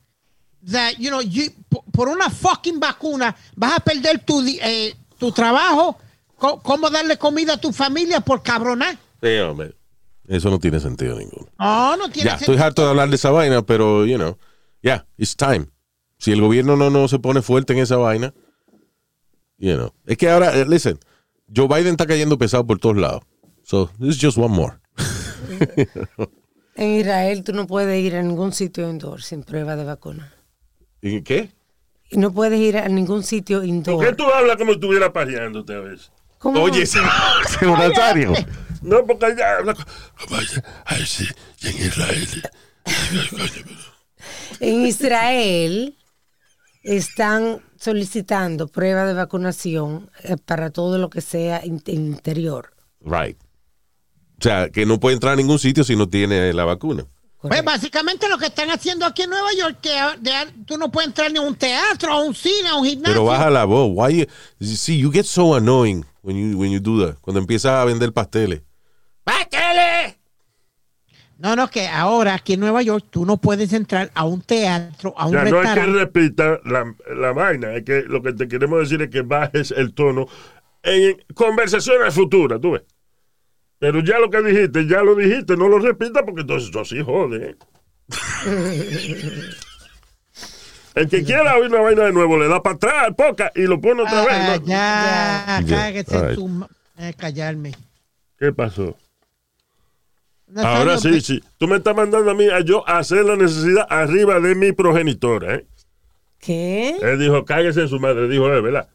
that, 0.72 0.98
you 0.98 1.12
know, 1.12 1.22
you, 1.22 1.52
por, 1.94 2.10
una 2.10 2.32
fucking 2.32 2.80
vacuna 2.80 3.36
vas 3.56 3.78
a 3.78 3.80
perder 3.80 4.26
tu, 4.26 4.42
eh, 4.60 4.96
tu 5.20 5.32
trabajo, 5.32 6.00
cómo 6.40 6.90
darle 6.90 7.18
comida 7.20 7.54
a 7.54 7.58
tu 7.58 7.72
familia 7.72 8.22
por 8.22 8.42
cabronar. 8.42 8.98
Sí, 9.22 9.38
hombre. 9.38 9.76
Eso 10.28 10.50
no 10.50 10.60
tiene 10.60 10.80
sentido 10.80 11.18
ninguno. 11.18 11.48
No, 11.60 11.98
no 11.98 12.10
tiene 12.10 12.30
Ya, 12.30 12.36
estoy 12.36 12.58
harto 12.58 12.84
de 12.84 12.90
hablar 12.90 13.10
de 13.10 13.16
esa 13.16 13.32
vaina, 13.32 13.62
pero, 13.62 14.06
you 14.06 14.18
know, 14.18 14.38
yeah, 14.82 15.06
it's 15.18 15.36
time. 15.36 15.68
Si 16.18 16.32
el 16.32 16.42
gobierno 16.42 16.76
no, 16.76 16.90
no 16.90 17.08
se 17.08 17.20
pone 17.20 17.42
fuerte 17.42 17.74
en 17.74 17.80
esa 17.80 17.98
vaina, 17.98 18.34
you 19.58 19.76
know. 19.76 19.94
Es 20.06 20.18
que 20.18 20.30
ahora, 20.30 20.56
eh, 20.58 20.66
listen, 20.68 21.00
Joe 21.54 21.68
Biden 21.68 21.92
está 21.92 22.06
cayendo 22.06 22.38
pesado 22.38 22.66
por 22.66 22.80
todos 22.80 22.98
lados. 22.98 23.24
So, 23.64 23.90
this 24.00 24.16
is 24.16 24.22
just 24.22 24.38
one 24.38 24.56
more. 24.56 24.80
En 26.78 27.00
Israel 27.00 27.42
tú 27.44 27.54
no 27.54 27.68
puedes 27.68 28.04
ir 28.04 28.18
a 28.18 28.22
ningún 28.22 28.52
sitio 28.52 28.90
indoor 28.90 29.22
sin 29.22 29.44
prueba 29.44 29.78
de 29.78 29.86
vacuna. 29.86 30.34
¿Y 31.02 31.22
qué? 31.22 31.52
Y 32.10 32.18
no 32.18 32.34
puedes 32.34 32.60
ir 32.60 32.78
a 32.78 32.90
ningún 32.90 33.24
sitio 33.24 33.60
¿Por 33.60 33.64
qué 33.66 33.70
indoor. 33.70 34.16
tú 34.18 34.26
hablas 34.26 34.58
como 34.58 34.72
si 34.72 34.76
estuviera 34.76 35.14
pajeándote 35.14 35.74
a 35.74 35.80
veces? 35.80 36.12
¿Cómo? 36.38 36.62
Oye, 36.62 36.86
señor. 36.86 37.10
No, 38.86 39.06
porque 39.06 39.26
allá 39.26 39.58
habla 39.58 39.74
co- 39.74 39.84
Ay, 40.86 41.06
sí, 41.06 41.26
y 41.62 41.68
en 41.68 41.78
Israel. 41.88 42.44
En 44.60 44.86
Israel 44.86 45.98
están 46.84 47.62
solicitando 47.80 48.68
prueba 48.68 49.06
de 49.06 49.14
vacunación 49.14 50.10
eh, 50.24 50.38
para 50.44 50.70
todo 50.70 50.98
lo 50.98 51.10
que 51.10 51.22
sea 51.22 51.66
in- 51.66 51.82
interior. 51.88 52.74
Right. 53.02 53.38
O 54.40 54.42
sea, 54.44 54.70
que 54.70 54.86
no 54.86 55.00
puede 55.00 55.16
entrar 55.16 55.34
a 55.34 55.36
ningún 55.36 55.60
sitio 55.60 55.84
si 55.84 55.96
no 55.96 56.08
tiene 56.10 56.54
la 56.54 56.66
vacuna. 56.66 57.06
Pues 57.42 57.64
básicamente 57.64 58.28
lo 58.28 58.40
que 58.40 58.48
están 58.48 58.72
haciendo 58.72 59.06
aquí 59.06 59.22
en 59.22 59.30
Nueva 59.30 59.50
York, 59.54 59.78
que 59.82 59.92
ah, 59.98 60.16
de- 60.20 60.52
tú 60.66 60.78
no 60.78 60.92
puedes 60.92 61.10
entrar 61.10 61.32
ni 61.32 61.38
a 61.38 61.42
un 61.42 61.56
teatro, 61.56 62.12
a 62.12 62.22
un 62.22 62.34
cine, 62.34 62.70
a 62.70 62.76
un 62.76 62.86
gimnasio. 62.86 63.14
Pero 63.14 63.26
baja 63.26 63.50
la 63.52 63.66
voz. 63.66 63.92
Why 63.94 64.26
you, 64.60 64.76
see, 64.76 64.98
you 64.98 65.12
get 65.12 65.26
so 65.26 65.54
annoying 65.56 66.04
when 66.24 66.36
you, 66.38 66.58
when 66.58 66.72
you 66.72 66.80
do 66.80 67.06
that. 67.06 67.18
Cuando 67.22 67.40
empiezas 67.40 67.72
a 67.74 67.86
vender 67.86 68.12
pasteles. 68.12 68.62
¡Pástele! 69.26 70.18
No, 71.38 71.54
no, 71.58 71.68
que 71.68 71.86
ahora 71.88 72.36
aquí 72.36 72.54
en 72.54 72.62
Nueva 72.62 72.82
York 72.82 73.08
tú 73.10 73.26
no 73.26 73.36
puedes 73.36 73.74
entrar 73.74 74.10
a 74.16 74.24
un 74.24 74.42
teatro, 74.42 75.14
a 75.18 75.26
un 75.26 75.34
Ya 75.34 75.44
no 75.44 75.62
es 75.62 75.70
que 75.74 75.86
repita 75.86 76.62
la, 76.64 76.96
la 77.14 77.34
vaina, 77.34 77.74
es 77.74 77.84
que 77.84 78.04
lo 78.04 78.22
que 78.24 78.32
te 78.32 78.48
queremos 78.48 78.80
decir 78.80 79.02
es 79.02 79.10
que 79.10 79.22
bajes 79.22 79.72
el 79.72 79.94
tono 79.94 80.28
en 80.82 81.18
conversaciones 81.34 82.14
futuras, 82.14 82.62
tú 82.62 82.72
ves. 82.72 82.84
Pero 83.80 84.00
ya 84.00 84.18
lo 84.20 84.30
que 84.30 84.42
dijiste, 84.44 84.88
ya 84.88 85.02
lo 85.02 85.14
dijiste, 85.16 85.58
no 85.58 85.68
lo 85.68 85.80
repitas 85.80 86.24
porque 86.24 86.42
entonces 86.42 86.70
eso 86.70 86.86
sí 86.86 87.04
jode. 87.04 87.58
El 90.96 91.10
que 91.10 91.24
quiera 91.26 91.58
oír 91.58 91.70
una 91.70 91.82
vaina 91.82 92.04
de 92.06 92.14
nuevo 92.14 92.38
le 92.38 92.48
da 92.48 92.64
para 92.64 92.76
atrás 92.78 92.94
al 93.08 93.16
poca 93.16 93.52
y 93.56 93.64
lo 93.64 93.82
pone 93.82 94.04
otra 94.04 94.22
Ah, 94.22 94.26
vez. 94.26 94.62
¿no? 94.62 94.68
ya, 94.68 95.58
en 95.60 95.68
right. 95.68 96.40
eh, 97.00 97.14
callarme. 97.18 97.74
¿Qué 98.40 98.54
pasó? 98.54 98.96
Nazario, 100.56 100.78
Ahora 100.78 100.98
sí, 100.98 101.20
sí. 101.20 101.44
Tú 101.58 101.68
me 101.68 101.76
estás 101.76 101.94
mandando 101.94 102.32
a 102.32 102.34
mí 102.34 102.46
a 102.50 102.62
yo 102.62 102.88
hacer 102.88 103.26
la 103.26 103.36
necesidad 103.36 103.86
arriba 103.90 104.40
de 104.40 104.56
mi 104.56 104.72
progenitora, 104.72 105.56
¿eh? 105.56 105.66
¿Qué? 106.40 106.96
Él 107.02 107.20
dijo, 107.20 107.44
cállese 107.44 107.82
en 107.82 107.90
su 107.90 108.00
madre. 108.00 108.30
Dijo, 108.30 108.52
es 108.54 108.64
verdad. 108.64 108.88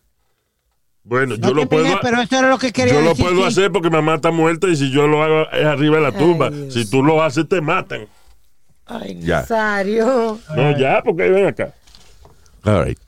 Bueno, 1.02 1.36
No 1.36 1.48
yo 1.48 1.54
lo 1.54 1.68
puedo, 1.68 1.98
pero 2.00 2.22
eso 2.22 2.38
era 2.38 2.48
lo 2.48 2.58
que 2.58 2.72
quería 2.72 2.94
yo 2.94 3.02
lo 3.02 3.14
puedo 3.14 3.36
sí. 3.42 3.42
hacer 3.48 3.72
porque 3.72 3.90
mamá 3.90 4.14
está 4.14 4.30
muerta 4.30 4.68
y 4.68 4.76
si 4.76 4.90
yo 4.90 5.06
lo 5.06 5.22
hago 5.22 5.50
es 5.50 5.64
arriba 5.66 5.96
de 5.96 6.02
la 6.02 6.12
tumba. 6.12 6.50
Si 6.70 6.88
tú 6.88 7.02
lo 7.02 7.22
haces, 7.22 7.46
te 7.48 7.61
matan. 7.61 8.06
Ay, 8.86 9.18
Ya. 9.20 9.40
Nazario. 9.40 10.38
No, 10.56 10.78
ya, 10.78 11.02
porque 11.04 11.28
ven 11.28 11.46
acá. 11.46 11.74
All 12.64 12.84
right. 12.86 12.98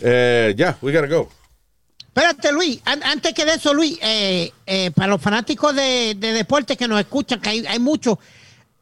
Eh, 0.00 0.54
ya, 0.56 0.76
we 0.80 0.90
gotta 0.92 1.06
go. 1.06 1.28
Espérate, 2.14 2.52
Luis. 2.52 2.78
an- 2.84 3.02
antes 3.04 3.32
que 3.32 3.44
de 3.44 3.54
eso, 3.54 3.72
Luis, 3.72 3.98
eh, 4.02 4.52
eh, 4.66 4.90
para 4.90 5.08
los 5.08 5.22
fanáticos 5.22 5.74
de, 5.74 6.14
de 6.18 6.32
deporte 6.32 6.76
que 6.76 6.86
nos 6.86 7.00
escuchan, 7.00 7.40
que 7.40 7.48
hay, 7.48 7.66
hay 7.66 7.78
muchos, 7.78 8.18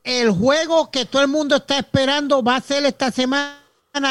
el 0.02 0.30
juego 0.32 0.90
que 0.90 1.04
todo 1.04 1.22
el 1.22 1.28
mundo 1.28 1.56
está 1.56 1.78
esperando 1.78 2.42
va 2.42 2.56
a 2.56 2.60
ser 2.60 2.84
esta 2.86 3.12
semana 3.12 3.56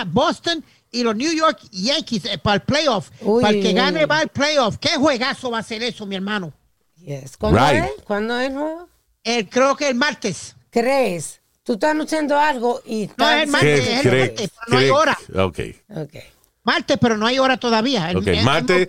Boston 0.07 0.63
y 0.91 1.03
los 1.03 1.15
New 1.15 1.31
York 1.33 1.59
Yankees 1.71 2.25
eh, 2.25 2.37
para 2.37 2.55
el 2.55 2.61
playoff. 2.61 3.09
Uy, 3.21 3.41
para 3.41 3.55
el 3.57 3.61
que 3.61 3.73
gane 3.73 4.05
va 4.05 4.19
al 4.19 4.29
playoff. 4.29 4.77
¿Qué 4.77 4.89
juegazo 4.95 5.51
va 5.51 5.59
a 5.59 5.63
ser 5.63 5.83
eso, 5.83 6.05
mi 6.05 6.15
hermano? 6.15 6.53
Yes. 6.95 7.35
¿Cuándo 7.37 7.59
Right. 7.59 7.83
es? 7.83 7.91
¿Cuándo 8.05 8.39
es 8.39 8.51
nuevo? 8.51 8.87
El, 9.23 9.49
creo 9.49 9.75
que 9.75 9.89
el 9.89 9.95
martes. 9.95 10.55
¿Crees? 10.69 11.41
Tú 11.63 11.73
estás 11.73 11.91
anunciando 11.91 12.39
algo 12.39 12.81
y 12.85 13.05
No, 13.07 13.11
estás 13.29 13.43
es 13.43 13.49
martes, 13.49 13.79
diciendo 13.79 13.99
es 13.99 14.05
el 14.05 14.19
martes, 14.29 14.49
pero 14.65 14.71
no 14.71 14.77
hay 14.79 14.89
hora. 14.89 15.17
Ok. 15.35 15.59
Ok. 15.95 16.15
Martes, 16.69 16.97
pero 17.01 17.17
no 17.17 17.25
hay 17.25 17.39
hora 17.39 17.57
todavía. 17.57 18.11
El- 18.11 18.17
Ok, 18.17 18.27
el- 18.27 18.43
martes. 18.45 18.87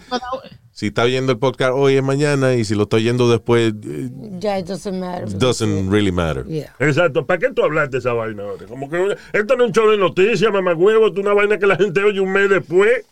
Si 0.72 0.86
está 0.88 1.02
oyendo 1.04 1.32
el 1.32 1.38
podcast 1.38 1.72
hoy 1.74 1.96
es 1.96 2.02
mañana 2.02 2.54
y 2.54 2.64
si 2.64 2.74
lo 2.74 2.82
estoy 2.84 3.02
oyendo 3.02 3.30
después, 3.30 3.72
eh, 3.84 4.10
Ya, 4.38 4.58
it 4.58 4.66
doesn't 4.66 4.98
matter. 4.98 5.28
doesn't 5.38 5.90
really 5.90 6.12
matter. 6.12 6.44
Yeah. 6.46 6.74
Exacto. 6.78 7.24
¿Para 7.26 7.38
qué 7.38 7.50
tú 7.54 7.62
hablaste 7.64 7.92
de 7.92 7.98
esa 7.98 8.12
vaina 8.12 8.42
ahora? 8.42 8.66
Como 8.66 8.88
que 8.90 9.16
esto 9.32 9.56
no 9.56 9.64
es 9.64 9.68
un 9.68 9.72
show 9.74 9.90
de 9.90 9.96
noticias, 9.98 10.52
mamá 10.52 10.74
huevo. 10.74 11.06
Esto 11.08 11.20
es 11.20 11.26
una 11.26 11.34
vaina 11.34 11.58
que 11.58 11.66
la 11.66 11.76
gente 11.76 12.02
oye 12.02 12.20
un 12.20 12.32
mes 12.32 12.48
después. 12.50 13.04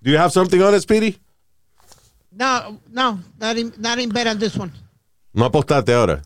Do 0.00 0.10
you 0.10 0.18
have 0.18 0.30
something 0.32 0.60
on 0.62 0.74
it, 0.74 0.80
Speedy? 0.82 1.18
No, 2.32 2.78
no, 2.90 3.20
not 3.38 3.56
in, 3.56 3.72
not 3.78 3.98
in 3.98 4.10
bet 4.10 4.26
on 4.26 4.38
this 4.38 4.56
one. 4.56 4.72
No 5.34 5.44
apostaste 5.46 5.92
ahora. 5.92 6.22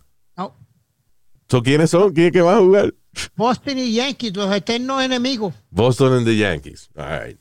So, 1.53 1.63
¿Quiénes 1.63 1.91
son? 1.91 2.15
¿Quién 2.15 2.29
es 2.29 2.33
que 2.33 2.41
va 2.41 2.57
a 2.57 2.61
jugar? 2.61 2.95
Boston 3.37 3.77
y 3.77 3.93
Yankees, 3.93 4.35
los 4.35 4.55
eternos 4.57 5.03
enemigos. 5.03 5.53
Boston 5.69 6.15
and 6.15 6.25
the 6.27 6.35
Yankees. 6.35 6.89
All 6.97 7.05
right. 7.27 7.39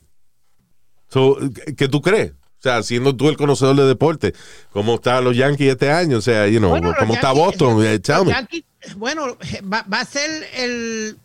So, 1.08 1.38
¿qué- 1.54 1.74
¿Qué 1.74 1.88
tú 1.88 2.02
crees? 2.02 2.32
O 2.32 2.60
sea, 2.62 2.82
siendo 2.82 3.16
tú 3.16 3.30
el 3.30 3.38
conocedor 3.38 3.74
de 3.74 3.86
deporte, 3.86 4.34
¿cómo 4.70 4.96
están 4.96 5.24
los 5.24 5.34
Yankees 5.34 5.70
este 5.72 5.90
año? 5.90 6.18
O 6.18 6.20
sea, 6.20 6.46
you 6.46 6.58
know, 6.58 6.68
Bueno, 6.68 6.92
¿cómo 6.98 7.14
está 7.14 7.28
Yankees- 7.32 7.38
Boston? 7.42 7.86
Eh, 7.86 7.92
los 7.94 8.02
tell 8.02 8.24
me. 8.26 8.32
Yankees, 8.32 8.64
bueno, 8.96 9.38
va, 9.72 9.82
va 9.90 10.00
a 10.00 10.04
ser 10.04 10.46
el, 10.56 11.16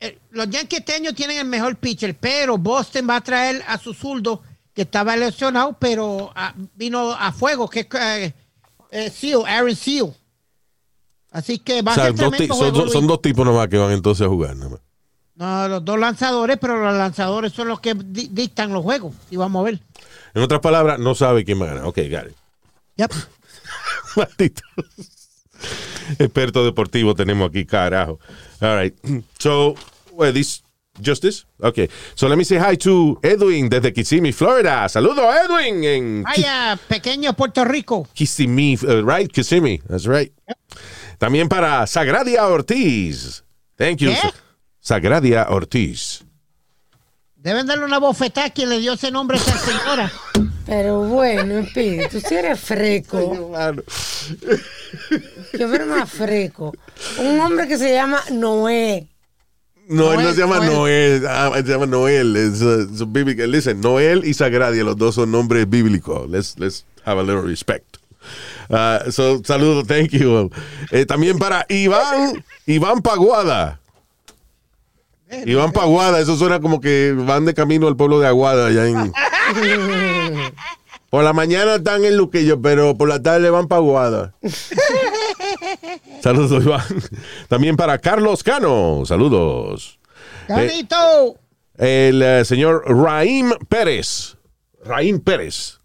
el- 0.00 0.18
Los 0.32 0.50
Yankees 0.50 0.80
este 0.80 0.94
año 0.94 1.14
tienen 1.14 1.38
el 1.38 1.46
mejor 1.46 1.76
pitcher, 1.76 2.16
pero 2.18 2.58
Boston 2.58 3.06
va 3.08 3.14
a 3.16 3.20
traer 3.20 3.62
a 3.68 3.78
su 3.78 3.94
zurdo, 3.94 4.42
que 4.74 4.82
estaba 4.82 5.16
lesionado, 5.16 5.76
pero 5.78 6.32
ah, 6.34 6.54
vino 6.74 7.12
a 7.12 7.30
fuego, 7.30 7.68
que 7.70 7.80
es 7.80 7.86
eh, 7.94 8.34
eh, 8.90 9.10
Seal, 9.10 9.44
Aaron 9.46 9.76
Seal. 9.76 10.12
Así 11.32 11.58
que 11.58 11.82
va 11.82 11.92
O 11.92 11.94
sea, 11.94 12.04
a 12.04 12.06
ser 12.08 12.16
dos 12.16 12.92
son, 12.92 13.06
dos 13.06 13.22
tipos 13.22 13.44
nomás 13.46 13.68
que 13.68 13.76
van 13.78 13.92
entonces 13.92 14.26
a 14.26 14.28
jugar. 14.28 14.56
nada 14.56 14.70
más. 14.70 14.80
No, 15.36 15.68
los 15.68 15.84
dos 15.84 15.98
lanzadores, 15.98 16.58
pero 16.60 16.82
los 16.84 16.94
lanzadores 16.94 17.52
son 17.52 17.68
los 17.68 17.80
que 17.80 17.94
di- 17.94 18.28
dictan 18.30 18.72
los 18.72 18.82
juegos. 18.82 19.14
Y 19.30 19.36
vamos 19.36 19.60
a 19.60 19.64
ver. 19.64 19.80
En 20.34 20.42
otras 20.42 20.60
palabras, 20.60 20.98
no 20.98 21.14
sabe 21.14 21.44
quién 21.44 21.60
va 21.60 21.64
a 21.66 21.68
ganar. 21.68 21.84
Ok, 21.86 21.98
got 22.10 22.26
it. 22.26 22.36
Yep. 22.96 23.12
Maldito. 24.16 24.62
Experto 26.18 26.64
deportivo 26.64 27.14
tenemos 27.14 27.48
aquí, 27.48 27.64
carajo. 27.64 28.18
All 28.60 28.76
right. 28.76 28.94
So, 29.38 29.74
well, 30.12 30.32
this, 30.32 30.62
just 31.00 31.22
this? 31.22 31.46
Okay. 31.62 31.88
So, 32.14 32.28
let 32.28 32.36
me 32.36 32.44
say 32.44 32.58
hi 32.58 32.76
to 32.78 33.18
Edwin 33.22 33.68
desde 33.68 33.92
Kissimmee, 33.92 34.32
Florida. 34.32 34.88
Saludos, 34.88 35.24
Edwin, 35.44 35.84
en 35.84 36.22
Vaya, 36.24 36.78
pequeño 36.88 37.32
Puerto 37.34 37.64
Rico. 37.64 38.06
Kissimmee, 38.14 38.76
uh, 38.82 39.02
right? 39.04 39.30
Kissimmee, 39.32 39.80
that's 39.88 40.06
right. 40.06 40.32
También 41.20 41.50
para 41.50 41.86
Sagradia 41.86 42.46
Ortiz. 42.46 43.44
Thank 43.76 43.98
you. 43.98 44.10
¿Qué? 44.10 44.30
Sagradia 44.80 45.48
Ortiz. 45.50 46.24
Deben 47.36 47.66
darle 47.66 47.84
una 47.84 47.98
bofetada 47.98 48.46
a 48.46 48.50
quien 48.50 48.70
le 48.70 48.78
dio 48.78 48.94
ese 48.94 49.10
nombre 49.10 49.36
a 49.36 49.40
esa 49.42 49.58
señora. 49.58 50.10
Pero 50.64 51.02
bueno, 51.02 51.62
tú 52.10 52.20
sí 52.20 52.34
eres 52.34 52.58
freco. 52.58 53.52
Yo 55.58 55.74
era 55.74 55.84
más 55.84 56.10
freco. 56.10 56.72
Un 57.18 57.38
hombre 57.38 57.68
que 57.68 57.76
se 57.76 57.92
llama 57.92 58.22
Noé. 58.32 59.06
No, 59.88 60.12
él 60.12 60.20
no 60.20 60.22
Noel, 60.22 60.34
se 60.34 60.40
llama 60.40 60.56
Noel. 60.56 61.20
Noel, 61.20 61.26
ah, 61.28 61.52
él 61.54 61.66
se 61.66 61.72
llama 61.72 61.86
Noel. 61.86 62.36
Es, 62.36 62.62
uh, 62.62 63.06
it's. 63.12 63.46
Listen, 63.46 63.82
Noel 63.82 64.24
y 64.24 64.32
Sagradia, 64.32 64.84
los 64.84 64.96
dos 64.96 65.16
son 65.16 65.30
nombres 65.30 65.68
bíblicos. 65.68 66.30
Let's, 66.30 66.58
let's 66.58 66.86
have 67.04 67.20
a 67.20 67.22
little 67.22 67.42
respect. 67.42 67.99
Uh, 68.70 69.10
so, 69.10 69.42
saludos, 69.42 69.86
thank 69.88 70.10
you. 70.10 70.48
Eh, 70.92 71.04
también 71.04 71.38
para 71.38 71.66
Iván, 71.68 72.44
Iván 72.66 73.02
Paguada. 73.02 73.80
Iván 75.44 75.72
Paguada, 75.72 76.20
eso 76.20 76.36
suena 76.36 76.60
como 76.60 76.80
que 76.80 77.12
van 77.16 77.44
de 77.44 77.54
camino 77.54 77.88
al 77.88 77.96
pueblo 77.96 78.20
de 78.20 78.28
Aguada 78.28 78.68
allá 78.68 78.86
en... 78.86 79.12
Por 81.10 81.24
la 81.24 81.32
mañana 81.32 81.74
están 81.74 82.04
en 82.04 82.16
Luquillo, 82.16 82.62
pero 82.62 82.96
por 82.96 83.08
la 83.08 83.20
tarde 83.20 83.50
van 83.50 83.66
para 83.66 83.80
Aguada. 83.80 84.34
Saludos, 86.22 86.64
Iván. 86.64 86.84
También 87.48 87.74
para 87.74 87.98
Carlos 87.98 88.44
Cano. 88.44 89.02
Saludos. 89.04 89.98
¡Carlito! 90.46 91.36
El 91.76 92.22
eh, 92.22 92.44
señor 92.44 92.84
Raim 92.86 93.50
Pérez. 93.68 94.36
Raim 94.84 95.18
Pérez. 95.18 95.80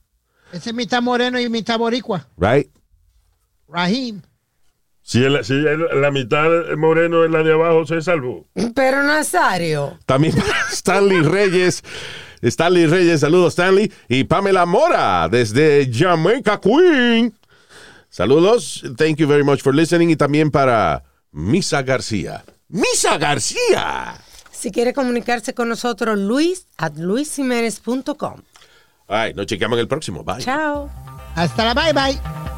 Ese 0.52 0.70
es 0.70 0.76
mitad 0.76 1.02
moreno 1.02 1.40
y 1.40 1.50
mitad 1.50 1.80
boricua. 1.80 2.28
Right? 2.38 2.70
Rahim. 3.68 4.22
Si, 5.02 5.24
el- 5.24 5.44
si 5.46 5.54
el- 5.54 6.02
la 6.02 6.10
mitad 6.12 6.48
moreno 6.78 7.24
es 7.24 7.32
la 7.32 7.44
de 7.44 7.54
abajo, 7.54 7.86
se 7.86 8.02
salvó. 8.02 8.48
Pero 8.74 9.04
Nazario. 9.04 10.00
También 10.06 10.36
para 10.36 10.48
Stanley 10.72 11.22
Reyes. 11.22 11.84
Stanley 12.42 12.86
Reyes, 12.88 13.22
saludos 13.22 13.54
Stanley. 13.54 13.92
Y 14.10 14.24
Pamela 14.26 14.66
Mora 14.66 15.28
desde 15.30 15.90
Jamaica 15.92 16.60
Queen. 16.60 17.34
Saludos. 18.10 18.84
Thank 18.98 19.18
you 19.18 19.28
very 19.28 19.44
much 19.44 19.62
for 19.62 19.74
listening. 19.76 20.10
Y 20.10 20.16
también 20.16 20.50
para 20.52 21.04
Misa 21.32 21.82
García. 21.84 22.44
Misa 22.70 23.18
García. 23.18 24.16
Si 24.52 24.72
quiere 24.72 24.94
comunicarse 24.94 25.54
con 25.54 25.70
nosotros, 25.70 26.18
luis 26.18 26.68
at 26.78 26.94
luisimenez.com. 26.98 28.42
Ay, 29.08 29.34
nos 29.36 29.46
chequeamos 29.46 29.76
en 29.78 29.82
el 29.82 29.88
próximo. 29.88 30.24
Bye. 30.24 30.40
Chao. 30.40 30.90
Hasta 31.36 31.66
la 31.66 31.74
bye 31.74 31.94
bye. 31.94 32.55